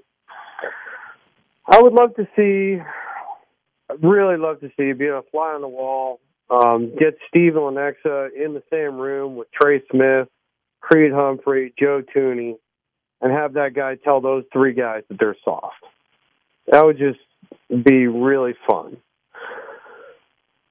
I 1.65 1.81
would 1.81 1.93
love 1.93 2.15
to 2.15 2.27
see, 2.35 2.81
I'd 3.89 4.03
really 4.03 4.37
love 4.37 4.59
to 4.61 4.69
see, 4.77 4.91
be 4.93 5.07
a 5.07 5.21
fly 5.31 5.53
on 5.53 5.61
the 5.61 5.67
wall, 5.67 6.19
um, 6.49 6.91
get 6.99 7.17
Steve 7.29 7.55
and 7.55 7.77
in 7.77 8.53
the 8.53 8.63
same 8.71 8.97
room 8.97 9.35
with 9.35 9.47
Trey 9.51 9.81
Smith, 9.91 10.27
Creed 10.81 11.11
Humphrey, 11.13 11.73
Joe 11.79 12.03
Thuney, 12.15 12.57
and 13.21 13.31
have 13.31 13.53
that 13.53 13.73
guy 13.73 13.95
tell 13.95 14.19
those 14.19 14.43
three 14.51 14.73
guys 14.73 15.03
that 15.07 15.17
they're 15.19 15.37
soft. 15.45 15.75
That 16.67 16.85
would 16.85 16.97
just 16.97 17.19
be 17.85 18.07
really 18.07 18.53
fun. 18.69 18.97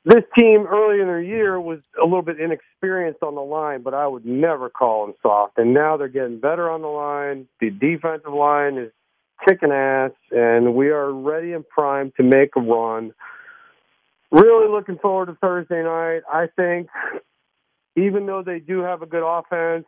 This 0.04 0.24
team 0.36 0.66
early 0.66 1.00
in 1.00 1.06
their 1.06 1.22
year 1.22 1.60
was 1.60 1.78
a 2.00 2.04
little 2.04 2.22
bit 2.22 2.40
inexperienced 2.40 3.22
on 3.22 3.36
the 3.36 3.40
line, 3.40 3.82
but 3.82 3.94
I 3.94 4.06
would 4.06 4.26
never 4.26 4.68
call 4.68 5.06
them 5.06 5.14
soft. 5.22 5.58
And 5.58 5.72
now 5.72 5.96
they're 5.96 6.08
getting 6.08 6.40
better 6.40 6.68
on 6.68 6.82
the 6.82 6.88
line. 6.88 7.46
The 7.60 7.70
defensive 7.70 8.32
line 8.32 8.78
is 8.78 8.90
kicking 9.48 9.70
ass, 9.70 10.10
and 10.32 10.74
we 10.74 10.88
are 10.88 11.12
ready 11.12 11.52
and 11.52 11.68
primed 11.68 12.14
to 12.16 12.24
make 12.24 12.50
a 12.56 12.60
run. 12.60 13.12
Really 14.32 14.68
looking 14.68 14.98
forward 14.98 15.26
to 15.26 15.34
Thursday 15.34 15.82
night. 15.84 16.22
I 16.32 16.46
think, 16.56 16.88
even 17.94 18.26
though 18.26 18.42
they 18.42 18.58
do 18.58 18.80
have 18.80 19.02
a 19.02 19.06
good 19.06 19.24
offense, 19.24 19.84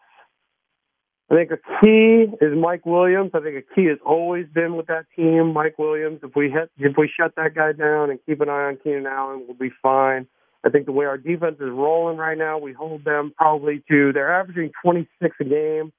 I 1.31 1.35
think 1.37 1.51
a 1.53 1.57
key 1.83 2.27
is 2.41 2.57
Mike 2.57 2.85
Williams. 2.85 3.31
I 3.35 3.41
think 3.41 3.57
a 3.57 3.75
key 3.75 3.87
has 3.87 3.99
always 4.05 4.47
been 4.53 4.77
with 4.77 4.87
that 4.89 5.07
team, 5.17 5.55
Mike 5.55 5.79
Williams. 5.79 6.21
If 6.23 6.37
we 6.37 6.51
hit, 6.51 6.71
if 6.77 6.97
we 6.99 7.11
shut 7.19 7.35
that 7.37 7.55
guy 7.55 7.73
down 7.73 8.11
and 8.11 8.19
keep 8.27 8.41
an 8.43 8.51
eye 8.51 8.69
on 8.69 8.79
Keenan 8.85 9.07
Allen, 9.07 9.45
we'll 9.47 9.57
be 9.57 9.75
fine. 9.83 10.27
I 10.65 10.71
think 10.71 10.87
the 10.87 10.93
way 10.93 11.07
our 11.07 11.19
defense 11.19 11.57
is 11.61 11.71
rolling 11.71 12.19
right 12.19 12.37
now, 12.37 12.59
we 12.59 12.73
hold 12.73 13.05
them 13.05 13.33
probably 13.37 13.83
to 13.91 14.13
they're 14.13 14.39
averaging 14.39 14.73
26 14.83 15.37
a 15.41 15.45
game. 15.45 15.93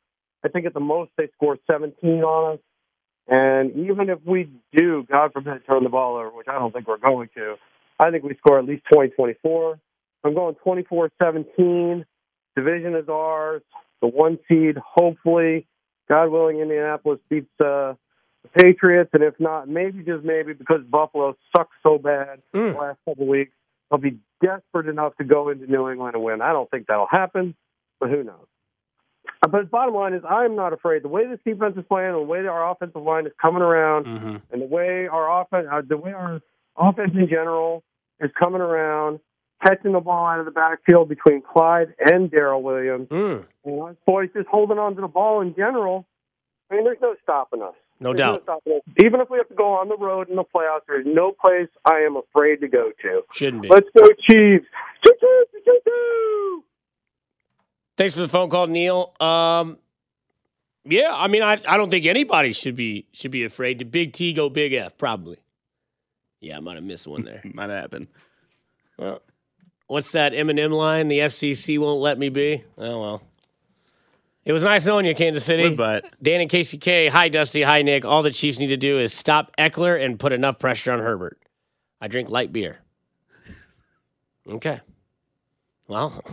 I 0.43 0.49
think 0.49 0.65
at 0.67 0.73
the 0.73 0.79
most 0.79 1.11
they 1.17 1.27
score 1.35 1.57
17 1.69 2.23
on 2.23 2.53
us. 2.55 2.59
And 3.27 3.71
even 3.77 4.09
if 4.09 4.19
we 4.25 4.49
do, 4.75 5.05
God 5.09 5.33
forbid, 5.33 5.65
turn 5.65 5.83
the 5.83 5.89
ball 5.89 6.17
over, 6.17 6.29
which 6.29 6.47
I 6.47 6.59
don't 6.59 6.71
think 6.71 6.87
we're 6.87 6.97
going 6.97 7.29
to, 7.35 7.55
I 7.99 8.11
think 8.11 8.23
we 8.23 8.35
score 8.37 8.59
at 8.59 8.65
least 8.65 8.83
20, 8.93 9.09
24. 9.11 9.79
I'm 10.23 10.35
going 10.35 10.55
24 10.55 11.11
17. 11.21 12.05
Division 12.55 12.95
is 12.95 13.09
ours. 13.09 13.63
The 14.01 14.07
one 14.07 14.37
seed, 14.47 14.77
hopefully, 14.77 15.67
God 16.09 16.29
willing, 16.29 16.59
Indianapolis 16.59 17.19
beats 17.29 17.49
uh, 17.59 17.93
the 18.43 18.49
Patriots. 18.57 19.09
And 19.13 19.23
if 19.23 19.39
not, 19.39 19.67
maybe 19.67 20.03
just 20.03 20.23
maybe 20.23 20.53
because 20.53 20.81
Buffalo 20.89 21.35
sucks 21.55 21.75
so 21.81 21.97
bad 21.97 22.41
the 22.73 22.77
last 22.79 22.99
couple 23.05 23.23
of 23.23 23.29
weeks, 23.29 23.51
they'll 23.89 23.99
be 23.99 24.19
desperate 24.41 24.87
enough 24.87 25.15
to 25.17 25.23
go 25.23 25.49
into 25.49 25.65
New 25.65 25.89
England 25.89 26.15
and 26.15 26.23
win. 26.23 26.41
I 26.41 26.51
don't 26.51 26.69
think 26.69 26.87
that'll 26.87 27.07
happen, 27.09 27.55
but 27.99 28.09
who 28.09 28.23
knows? 28.23 28.45
Uh, 29.41 29.47
But 29.47 29.71
bottom 29.71 29.95
line 29.95 30.13
is, 30.13 30.21
I'm 30.27 30.55
not 30.55 30.73
afraid. 30.73 31.03
The 31.03 31.07
way 31.07 31.25
this 31.27 31.39
defense 31.45 31.75
is 31.77 31.85
playing, 31.87 32.11
the 32.11 32.19
way 32.19 32.45
our 32.45 32.69
offensive 32.71 33.01
line 33.01 33.25
is 33.25 33.33
coming 33.41 33.61
around, 33.63 34.05
and 34.51 34.61
the 34.61 34.65
way 34.67 35.07
our 35.07 35.41
offense, 35.41 35.67
uh, 35.71 35.81
the 35.87 35.97
way 35.97 36.11
our 36.11 36.41
offense 36.77 37.11
in 37.15 37.27
general 37.27 37.83
is 38.19 38.29
coming 38.37 38.61
around, 38.61 39.19
catching 39.63 39.93
the 39.93 39.99
ball 39.99 40.25
out 40.25 40.39
of 40.39 40.45
the 40.45 40.51
backfield 40.51 41.09
between 41.09 41.41
Clyde 41.41 41.93
and 41.99 42.29
Darrel 42.31 42.61
Williams, 42.61 43.07
and 43.11 43.45
our 43.65 43.95
boys 44.05 44.29
just 44.35 44.47
holding 44.47 44.77
on 44.77 44.95
to 44.95 45.01
the 45.01 45.07
ball 45.07 45.41
in 45.41 45.55
general. 45.55 46.05
I 46.71 46.75
mean, 46.75 46.83
there's 46.83 46.97
no 47.01 47.15
stopping 47.23 47.61
us. 47.61 47.73
No 47.99 48.09
There's 48.09 48.17
doubt. 48.17 48.43
stopping 48.43 48.73
us. 48.73 48.81
Even 49.05 49.21
if 49.21 49.29
we 49.29 49.37
have 49.37 49.47
to 49.47 49.55
go 49.55 49.67
on 49.73 49.87
the 49.87 49.95
road 49.97 50.29
in 50.29 50.35
the 50.35 50.43
playoffs, 50.43 50.81
there's 50.87 51.05
no 51.07 51.31
place 51.31 51.69
I 51.85 51.99
am 51.99 52.17
afraid 52.17 52.57
to 52.61 52.67
go 52.67 52.91
to. 53.01 53.21
Shouldn't 53.31 53.61
be. 53.61 53.69
Let's 53.69 53.87
go, 53.97 54.05
Chiefs! 54.29 54.65
Choo-choo, 55.05 55.45
choo-choo! 55.63 56.63
Thanks 57.97 58.15
for 58.15 58.21
the 58.21 58.27
phone 58.27 58.49
call, 58.49 58.67
Neil. 58.67 59.13
Um, 59.21 59.77
yeah, 60.83 61.09
I 61.11 61.27
mean, 61.27 61.41
I, 61.41 61.53
I 61.67 61.77
don't 61.77 61.89
think 61.89 62.05
anybody 62.05 62.51
should 62.51 62.75
be 62.75 63.07
should 63.13 63.31
be 63.31 63.43
afraid. 63.45 63.79
to 63.79 63.85
Big 63.85 64.11
T 64.13 64.33
go 64.33 64.49
Big 64.49 64.73
F? 64.73 64.97
Probably. 64.97 65.37
Yeah, 66.41 66.57
I 66.57 66.59
might 66.59 66.75
have 66.75 66.83
missed 66.83 67.07
one 67.07 67.23
there. 67.23 67.41
might 67.53 67.69
happen. 67.69 68.07
Well, 68.97 69.21
what's 69.87 70.11
that 70.13 70.33
Eminem 70.33 70.71
line? 70.71 71.07
The 71.07 71.19
FCC 71.19 71.77
won't 71.79 72.01
let 72.01 72.17
me 72.17 72.29
be. 72.29 72.63
Oh 72.77 73.01
well. 73.01 73.21
It 74.45 74.53
was 74.53 74.63
nice 74.63 74.85
knowing 74.85 75.07
you, 75.07 75.15
Kansas 75.15 75.43
City. 75.43 75.75
But 75.75 76.05
Dan 76.21 76.41
and 76.41 76.49
KCK. 76.49 77.09
Hi, 77.09 77.29
Dusty. 77.29 77.63
Hi, 77.63 77.81
Nick. 77.81 78.05
All 78.05 78.21
the 78.21 78.29
Chiefs 78.29 78.59
need 78.59 78.67
to 78.67 78.77
do 78.77 78.99
is 78.99 79.11
stop 79.11 79.51
Ekeler 79.57 79.99
and 80.03 80.19
put 80.19 80.33
enough 80.33 80.59
pressure 80.59 80.91
on 80.91 80.99
Herbert. 80.99 81.39
I 81.99 82.07
drink 82.07 82.29
light 82.29 82.53
beer. 82.53 82.81
Okay. 84.47 84.81
Well, 85.87 86.23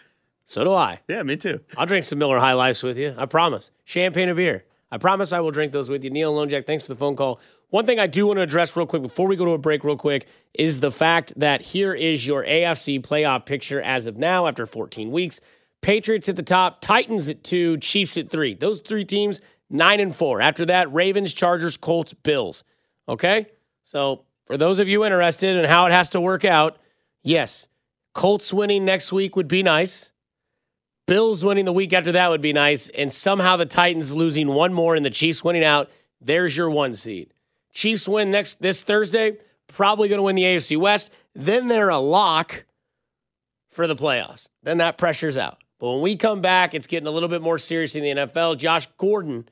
so 0.44 0.64
do 0.64 0.72
I. 0.72 1.00
Yeah, 1.08 1.22
me 1.22 1.36
too. 1.38 1.60
I'll 1.78 1.86
drink 1.86 2.04
some 2.04 2.18
Miller 2.18 2.38
High 2.38 2.52
Lifes 2.52 2.82
with 2.82 2.98
you. 2.98 3.14
I 3.16 3.24
promise. 3.24 3.70
Champagne 3.84 4.28
and 4.28 4.36
beer. 4.36 4.64
I 4.90 4.98
promise 4.98 5.32
I 5.32 5.40
will 5.40 5.50
drink 5.50 5.72
those 5.72 5.88
with 5.88 6.04
you. 6.04 6.10
Neil 6.10 6.32
Lone 6.32 6.50
Jack, 6.50 6.66
thanks 6.66 6.84
for 6.84 6.92
the 6.92 6.98
phone 6.98 7.16
call. 7.16 7.40
One 7.72 7.86
thing 7.86 7.98
I 7.98 8.06
do 8.06 8.26
want 8.26 8.36
to 8.36 8.42
address 8.42 8.76
real 8.76 8.84
quick 8.84 9.00
before 9.00 9.26
we 9.26 9.34
go 9.34 9.46
to 9.46 9.52
a 9.52 9.58
break, 9.58 9.82
real 9.82 9.96
quick, 9.96 10.28
is 10.52 10.80
the 10.80 10.90
fact 10.90 11.32
that 11.38 11.62
here 11.62 11.94
is 11.94 12.26
your 12.26 12.44
AFC 12.44 13.00
playoff 13.00 13.46
picture 13.46 13.80
as 13.80 14.04
of 14.04 14.18
now 14.18 14.46
after 14.46 14.66
14 14.66 15.10
weeks. 15.10 15.40
Patriots 15.80 16.28
at 16.28 16.36
the 16.36 16.42
top, 16.42 16.82
Titans 16.82 17.30
at 17.30 17.42
two, 17.42 17.78
Chiefs 17.78 18.18
at 18.18 18.28
three. 18.28 18.52
Those 18.52 18.80
three 18.80 19.06
teams, 19.06 19.40
nine 19.70 20.00
and 20.00 20.14
four. 20.14 20.42
After 20.42 20.66
that, 20.66 20.92
Ravens, 20.92 21.32
Chargers, 21.32 21.78
Colts, 21.78 22.12
Bills. 22.12 22.62
Okay? 23.08 23.46
So 23.84 24.26
for 24.44 24.58
those 24.58 24.78
of 24.78 24.86
you 24.86 25.02
interested 25.06 25.56
in 25.56 25.64
how 25.64 25.86
it 25.86 25.92
has 25.92 26.10
to 26.10 26.20
work 26.20 26.44
out, 26.44 26.76
yes, 27.22 27.68
Colts 28.12 28.52
winning 28.52 28.84
next 28.84 29.14
week 29.14 29.34
would 29.34 29.48
be 29.48 29.62
nice. 29.62 30.12
Bills 31.06 31.42
winning 31.42 31.64
the 31.64 31.72
week 31.72 31.94
after 31.94 32.12
that 32.12 32.28
would 32.28 32.42
be 32.42 32.52
nice. 32.52 32.90
And 32.90 33.10
somehow 33.10 33.56
the 33.56 33.64
Titans 33.64 34.12
losing 34.12 34.48
one 34.48 34.74
more 34.74 34.94
and 34.94 35.06
the 35.06 35.10
Chiefs 35.10 35.42
winning 35.42 35.64
out. 35.64 35.90
There's 36.20 36.54
your 36.54 36.68
one 36.68 36.92
seed. 36.92 37.31
Chiefs 37.72 38.06
win 38.06 38.30
next 38.30 38.60
this 38.60 38.82
Thursday, 38.82 39.38
probably 39.66 40.08
going 40.08 40.18
to 40.18 40.22
win 40.22 40.36
the 40.36 40.42
AFC 40.42 40.76
West. 40.76 41.10
Then 41.34 41.68
they're 41.68 41.88
a 41.88 41.98
lock 41.98 42.64
for 43.68 43.86
the 43.86 43.96
playoffs. 43.96 44.48
Then 44.62 44.78
that 44.78 44.98
pressure's 44.98 45.38
out. 45.38 45.58
But 45.78 45.92
when 45.92 46.02
we 46.02 46.16
come 46.16 46.40
back, 46.40 46.74
it's 46.74 46.86
getting 46.86 47.06
a 47.06 47.10
little 47.10 47.28
bit 47.28 47.42
more 47.42 47.58
serious 47.58 47.96
in 47.96 48.02
the 48.02 48.22
NFL. 48.22 48.58
Josh 48.58 48.86
Gordon 48.98 49.48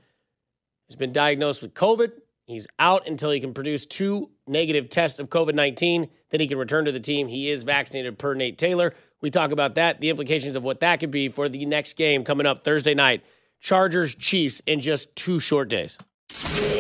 has 0.89 0.97
been 0.97 1.13
diagnosed 1.13 1.63
with 1.63 1.75
COVID. 1.75 2.13
He's 2.45 2.67
out 2.79 3.07
until 3.07 3.31
he 3.31 3.41
can 3.41 3.55
produce 3.55 3.87
two 3.87 4.31
negative 4.47 4.89
tests 4.89 5.19
of 5.19 5.31
COVID 5.31 5.55
19. 5.55 6.09
Then 6.31 6.41
he 6.41 6.47
can 6.47 6.59
return 6.59 6.85
to 6.85 6.93
the 6.93 7.01
team. 7.01 7.29
He 7.29 7.49
is 7.49 7.63
vaccinated 7.63 8.19
per 8.19 8.35
Nate 8.35 8.59
Taylor. 8.59 8.93
We 9.21 9.31
talk 9.31 9.51
about 9.51 9.77
that, 9.77 10.01
the 10.01 10.11
implications 10.11 10.57
of 10.57 10.65
what 10.65 10.81
that 10.81 11.01
could 11.01 11.11
be 11.11 11.29
for 11.29 11.49
the 11.49 11.65
next 11.67 11.95
game 11.95 12.25
coming 12.25 12.47
up 12.47 12.65
Thursday 12.65 12.95
night. 12.95 13.25
Chargers 13.61 14.15
Chiefs 14.15 14.63
in 14.67 14.81
just 14.81 15.15
two 15.15 15.39
short 15.39 15.69
days. 15.69 15.99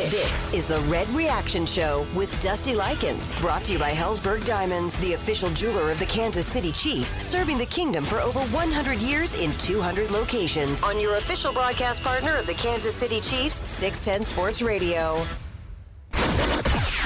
This 0.08 0.54
is 0.54 0.64
the 0.64 0.80
Red 0.82 1.06
Reaction 1.10 1.66
Show 1.66 2.06
with 2.14 2.40
Dusty 2.40 2.74
Likens, 2.74 3.32
brought 3.32 3.64
to 3.64 3.74
you 3.74 3.78
by 3.78 3.90
Helzberg 3.90 4.46
Diamonds, 4.46 4.96
the 4.96 5.12
official 5.12 5.50
jeweler 5.50 5.92
of 5.92 5.98
the 5.98 6.06
Kansas 6.06 6.46
City 6.46 6.72
Chiefs, 6.72 7.22
serving 7.22 7.58
the 7.58 7.66
kingdom 7.66 8.06
for 8.06 8.18
over 8.18 8.40
100 8.40 9.02
years 9.02 9.38
in 9.38 9.52
200 9.58 10.10
locations. 10.10 10.82
On 10.82 10.98
your 10.98 11.16
official 11.16 11.52
broadcast 11.52 12.02
partner 12.02 12.34
of 12.38 12.46
the 12.46 12.54
Kansas 12.54 12.94
City 12.94 13.20
Chiefs, 13.20 13.68
610 13.68 14.24
Sports 14.24 14.62
Radio. 14.62 15.22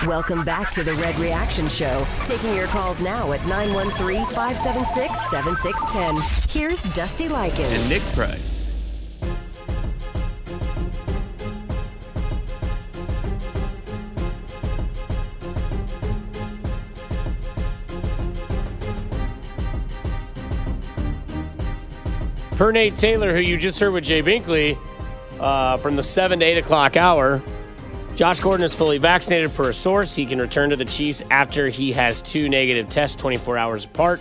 Welcome 0.07 0.45
back 0.45 0.71
to 0.71 0.85
the 0.85 0.95
Red 0.95 1.19
Reaction 1.19 1.69
Show. 1.69 2.07
Taking 2.25 2.55
your 2.55 2.69
calls 2.69 3.01
now 3.01 3.33
at 3.33 3.45
913 3.47 4.25
576 4.27 5.31
7610. 5.31 6.49
Here's 6.49 6.85
Dusty 6.95 7.29
Likens. 7.29 7.73
And 7.73 7.89
Nick 7.89 8.03
Price. 8.15 8.64
Per 22.57 22.71
Nate 22.71 22.95
Taylor, 22.95 23.33
who 23.33 23.41
you 23.41 23.57
just 23.57 23.81
heard 23.81 23.93
with 23.93 24.05
Jay 24.05 24.23
Binkley 24.23 24.79
uh, 25.41 25.77
from 25.79 25.97
the 25.97 26.05
7 26.05 26.39
to 26.39 26.45
8 26.45 26.59
o'clock 26.59 26.97
hour, 26.97 27.43
Josh 28.15 28.39
Gordon 28.39 28.65
is 28.65 28.73
fully 28.73 28.99
vaccinated 28.99 29.53
per 29.55 29.71
a 29.71 29.75
source. 29.75 30.15
He 30.15 30.25
can 30.25 30.41
return 30.41 30.71
to 30.71 30.77
the 30.77 30.85
Chiefs 30.85 31.21
after 31.33 31.69
he 31.69 31.91
has 31.93 32.23
two 32.23 32.49
negative 32.49 32.89
tests 32.89 33.21
24 33.21 33.59
hours 33.59 33.85
apart 33.85 34.21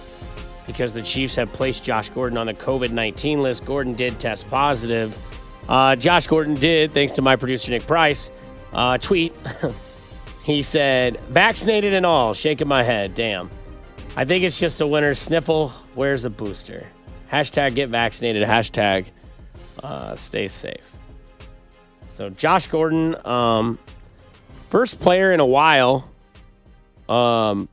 because 0.66 0.94
the 0.94 1.04
Chiefs 1.04 1.36
have 1.36 1.54
placed 1.54 1.84
Josh 1.84 2.10
Gordon 2.10 2.40
on 2.40 2.48
the 2.48 2.56
COVID 2.56 2.92
19 2.92 3.44
list. 3.44 3.66
Gordon 3.66 3.94
did 3.94 4.20
test 4.20 4.50
positive. 4.50 5.16
Uh, 5.70 5.96
Josh 5.96 6.26
Gordon 6.26 6.56
did, 6.56 6.92
thanks 6.92 7.14
to 7.14 7.22
my 7.22 7.36
producer 7.36 7.70
Nick 7.70 7.86
Price, 7.86 8.32
uh, 8.74 8.98
tweet. 8.98 9.36
he 10.44 10.64
said, 10.64 11.20
vaccinated 11.30 11.94
and 11.94 12.06
all, 12.06 12.34
shaking 12.34 12.68
my 12.68 12.82
head. 12.82 13.14
Damn. 13.14 13.52
I 14.18 14.26
think 14.26 14.44
it's 14.44 14.60
just 14.60 14.82
a 14.82 14.88
winter 14.88 15.14
sniffle. 15.14 15.70
Where's 15.94 16.26
a 16.26 16.32
booster? 16.32 16.88
Hashtag 17.34 17.74
get 17.74 17.90
vaccinated. 17.90 18.48
Hashtag 18.48 19.08
uh, 19.82 20.16
stay 20.16 20.48
safe. 20.48 20.84
So 22.12 22.30
Josh 22.30 22.68
Gordon, 22.68 23.16
um, 23.26 23.80
first 24.70 25.00
player 25.00 25.32
in 25.32 25.40
a 25.40 25.46
while 25.46 26.08
um, 27.10 27.68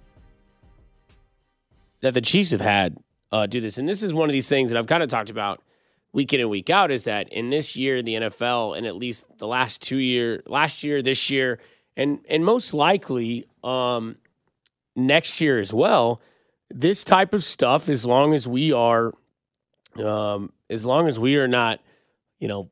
that 2.01 2.15
the 2.15 2.23
Chiefs 2.23 2.53
have 2.53 2.63
had 2.63 2.97
uh, 3.31 3.45
do 3.45 3.61
this. 3.61 3.77
And 3.77 3.87
this 3.87 4.03
is 4.03 4.15
one 4.15 4.31
of 4.31 4.33
these 4.33 4.49
things 4.49 4.71
that 4.71 4.79
I've 4.79 4.87
kind 4.87 5.03
of 5.03 5.11
talked 5.11 5.29
about 5.29 5.63
week 6.15 6.33
in 6.33 6.41
and 6.41 6.49
week 6.49 6.71
out 6.71 6.91
is 6.91 7.05
that 7.05 7.31
in 7.31 7.51
this 7.51 7.77
year, 7.77 8.01
the 8.01 8.15
NFL, 8.15 8.79
and 8.79 8.87
at 8.87 8.97
least 8.97 9.27
the 9.37 9.47
last 9.47 9.83
two 9.83 9.99
year, 9.99 10.43
last 10.47 10.83
year, 10.83 11.03
this 11.03 11.29
year, 11.29 11.59
and 11.99 12.21
and 12.31 12.47
most 12.47 12.73
likely 12.73 13.45
um, 13.63 14.17
next 14.97 15.39
year 15.39 15.59
as 15.59 15.75
well, 15.75 16.19
this 16.71 17.05
type 17.05 17.35
of 17.35 17.45
stuff, 17.45 17.91
as 17.91 18.07
long 18.07 18.33
as 18.33 18.49
we 18.49 18.73
are 18.73 19.13
um, 20.01 20.53
as 20.69 20.85
long 20.85 21.09
as 21.09 21.19
we 21.19 21.37
are 21.37 21.49
not, 21.49 21.81
you 22.39 22.49
know, 22.49 22.71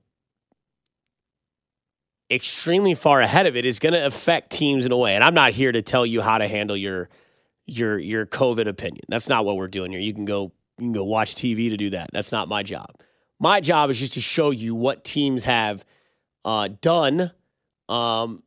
extremely 2.31 2.95
far 2.95 3.21
ahead 3.21 3.47
of 3.47 3.57
it, 3.57 3.65
is 3.65 3.79
going 3.79 3.95
to 3.95 4.05
affect 4.05 4.51
teams 4.51 4.85
in 4.85 4.93
a 4.93 4.97
way. 4.97 5.15
And 5.15 5.25
I'm 5.25 5.35
not 5.35 5.53
here 5.53 5.73
to 5.73 5.83
tell 5.83 6.05
you 6.05 6.21
how 6.21 6.39
to 6.39 6.49
handle 6.49 6.77
your 6.77 7.09
your 7.67 7.99
your 7.99 8.27
COVID 8.27 8.67
opinion. 8.67 9.05
That's 9.09 9.29
not 9.29 9.45
what 9.45 9.57
we're 9.57 9.69
doing 9.69 9.93
here. 9.93 10.01
You 10.01 10.15
can 10.15 10.25
go 10.25 10.53
you 10.79 10.87
can 10.87 10.93
go 10.93 11.05
watch 11.05 11.35
TV 11.35 11.71
to 11.71 11.77
do 11.77 11.91
that. 11.91 12.11
That's 12.13 12.33
not 12.33 12.49
my 12.49 12.63
job. 12.63 12.91
My 13.41 13.61
job 13.61 13.91
is 13.91 14.01
just 14.01 14.15
to 14.15 14.21
show 14.21 14.51
you 14.51 14.75
what 14.75 15.05
teams 15.05 15.45
have 15.45 15.85
uh, 16.45 16.69
done 16.81 17.31
um, 17.89 18.43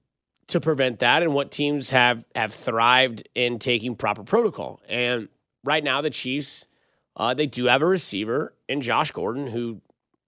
to 0.48 0.60
prevent 0.60 1.00
that, 1.00 1.24
and 1.24 1.34
what 1.34 1.52
teams 1.52 1.92
have 1.92 2.26
have 2.36 2.54
thrived 2.54 3.28
in 3.36 3.60
taking 3.60 3.96
proper 3.96 4.24
protocol. 4.24 4.82
And 4.88 5.30
right 5.64 5.84
now, 5.84 6.02
the 6.02 6.10
Chiefs 6.10 6.68
uh, 7.16 7.34
they 7.34 7.47
do 7.47 7.66
have 7.66 7.82
a 7.82 7.86
receiver 7.86 8.53
in 8.68 8.82
Josh 8.82 9.12
Gordon 9.12 9.47
who, 9.47 9.82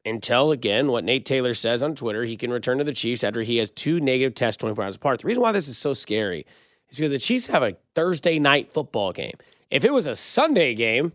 until 0.06 0.52
again, 0.52 0.88
what 0.88 1.04
Nate 1.04 1.26
Taylor 1.26 1.54
says 1.54 1.82
on 1.82 1.96
Twitter, 1.96 2.24
he 2.24 2.38
can 2.38 2.52
return 2.52 2.78
to 2.78 2.84
the 2.84 2.94
Chiefs 2.94 3.24
after 3.24 3.42
he 3.42 3.58
has 3.58 3.70
two 3.70 4.00
negative 4.00 4.36
tests 4.36 4.58
24 4.58 4.84
hours 4.84 4.96
apart. 4.96 5.22
The 5.22 5.28
reason 5.28 5.42
why 5.42 5.52
this 5.52 5.68
is 5.68 5.78
so 5.78 5.94
scary 5.94 6.46
is 6.90 6.98
because 6.98 7.12
the 7.12 7.20
Chiefs 7.20 7.48
have 7.48 7.64
a 7.64 7.78
Thursday 7.96 8.40
night 8.40 8.74
football 8.74 9.14
game. 9.14 9.36
If 9.72 9.86
it 9.86 9.94
was 9.94 10.06
a 10.06 10.16
Sunday 10.16 10.74
game 10.76 11.14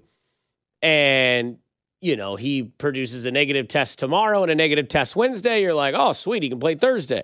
and 0.83 1.59
you 2.01 2.17
know, 2.17 2.37
he 2.37 2.63
produces 2.63 3.25
a 3.25 3.31
negative 3.31 3.69
test 3.69 3.99
tomorrow 3.99 4.43
and 4.43 4.53
a 4.53 4.55
negative 4.55 4.89
test 4.89 5.17
Wednesday, 5.17 5.63
you're 5.63 5.75
like, 5.75 5.95
oh, 5.97 6.13
sweet, 6.13 6.43
he 6.43 6.49
can 6.49 6.61
play 6.61 6.75
Thursday. 6.75 7.23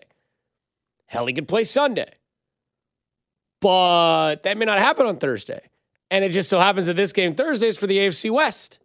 Hell, 1.07 1.27
he 1.27 1.33
could 1.33 1.49
play 1.49 1.65
Sunday. 1.65 2.13
But 3.61 4.43
that 4.43 4.59
may 4.59 4.65
not 4.65 4.79
happen 4.79 5.07
on 5.07 5.19
Thursday. 5.19 5.71
And 6.15 6.23
it 6.23 6.29
just 6.29 6.49
so 6.49 6.61
happens 6.61 6.87
that 6.87 6.95
this 6.95 7.13
game 7.13 7.35
Thursday 7.35 7.67
is 7.67 7.77
for 7.77 7.89
the 7.89 7.99
AFC 7.99 8.31
West. 8.31 8.79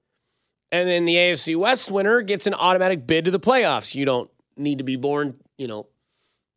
And 0.71 0.89
then 0.89 1.05
the 1.05 1.13
AFC 1.13 1.55
West 1.55 1.91
winner 1.91 2.21
gets 2.21 2.47
an 2.47 2.55
automatic 2.55 3.05
bid 3.05 3.25
to 3.25 3.29
the 3.29 3.39
playoffs. 3.39 3.93
You 3.93 4.03
don't 4.03 4.31
need 4.57 4.79
to 4.79 4.83
be 4.83 4.95
born, 4.95 5.35
you 5.55 5.67
know, 5.67 5.85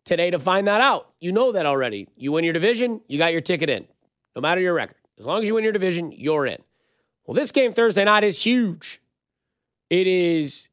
today 0.06 0.30
to 0.30 0.38
find 0.38 0.66
that 0.68 0.80
out. 0.80 1.10
You 1.20 1.30
know 1.30 1.52
that 1.52 1.66
already. 1.66 2.08
You 2.16 2.32
win 2.32 2.44
your 2.44 2.54
division, 2.54 3.02
you 3.06 3.18
got 3.18 3.32
your 3.32 3.42
ticket 3.42 3.68
in, 3.68 3.86
no 4.34 4.40
matter 4.40 4.62
your 4.62 4.72
record. 4.72 4.96
As 5.18 5.26
long 5.26 5.42
as 5.42 5.46
you 5.46 5.56
win 5.56 5.62
your 5.62 5.74
division, 5.74 6.10
you're 6.10 6.46
in. 6.46 6.62
Well, 7.26 7.34
this 7.34 7.52
game 7.52 7.74
Thursday 7.74 8.06
night 8.06 8.24
is 8.24 8.42
huge. 8.42 9.02
It 9.90 10.06
is 10.06 10.70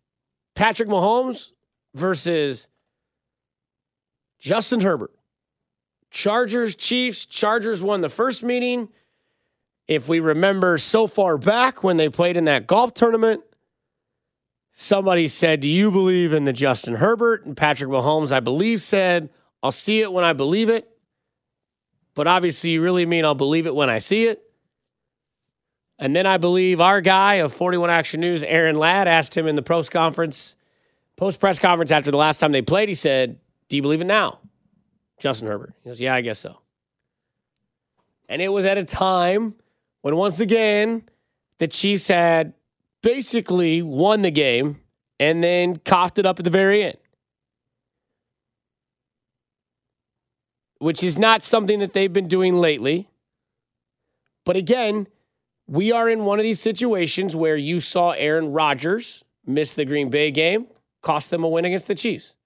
Patrick 0.56 0.88
Mahomes 0.88 1.52
versus 1.94 2.70
Justin 4.40 4.80
Herbert. 4.80 5.12
Chargers, 6.10 6.74
Chiefs. 6.78 7.26
Chargers 7.26 7.84
won 7.84 8.00
the 8.00 8.08
first 8.08 8.46
meeting. 8.46 8.88
If 9.90 10.08
we 10.08 10.20
remember 10.20 10.78
so 10.78 11.08
far 11.08 11.40
back 11.40 11.84
when 11.84 11.98
they 11.98 12.10
played 12.10 12.38
in 12.38 12.46
that 12.46 12.68
golf 12.68 12.94
tournament, 12.94 13.42
somebody 14.72 15.28
said, 15.28 15.62
Do 15.62 15.68
you 15.68 15.90
believe 15.90 16.32
in 16.32 16.46
the 16.46 16.54
Justin 16.54 16.94
Herbert? 16.94 17.44
And 17.48 17.58
Patrick 17.58 17.90
Mahomes, 17.90 18.32
I 18.32 18.40
believe, 18.40 18.84
said, 18.84 19.32
I'll 19.64 19.72
see 19.72 20.02
it 20.02 20.14
when 20.14 20.24
I 20.24 20.34
believe 20.34 20.70
it. 20.70 20.88
But 22.14 22.28
obviously, 22.28 22.70
you 22.70 22.84
really 22.84 23.08
mean 23.08 23.26
I'll 23.26 23.34
believe 23.34 23.66
it 23.66 23.74
when 23.74 23.90
I 23.90 23.98
see 23.98 24.26
it. 24.26 24.44
And 25.98 26.16
then 26.16 26.28
I 26.28 26.38
believe 26.38 26.80
our 26.80 27.02
guy 27.02 27.36
of 27.36 27.52
41 27.52 27.90
Action 27.90 28.22
News, 28.22 28.44
Aaron 28.44 28.78
Ladd, 28.78 29.08
asked 29.08 29.36
him 29.36 29.48
in 29.48 29.56
the 29.56 29.64
post 29.64 29.90
conference, 29.90 30.56
post 31.16 31.40
press 31.40 31.58
conference 31.58 31.90
after 31.90 32.12
the 32.12 32.18
last 32.18 32.38
time 32.38 32.52
they 32.52 32.62
played, 32.62 32.90
he 32.90 32.96
said, 32.96 33.40
Do 33.70 33.76
you 33.76 33.82
believe 33.82 34.02
it 34.02 34.06
now? 34.06 34.38
Justin 35.18 35.48
Herbert. 35.48 35.74
He 35.84 35.90
goes, 35.90 36.00
Yeah, 36.00 36.14
I 36.14 36.22
guess 36.22 36.38
so. 36.38 36.60
And 38.28 38.40
it 38.40 38.50
was 38.50 38.66
at 38.66 38.78
a 38.78 38.84
time 38.84 39.56
when 40.02 40.16
once 40.16 40.40
again 40.40 41.04
the 41.60 41.68
Chiefs 41.68 42.08
had 42.08 42.54
basically 43.02 43.82
won 43.82 44.22
the 44.22 44.32
game 44.32 44.82
and 45.20 45.44
then 45.44 45.78
coughed 45.78 46.18
it 46.18 46.26
up 46.26 46.40
at 46.40 46.46
the 46.46 46.52
very 46.52 46.84
end. 46.84 46.98
Which 50.80 51.04
is 51.04 51.18
not 51.18 51.44
something 51.44 51.80
that 51.80 51.94
they've 51.94 52.12
been 52.12 52.30
doing 52.30 52.56
lately. 52.56 53.10
But 54.46 54.56
again, 54.56 55.08
we 55.68 55.92
are 55.92 56.10
in 56.10 56.24
one 56.26 56.40
of 56.40 56.44
these 56.44 56.62
situations 56.62 57.36
where 57.36 57.58
you 57.58 57.80
saw 57.82 58.12
Aaron 58.12 58.52
Rodgers 58.54 59.26
miss 59.46 59.74
the 59.74 59.86
Green 59.86 60.10
Bay 60.10 60.32
game, 60.32 60.68
cost 61.02 61.30
them 61.30 61.44
a 61.44 61.50
win 61.50 61.66
against 61.66 61.88
the 61.88 61.96
Chiefs. 61.96 62.38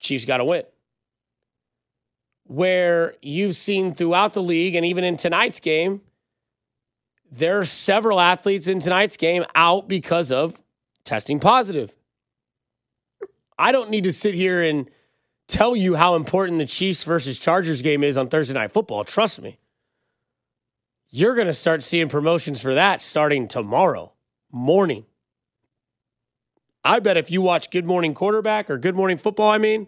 Chiefs 0.00 0.24
got 0.24 0.38
to 0.38 0.44
win. 0.44 0.64
Where 2.46 3.14
you've 3.22 3.56
seen 3.56 3.94
throughout 3.94 4.34
the 4.34 4.42
league 4.42 4.74
and 4.74 4.84
even 4.84 5.02
in 5.02 5.16
tonight's 5.16 5.60
game, 5.60 6.02
there 7.30 7.58
are 7.58 7.64
several 7.64 8.20
athletes 8.20 8.68
in 8.68 8.80
tonight's 8.80 9.16
game 9.16 9.44
out 9.54 9.88
because 9.88 10.30
of 10.30 10.62
testing 11.04 11.40
positive. 11.40 11.96
I 13.58 13.72
don't 13.72 13.90
need 13.90 14.04
to 14.04 14.12
sit 14.12 14.34
here 14.34 14.62
and 14.62 14.90
tell 15.46 15.74
you 15.76 15.94
how 15.94 16.16
important 16.16 16.58
the 16.58 16.66
Chiefs 16.66 17.04
versus 17.04 17.38
Chargers 17.38 17.82
game 17.82 18.04
is 18.04 18.16
on 18.16 18.28
Thursday 18.28 18.54
Night 18.54 18.72
Football. 18.72 19.04
Trust 19.04 19.40
me. 19.40 19.58
You're 21.10 21.34
going 21.34 21.46
to 21.46 21.52
start 21.52 21.82
seeing 21.82 22.08
promotions 22.08 22.60
for 22.60 22.74
that 22.74 23.00
starting 23.00 23.46
tomorrow 23.46 24.12
morning. 24.50 25.04
I 26.84 26.98
bet 26.98 27.16
if 27.16 27.30
you 27.30 27.40
watch 27.40 27.70
Good 27.70 27.86
Morning 27.86 28.14
Quarterback 28.14 28.68
or 28.68 28.78
Good 28.78 28.94
Morning 28.96 29.16
Football, 29.16 29.50
I 29.50 29.58
mean, 29.58 29.86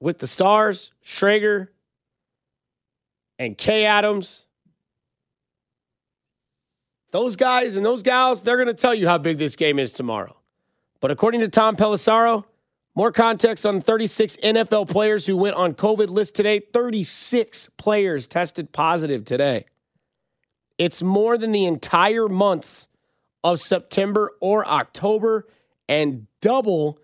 with 0.00 0.18
the 0.18 0.26
stars, 0.26 0.92
Schrager 1.04 1.68
and 3.38 3.56
Kay 3.56 3.84
Adams, 3.84 4.46
those 7.12 7.36
guys 7.36 7.76
and 7.76 7.84
those 7.86 8.02
gals, 8.02 8.42
they're 8.42 8.56
going 8.56 8.66
to 8.66 8.74
tell 8.74 8.94
you 8.94 9.08
how 9.08 9.18
big 9.18 9.38
this 9.38 9.56
game 9.56 9.78
is 9.78 9.92
tomorrow. 9.92 10.36
But 11.00 11.10
according 11.10 11.40
to 11.40 11.48
Tom 11.48 11.76
Pelissero, 11.76 12.44
More 12.96 13.12
context 13.12 13.66
on 13.66 13.82
36 13.82 14.38
NFL 14.38 14.88
players 14.88 15.26
who 15.26 15.36
went 15.36 15.54
on 15.54 15.74
COVID 15.74 16.08
list 16.08 16.34
today. 16.34 16.60
36 16.60 17.68
players 17.76 18.26
tested 18.26 18.72
positive 18.72 19.22
today. 19.26 19.66
It's 20.78 21.02
more 21.02 21.36
than 21.36 21.52
the 21.52 21.66
entire 21.66 22.26
months 22.26 22.88
of 23.44 23.60
September 23.60 24.32
or 24.40 24.66
October 24.66 25.46
and 25.86 26.26
double 26.40 26.98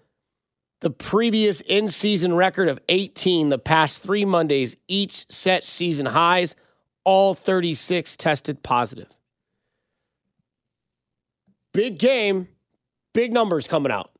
the 0.82 0.90
previous 0.90 1.60
in 1.60 1.88
season 1.88 2.34
record 2.34 2.68
of 2.68 2.80
18 2.88 3.48
the 3.48 3.58
past 3.58 4.02
three 4.02 4.24
Mondays, 4.24 4.76
each 4.88 5.24
set 5.32 5.64
season 5.64 6.06
highs. 6.06 6.56
All 7.04 7.34
36 7.34 8.16
tested 8.16 8.62
positive. 8.62 9.08
Big 11.72 11.98
game, 11.98 12.48
big 13.12 13.32
numbers 13.32 13.66
coming 13.66 13.90
out. 13.90 14.10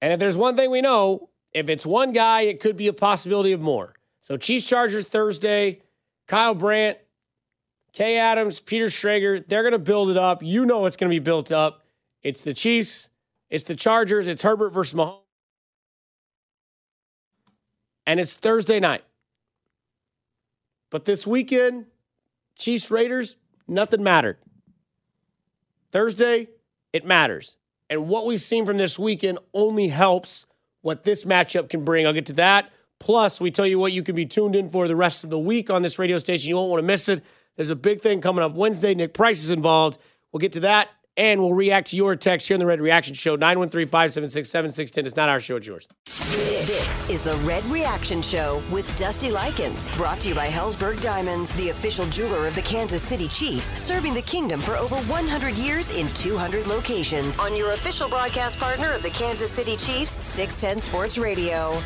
And 0.00 0.12
if 0.12 0.18
there's 0.18 0.36
one 0.36 0.56
thing 0.56 0.70
we 0.70 0.80
know, 0.80 1.28
if 1.52 1.68
it's 1.68 1.84
one 1.84 2.12
guy, 2.12 2.42
it 2.42 2.58
could 2.58 2.76
be 2.76 2.88
a 2.88 2.92
possibility 2.92 3.52
of 3.52 3.60
more. 3.60 3.94
So 4.22 4.36
Chiefs 4.36 4.68
Chargers 4.68 5.04
Thursday, 5.04 5.82
Kyle 6.26 6.54
Brandt, 6.54 6.98
Kay 7.92 8.16
Adams, 8.16 8.60
Peter 8.60 8.86
Schrager, 8.86 9.46
they're 9.46 9.62
going 9.62 9.72
to 9.72 9.78
build 9.78 10.10
it 10.10 10.16
up. 10.16 10.42
You 10.42 10.64
know 10.64 10.86
it's 10.86 10.96
going 10.96 11.10
to 11.10 11.14
be 11.14 11.22
built 11.22 11.52
up. 11.52 11.84
It's 12.22 12.42
the 12.42 12.54
Chiefs, 12.54 13.10
it's 13.52 13.64
the 13.64 13.76
Chargers, 13.76 14.26
it's 14.28 14.42
Herbert 14.42 14.70
versus 14.70 14.94
Mahomes. 14.94 15.20
And 18.06 18.18
it's 18.18 18.34
Thursday 18.34 18.80
night. 18.80 19.04
But 20.88 21.04
this 21.04 21.26
weekend, 21.26 21.84
Chiefs 22.56 22.90
Raiders, 22.90 23.36
nothing 23.68 24.02
mattered. 24.02 24.38
Thursday, 25.92 26.48
it 26.94 27.04
matters. 27.04 27.58
And 27.90 28.08
what 28.08 28.24
we've 28.24 28.40
seen 28.40 28.64
from 28.64 28.78
this 28.78 28.98
weekend 28.98 29.38
only 29.52 29.88
helps 29.88 30.46
what 30.80 31.04
this 31.04 31.26
matchup 31.26 31.68
can 31.68 31.84
bring. 31.84 32.06
I'll 32.06 32.14
get 32.14 32.26
to 32.26 32.32
that. 32.34 32.72
Plus, 33.00 33.38
we 33.38 33.50
tell 33.50 33.66
you 33.66 33.78
what 33.78 33.92
you 33.92 34.02
can 34.02 34.16
be 34.16 34.24
tuned 34.24 34.56
in 34.56 34.70
for 34.70 34.88
the 34.88 34.96
rest 34.96 35.24
of 35.24 35.30
the 35.30 35.38
week 35.38 35.68
on 35.68 35.82
this 35.82 35.98
radio 35.98 36.16
station. 36.16 36.48
You 36.48 36.56
won't 36.56 36.70
want 36.70 36.80
to 36.80 36.86
miss 36.86 37.06
it. 37.10 37.22
There's 37.56 37.68
a 37.68 37.76
big 37.76 38.00
thing 38.00 38.22
coming 38.22 38.42
up 38.42 38.54
Wednesday. 38.54 38.94
Nick 38.94 39.12
Price 39.12 39.44
is 39.44 39.50
involved. 39.50 39.98
We'll 40.32 40.40
get 40.40 40.52
to 40.52 40.60
that 40.60 40.88
and 41.16 41.40
we'll 41.40 41.54
react 41.54 41.88
to 41.88 41.96
your 41.96 42.16
text 42.16 42.48
here 42.48 42.54
in 42.54 42.60
the 42.60 42.66
Red 42.66 42.80
Reaction 42.80 43.14
Show. 43.14 43.36
913 43.36 43.86
576 43.86 44.48
7610. 44.48 45.06
It's 45.06 45.16
not 45.16 45.28
our 45.28 45.40
show, 45.40 45.56
it's 45.56 45.66
yours. 45.66 45.88
This 46.06 47.10
is 47.10 47.22
the 47.22 47.36
Red 47.38 47.64
Reaction 47.66 48.22
Show 48.22 48.62
with 48.70 48.96
Dusty 48.96 49.30
Likens, 49.30 49.88
brought 49.96 50.20
to 50.20 50.30
you 50.30 50.34
by 50.34 50.46
Helzberg 50.46 51.00
Diamonds, 51.00 51.52
the 51.54 51.70
official 51.70 52.06
jeweler 52.06 52.46
of 52.46 52.54
the 52.54 52.62
Kansas 52.62 53.02
City 53.02 53.28
Chiefs, 53.28 53.78
serving 53.78 54.14
the 54.14 54.22
kingdom 54.22 54.60
for 54.60 54.76
over 54.76 54.96
100 54.96 55.58
years 55.58 55.96
in 55.96 56.08
200 56.14 56.66
locations. 56.66 57.38
On 57.38 57.56
your 57.56 57.72
official 57.72 58.08
broadcast 58.08 58.58
partner 58.58 58.92
of 58.92 59.02
the 59.02 59.10
Kansas 59.10 59.50
City 59.50 59.76
Chiefs, 59.76 60.24
610 60.24 60.80
Sports 60.80 61.18
Radio. 61.18 61.82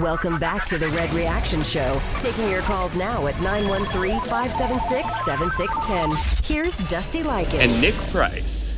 Welcome 0.00 0.38
back 0.38 0.64
to 0.66 0.78
the 0.78 0.88
Red 0.90 1.12
Reaction 1.12 1.64
Show. 1.64 2.00
Taking 2.20 2.48
your 2.48 2.60
calls 2.62 2.94
now 2.94 3.26
at 3.26 3.40
913 3.40 4.20
576 4.20 5.24
7610. 5.24 6.44
Here's 6.44 6.78
Dusty 6.88 7.24
Likens. 7.24 7.60
And 7.60 7.80
Nick 7.80 7.94
Price. 8.12 8.76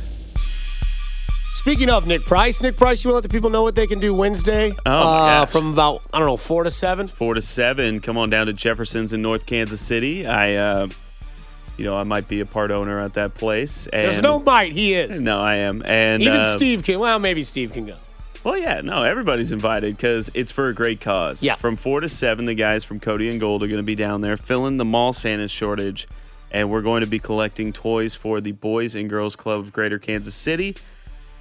Speaking 1.55 1.91
of 1.91 2.07
Nick 2.07 2.23
Price, 2.23 2.59
Nick 2.63 2.75
Price, 2.75 3.03
you 3.03 3.09
want 3.09 3.21
to 3.21 3.27
let 3.27 3.29
the 3.31 3.37
people 3.37 3.51
know 3.51 3.61
what 3.61 3.75
they 3.75 3.85
can 3.85 3.99
do 3.99 4.15
Wednesday? 4.15 4.73
Oh, 4.83 4.91
uh, 4.91 5.45
from 5.45 5.73
about, 5.73 6.01
I 6.11 6.17
don't 6.17 6.27
know, 6.27 6.37
4 6.37 6.63
to 6.63 6.71
7? 6.71 7.05
Four 7.05 7.35
to 7.35 7.41
seven. 7.41 7.99
Come 7.99 8.17
on 8.17 8.31
down 8.31 8.47
to 8.47 8.53
Jefferson's 8.53 9.13
in 9.13 9.21
North 9.21 9.45
Kansas 9.45 9.79
City. 9.79 10.25
I, 10.25 10.55
uh, 10.55 10.87
you 11.77 11.85
know, 11.85 11.97
I 11.97 12.03
might 12.03 12.27
be 12.29 12.39
a 12.39 12.47
part 12.47 12.71
owner 12.71 12.99
at 12.99 13.13
that 13.13 13.35
place. 13.35 13.85
And 13.85 14.05
There's 14.05 14.23
no 14.23 14.39
bite. 14.39 14.71
He 14.71 14.95
is. 14.95 15.21
No, 15.21 15.39
I 15.39 15.57
am. 15.57 15.83
And 15.85 16.23
Even 16.23 16.39
uh, 16.39 16.55
Steve 16.55 16.83
can. 16.83 16.97
Well, 16.97 17.19
maybe 17.19 17.43
Steve 17.43 17.73
can 17.73 17.85
go. 17.85 17.97
Well, 18.43 18.57
yeah, 18.57 18.81
no, 18.81 19.03
everybody's 19.03 19.51
invited 19.51 19.95
because 19.95 20.31
it's 20.33 20.51
for 20.51 20.67
a 20.67 20.73
great 20.73 20.99
cause. 20.99 21.43
Yeah. 21.43 21.55
From 21.55 21.75
four 21.75 21.99
to 21.99 22.09
seven, 22.09 22.45
the 22.45 22.55
guys 22.55 22.83
from 22.83 22.99
Cody 22.99 23.29
and 23.29 23.39
Gold 23.39 23.61
are 23.61 23.67
going 23.67 23.77
to 23.77 23.83
be 23.83 23.95
down 23.95 24.21
there 24.21 24.35
filling 24.37 24.77
the 24.77 24.85
mall 24.85 25.13
Santa 25.13 25.47
shortage, 25.47 26.07
and 26.51 26.71
we're 26.71 26.81
going 26.81 27.03
to 27.03 27.09
be 27.09 27.19
collecting 27.19 27.71
toys 27.71 28.15
for 28.15 28.41
the 28.41 28.51
Boys 28.53 28.95
and 28.95 29.07
Girls 29.09 29.35
Club 29.35 29.59
of 29.59 29.71
Greater 29.71 29.99
Kansas 29.99 30.33
City. 30.33 30.75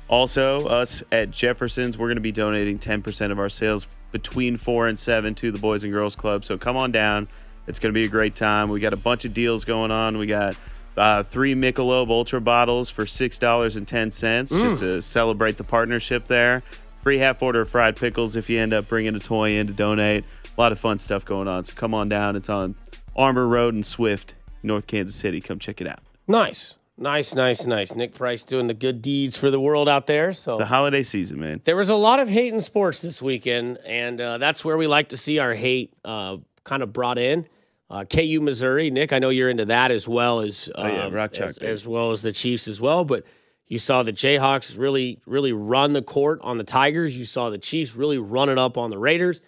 Also, 0.08 0.66
us 0.66 1.02
at 1.12 1.30
Jefferson's, 1.30 1.96
we're 1.96 2.08
going 2.08 2.16
to 2.16 2.20
be 2.20 2.32
donating 2.32 2.78
10% 2.78 3.30
of 3.30 3.38
our 3.38 3.48
sales 3.48 3.86
between 4.12 4.56
four 4.56 4.88
and 4.88 4.98
seven 4.98 5.34
to 5.36 5.50
the 5.52 5.58
Boys 5.58 5.84
and 5.84 5.92
Girls 5.92 6.16
Club. 6.16 6.44
So 6.44 6.58
come 6.58 6.76
on 6.76 6.90
down. 6.92 7.28
It's 7.66 7.78
going 7.78 7.94
to 7.94 7.98
be 7.98 8.04
a 8.06 8.10
great 8.10 8.34
time. 8.34 8.68
We 8.68 8.80
got 8.80 8.92
a 8.92 8.96
bunch 8.98 9.24
of 9.24 9.32
deals 9.32 9.64
going 9.64 9.90
on. 9.92 10.18
We 10.18 10.26
got 10.26 10.56
uh, 10.96 11.22
three 11.22 11.54
Michelob 11.54 12.10
Ultra 12.10 12.40
bottles 12.40 12.90
for 12.90 13.04
$6.10 13.04 13.86
Mm. 13.86 14.48
just 14.62 14.78
to 14.80 15.00
celebrate 15.00 15.56
the 15.56 15.64
partnership 15.64 16.26
there. 16.26 16.62
Free 17.02 17.18
half 17.18 17.42
order 17.42 17.62
of 17.62 17.68
fried 17.68 17.96
pickles 17.96 18.36
if 18.36 18.50
you 18.50 18.58
end 18.58 18.72
up 18.74 18.88
bringing 18.88 19.14
a 19.14 19.18
toy 19.18 19.52
in 19.56 19.66
to 19.66 19.72
donate. 19.72 20.24
A 20.56 20.60
lot 20.60 20.72
of 20.72 20.78
fun 20.78 20.98
stuff 20.98 21.24
going 21.24 21.48
on. 21.48 21.64
So 21.64 21.72
come 21.74 21.94
on 21.94 22.08
down. 22.08 22.36
It's 22.36 22.48
on 22.50 22.74
Armour 23.16 23.46
Road 23.48 23.74
in 23.74 23.82
Swift, 23.82 24.34
North 24.62 24.86
Kansas 24.86 25.16
City. 25.16 25.40
Come 25.40 25.58
check 25.58 25.80
it 25.80 25.86
out. 25.86 26.00
Nice. 26.28 26.76
Nice, 26.98 27.34
nice, 27.34 27.64
nice. 27.64 27.94
Nick 27.94 28.12
Price 28.14 28.44
doing 28.44 28.66
the 28.66 28.74
good 28.74 29.00
deeds 29.00 29.34
for 29.34 29.50
the 29.50 29.58
world 29.58 29.88
out 29.88 30.06
there. 30.06 30.32
So 30.34 30.50
It's 30.52 30.58
the 30.58 30.66
holiday 30.66 31.02
season, 31.02 31.40
man. 31.40 31.62
There 31.64 31.76
was 31.76 31.88
a 31.88 31.94
lot 31.94 32.20
of 32.20 32.28
hate 32.28 32.52
in 32.52 32.60
sports 32.60 33.00
this 33.00 33.22
weekend, 33.22 33.78
and 33.86 34.20
uh, 34.20 34.36
that's 34.36 34.66
where 34.66 34.76
we 34.76 34.86
like 34.86 35.08
to 35.08 35.16
see 35.16 35.38
our 35.38 35.54
hate 35.54 35.94
uh, 36.04 36.36
kind 36.64 36.82
of 36.82 36.92
brought 36.92 37.16
in. 37.16 37.46
Uh, 37.88 38.04
KU 38.04 38.40
Missouri, 38.42 38.90
Nick, 38.90 39.14
I 39.14 39.18
know 39.18 39.30
you're 39.30 39.48
into 39.48 39.64
that 39.64 39.90
as 39.90 40.06
well 40.06 40.40
as 40.40 40.70
Oh, 40.74 40.86
yeah, 40.86 41.04
um, 41.04 41.14
Rock 41.14 41.32
Chalk, 41.32 41.48
as, 41.48 41.58
as 41.58 41.86
well 41.86 42.10
as 42.10 42.20
the 42.20 42.32
Chiefs 42.32 42.68
as 42.68 42.82
well. 42.82 43.06
But 43.06 43.24
you 43.70 43.78
saw 43.78 44.02
the 44.02 44.12
Jayhawks 44.12 44.76
really, 44.76 45.20
really 45.26 45.52
run 45.52 45.92
the 45.92 46.02
court 46.02 46.40
on 46.42 46.58
the 46.58 46.64
Tigers. 46.64 47.16
You 47.16 47.24
saw 47.24 47.50
the 47.50 47.58
Chiefs 47.58 47.94
really 47.94 48.18
run 48.18 48.48
it 48.48 48.58
up 48.58 48.76
on 48.76 48.90
the 48.90 48.98
Raiders. 48.98 49.40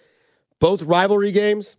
Both 0.59 0.81
rivalry 0.81 1.33
games. 1.33 1.75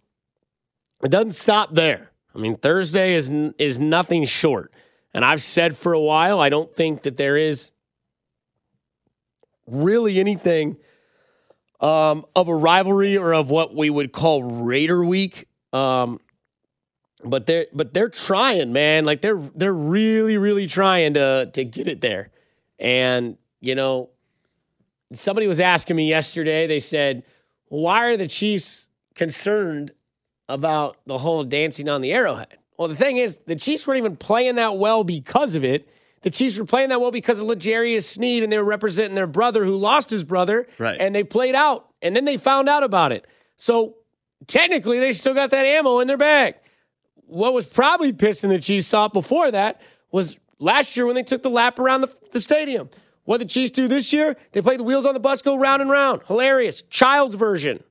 It 1.03 1.11
doesn't 1.11 1.33
stop 1.33 1.73
there. 1.73 2.13
I 2.35 2.39
mean, 2.39 2.59
Thursday 2.59 3.15
is 3.15 3.31
is 3.59 3.79
nothing 3.79 4.25
short. 4.25 4.75
And 5.15 5.25
I've 5.25 5.41
said 5.41 5.79
for 5.79 5.95
a 5.95 6.01
while, 6.01 6.39
I 6.39 6.51
don't 6.51 6.71
think 6.71 7.05
that 7.05 7.17
there 7.17 7.39
is 7.39 7.71
really 9.67 10.21
anything 10.21 10.77
um, 11.81 12.27
of 12.37 12.49
a 12.49 12.55
rivalry 12.55 13.17
or 13.17 13.33
of 13.33 13.49
what 13.49 13.75
we 13.75 13.89
would 13.89 14.13
call 14.13 14.43
Raider 14.43 15.03
Week. 15.03 15.49
Um, 15.73 16.21
but 17.25 17.47
they're 17.47 17.67
but 17.73 17.95
they're 17.95 18.11
trying, 18.11 18.75
man. 18.75 19.07
Like 19.07 19.23
they're 19.23 19.41
they're 19.55 19.73
really 19.73 20.37
really 20.37 20.67
trying 20.67 21.15
to 21.15 21.51
to 21.55 21.65
get 21.65 21.89
it 21.89 22.03
there. 22.03 22.31
And 22.79 23.37
you 23.61 23.75
know, 23.75 24.11
somebody 25.13 25.47
was 25.47 25.61
asking 25.61 25.97
me 25.97 26.09
yesterday. 26.09 26.67
They 26.67 26.81
said, 26.81 27.25
"Why 27.69 28.05
are 28.05 28.17
the 28.17 28.29
Chiefs 28.29 28.89
concerned 29.15 29.93
about 30.49 30.97
the 31.07 31.19
whole 31.19 31.45
dancing 31.45 31.89
on 31.89 32.01
the 32.01 32.13
arrowhead?" 32.13 32.59
Well, 32.77 32.89
the 32.89 32.97
thing 32.97 33.19
is, 33.19 33.39
the 33.47 33.57
Chiefs 33.57 33.87
weren't 33.87 33.99
even 33.99 34.17
playing 34.17 34.57
that 34.57 34.77
well 34.77 35.05
because 35.05 35.55
of 35.55 35.65
it. 35.65 35.89
The 36.23 36.31
Chiefs 36.31 36.59
were 36.59 36.65
playing 36.65 36.89
that 36.89 37.01
well 37.01 37.11
because 37.11 37.39
of 37.39 37.47
L'Jarius 37.47 38.05
Sneed, 38.05 38.43
and 38.43 38.53
they 38.53 38.59
were 38.59 38.65
representing 38.65 39.15
their 39.15 39.27
brother 39.27 39.65
who 39.65 39.77
lost 39.77 40.11
his 40.11 40.25
brother. 40.25 40.67
Right. 40.79 40.97
And 40.99 41.15
they 41.15 41.23
played 41.23 41.55
out, 41.55 41.89
and 42.03 42.17
then 42.17 42.25
they 42.25 42.37
found 42.39 42.69
out 42.69 42.83
about 42.83 43.13
it. 43.13 43.27
So 43.57 43.97
technically, 44.47 44.99
they 44.99 45.13
still 45.13 45.35
got 45.35 45.51
that 45.51 45.67
ammo 45.67 46.01
in 46.01 46.09
their 46.09 46.17
bag. 46.17 46.57
What 47.27 47.53
was 47.53 47.67
probably 47.67 48.13
pissing 48.13 48.49
the 48.49 48.59
Chiefs 48.59 48.93
off 48.93 49.13
before 49.13 49.51
that 49.51 49.81
was 50.11 50.39
last 50.59 50.97
year 50.97 51.07
when 51.07 51.15
they 51.15 51.23
took 51.23 51.43
the 51.43 51.51
lap 51.51 51.79
around 51.79 52.03
the, 52.03 52.15
the 52.33 52.41
stadium. 52.41 52.91
What 53.25 53.39
the 53.39 53.47
Chiefs 53.47 53.71
do 53.71 53.89
this 53.89 54.13
year? 54.13 54.37
They 54.53 54.61
play 54.61 54.77
the 54.77 54.85
wheels 54.85 55.07
on 55.07 55.15
the 55.15 55.21
bus 55.21 55.43
go 55.43 55.57
round 55.57 55.81
and 55.81 55.91
round. 55.91 56.23
Hilarious. 56.27 56.83
Child's 56.91 57.35
version 57.35 57.83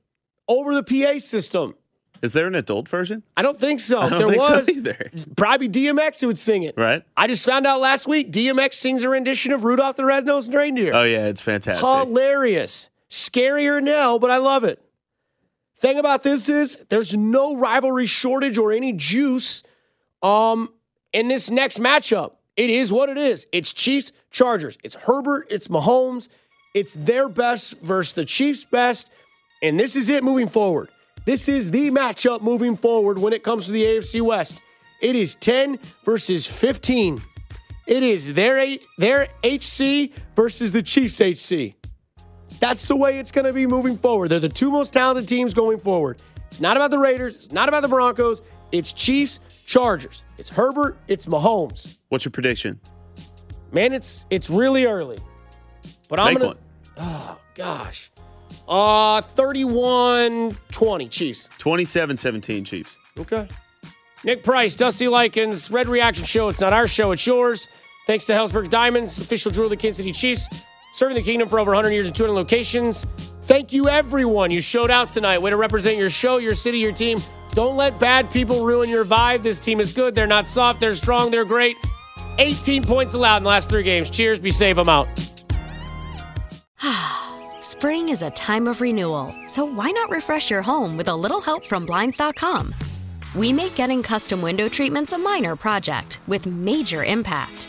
over 0.48 0.74
the 0.74 0.82
PA 0.82 1.18
system. 1.18 1.74
Is 2.22 2.32
there 2.32 2.46
an 2.46 2.54
adult 2.54 2.88
version? 2.88 3.22
I 3.36 3.42
don't 3.42 3.60
think 3.60 3.80
so. 3.80 4.00
Don't 4.08 4.18
there 4.18 4.28
think 4.28 4.42
so 4.42 4.56
was, 4.56 4.68
either. 4.70 5.10
probably 5.36 5.68
DMX 5.68 6.22
who 6.22 6.28
would 6.28 6.38
sing 6.38 6.62
it. 6.62 6.74
Right? 6.74 7.02
I 7.16 7.26
just 7.26 7.44
found 7.44 7.66
out 7.66 7.80
last 7.80 8.06
week 8.06 8.32
DMX 8.32 8.74
sings 8.74 9.02
a 9.02 9.10
rendition 9.10 9.52
of 9.52 9.64
Rudolph 9.64 9.96
the 9.96 10.06
Red-Nosed 10.06 10.54
Reindeer. 10.54 10.94
Oh, 10.94 11.02
yeah, 11.02 11.26
it's 11.26 11.42
fantastic. 11.42 11.86
Hilarious. 11.86 12.88
Scarier 13.10 13.82
now, 13.82 14.18
but 14.18 14.30
I 14.30 14.38
love 14.38 14.64
it. 14.64 14.80
Thing 15.76 15.98
about 15.98 16.22
this 16.22 16.48
is 16.48 16.76
there's 16.88 17.14
no 17.14 17.56
rivalry 17.56 18.06
shortage 18.06 18.56
or 18.56 18.72
any 18.72 18.94
juice 18.94 19.62
um, 20.22 20.70
in 21.12 21.28
this 21.28 21.50
next 21.50 21.78
matchup. 21.78 22.36
It 22.56 22.70
is 22.70 22.92
what 22.92 23.08
it 23.08 23.18
is. 23.18 23.46
It's 23.52 23.72
Chiefs, 23.72 24.12
Chargers. 24.30 24.78
It's 24.84 24.94
Herbert, 24.94 25.46
it's 25.50 25.68
Mahomes. 25.68 26.28
It's 26.74 26.94
their 26.94 27.28
best 27.28 27.80
versus 27.80 28.14
the 28.14 28.24
Chiefs' 28.24 28.64
best. 28.64 29.10
And 29.62 29.78
this 29.78 29.96
is 29.96 30.08
it 30.08 30.24
moving 30.24 30.48
forward. 30.48 30.88
This 31.24 31.48
is 31.48 31.70
the 31.70 31.90
matchup 31.90 32.42
moving 32.42 32.76
forward 32.76 33.18
when 33.18 33.32
it 33.32 33.42
comes 33.42 33.66
to 33.66 33.72
the 33.72 33.82
AFC 33.82 34.20
West. 34.20 34.60
It 35.00 35.16
is 35.16 35.36
10 35.36 35.78
versus 36.04 36.46
15. 36.46 37.22
It 37.86 38.02
is 38.02 38.34
their, 38.34 38.76
their 38.98 39.28
HC 39.44 40.12
versus 40.34 40.72
the 40.72 40.82
Chiefs' 40.82 41.20
HC. 41.20 41.74
That's 42.60 42.86
the 42.86 42.96
way 42.96 43.18
it's 43.18 43.30
going 43.30 43.46
to 43.46 43.52
be 43.52 43.66
moving 43.66 43.96
forward. 43.96 44.28
They're 44.28 44.40
the 44.40 44.48
two 44.48 44.70
most 44.70 44.92
talented 44.92 45.28
teams 45.28 45.54
going 45.54 45.78
forward. 45.78 46.20
It's 46.46 46.60
not 46.60 46.76
about 46.76 46.90
the 46.90 46.98
Raiders. 46.98 47.36
It's 47.36 47.52
not 47.52 47.68
about 47.68 47.82
the 47.82 47.88
Broncos. 47.88 48.42
It's 48.72 48.92
Chiefs, 48.92 49.40
Chargers. 49.64 50.24
It's 50.38 50.50
Herbert. 50.50 50.98
It's 51.08 51.26
Mahomes. 51.26 51.98
What's 52.08 52.24
your 52.24 52.32
prediction? 52.32 52.80
Man, 53.72 53.92
it's 53.92 54.26
it's 54.30 54.48
really 54.50 54.84
early, 54.86 55.18
but 56.08 56.20
I'm 56.20 56.34
Make 56.34 56.42
gonna 56.42 56.46
one. 56.54 56.58
Oh, 56.96 57.40
gosh. 57.54 58.10
Uh, 58.68 59.20
31 59.20 60.56
20, 60.70 61.08
Chiefs. 61.08 61.50
27 61.58 62.16
17 62.16 62.64
Chiefs. 62.64 62.96
Okay. 63.18 63.48
Nick 64.22 64.42
Price, 64.42 64.74
Dusty 64.76 65.08
Likens, 65.08 65.70
Red 65.70 65.86
Reaction 65.88 66.24
Show. 66.24 66.48
It's 66.48 66.60
not 66.60 66.72
our 66.72 66.88
show, 66.88 67.12
it's 67.12 67.26
yours. 67.26 67.68
Thanks 68.06 68.26
to 68.26 68.32
Helzberg 68.32 68.70
Diamonds, 68.70 69.18
official 69.18 69.50
jeweler 69.50 69.64
of 69.64 69.70
the 69.70 69.76
Kansas 69.76 69.98
City 69.98 70.12
Chiefs, 70.12 70.48
serving 70.94 71.16
the 71.16 71.22
kingdom 71.22 71.48
for 71.48 71.58
over 71.58 71.72
100 71.72 71.92
years 71.92 72.06
in 72.06 72.12
200 72.12 72.32
locations. 72.32 73.04
Thank 73.46 73.72
you, 73.72 73.88
everyone. 73.88 74.50
You 74.50 74.62
showed 74.62 74.90
out 74.90 75.10
tonight. 75.10 75.38
Way 75.38 75.50
to 75.50 75.56
represent 75.56 75.98
your 75.98 76.08
show, 76.08 76.38
your 76.38 76.54
city, 76.54 76.78
your 76.78 76.92
team. 76.92 77.18
Don't 77.50 77.76
let 77.76 77.98
bad 77.98 78.30
people 78.30 78.64
ruin 78.64 78.88
your 78.88 79.04
vibe. 79.04 79.42
This 79.42 79.58
team 79.58 79.80
is 79.80 79.92
good. 79.92 80.14
They're 80.14 80.26
not 80.26 80.48
soft. 80.48 80.80
They're 80.80 80.94
strong. 80.94 81.30
They're 81.30 81.44
great. 81.44 81.76
18 82.38 82.84
points 82.84 83.14
allowed 83.14 83.38
in 83.38 83.42
the 83.42 83.48
last 83.48 83.68
three 83.68 83.82
games. 83.82 84.08
Cheers. 84.08 84.38
Be 84.40 84.50
safe. 84.50 84.78
I'm 84.78 84.88
out. 84.88 85.08
Spring 87.60 88.08
is 88.08 88.22
a 88.22 88.30
time 88.30 88.66
of 88.66 88.80
renewal, 88.80 89.34
so 89.46 89.64
why 89.64 89.90
not 89.90 90.10
refresh 90.10 90.50
your 90.50 90.62
home 90.62 90.96
with 90.96 91.08
a 91.08 91.14
little 91.14 91.40
help 91.40 91.66
from 91.66 91.84
Blinds.com? 91.84 92.74
We 93.34 93.52
make 93.52 93.74
getting 93.74 94.02
custom 94.02 94.40
window 94.40 94.68
treatments 94.68 95.12
a 95.12 95.18
minor 95.18 95.56
project 95.56 96.20
with 96.26 96.46
major 96.46 97.04
impact. 97.04 97.68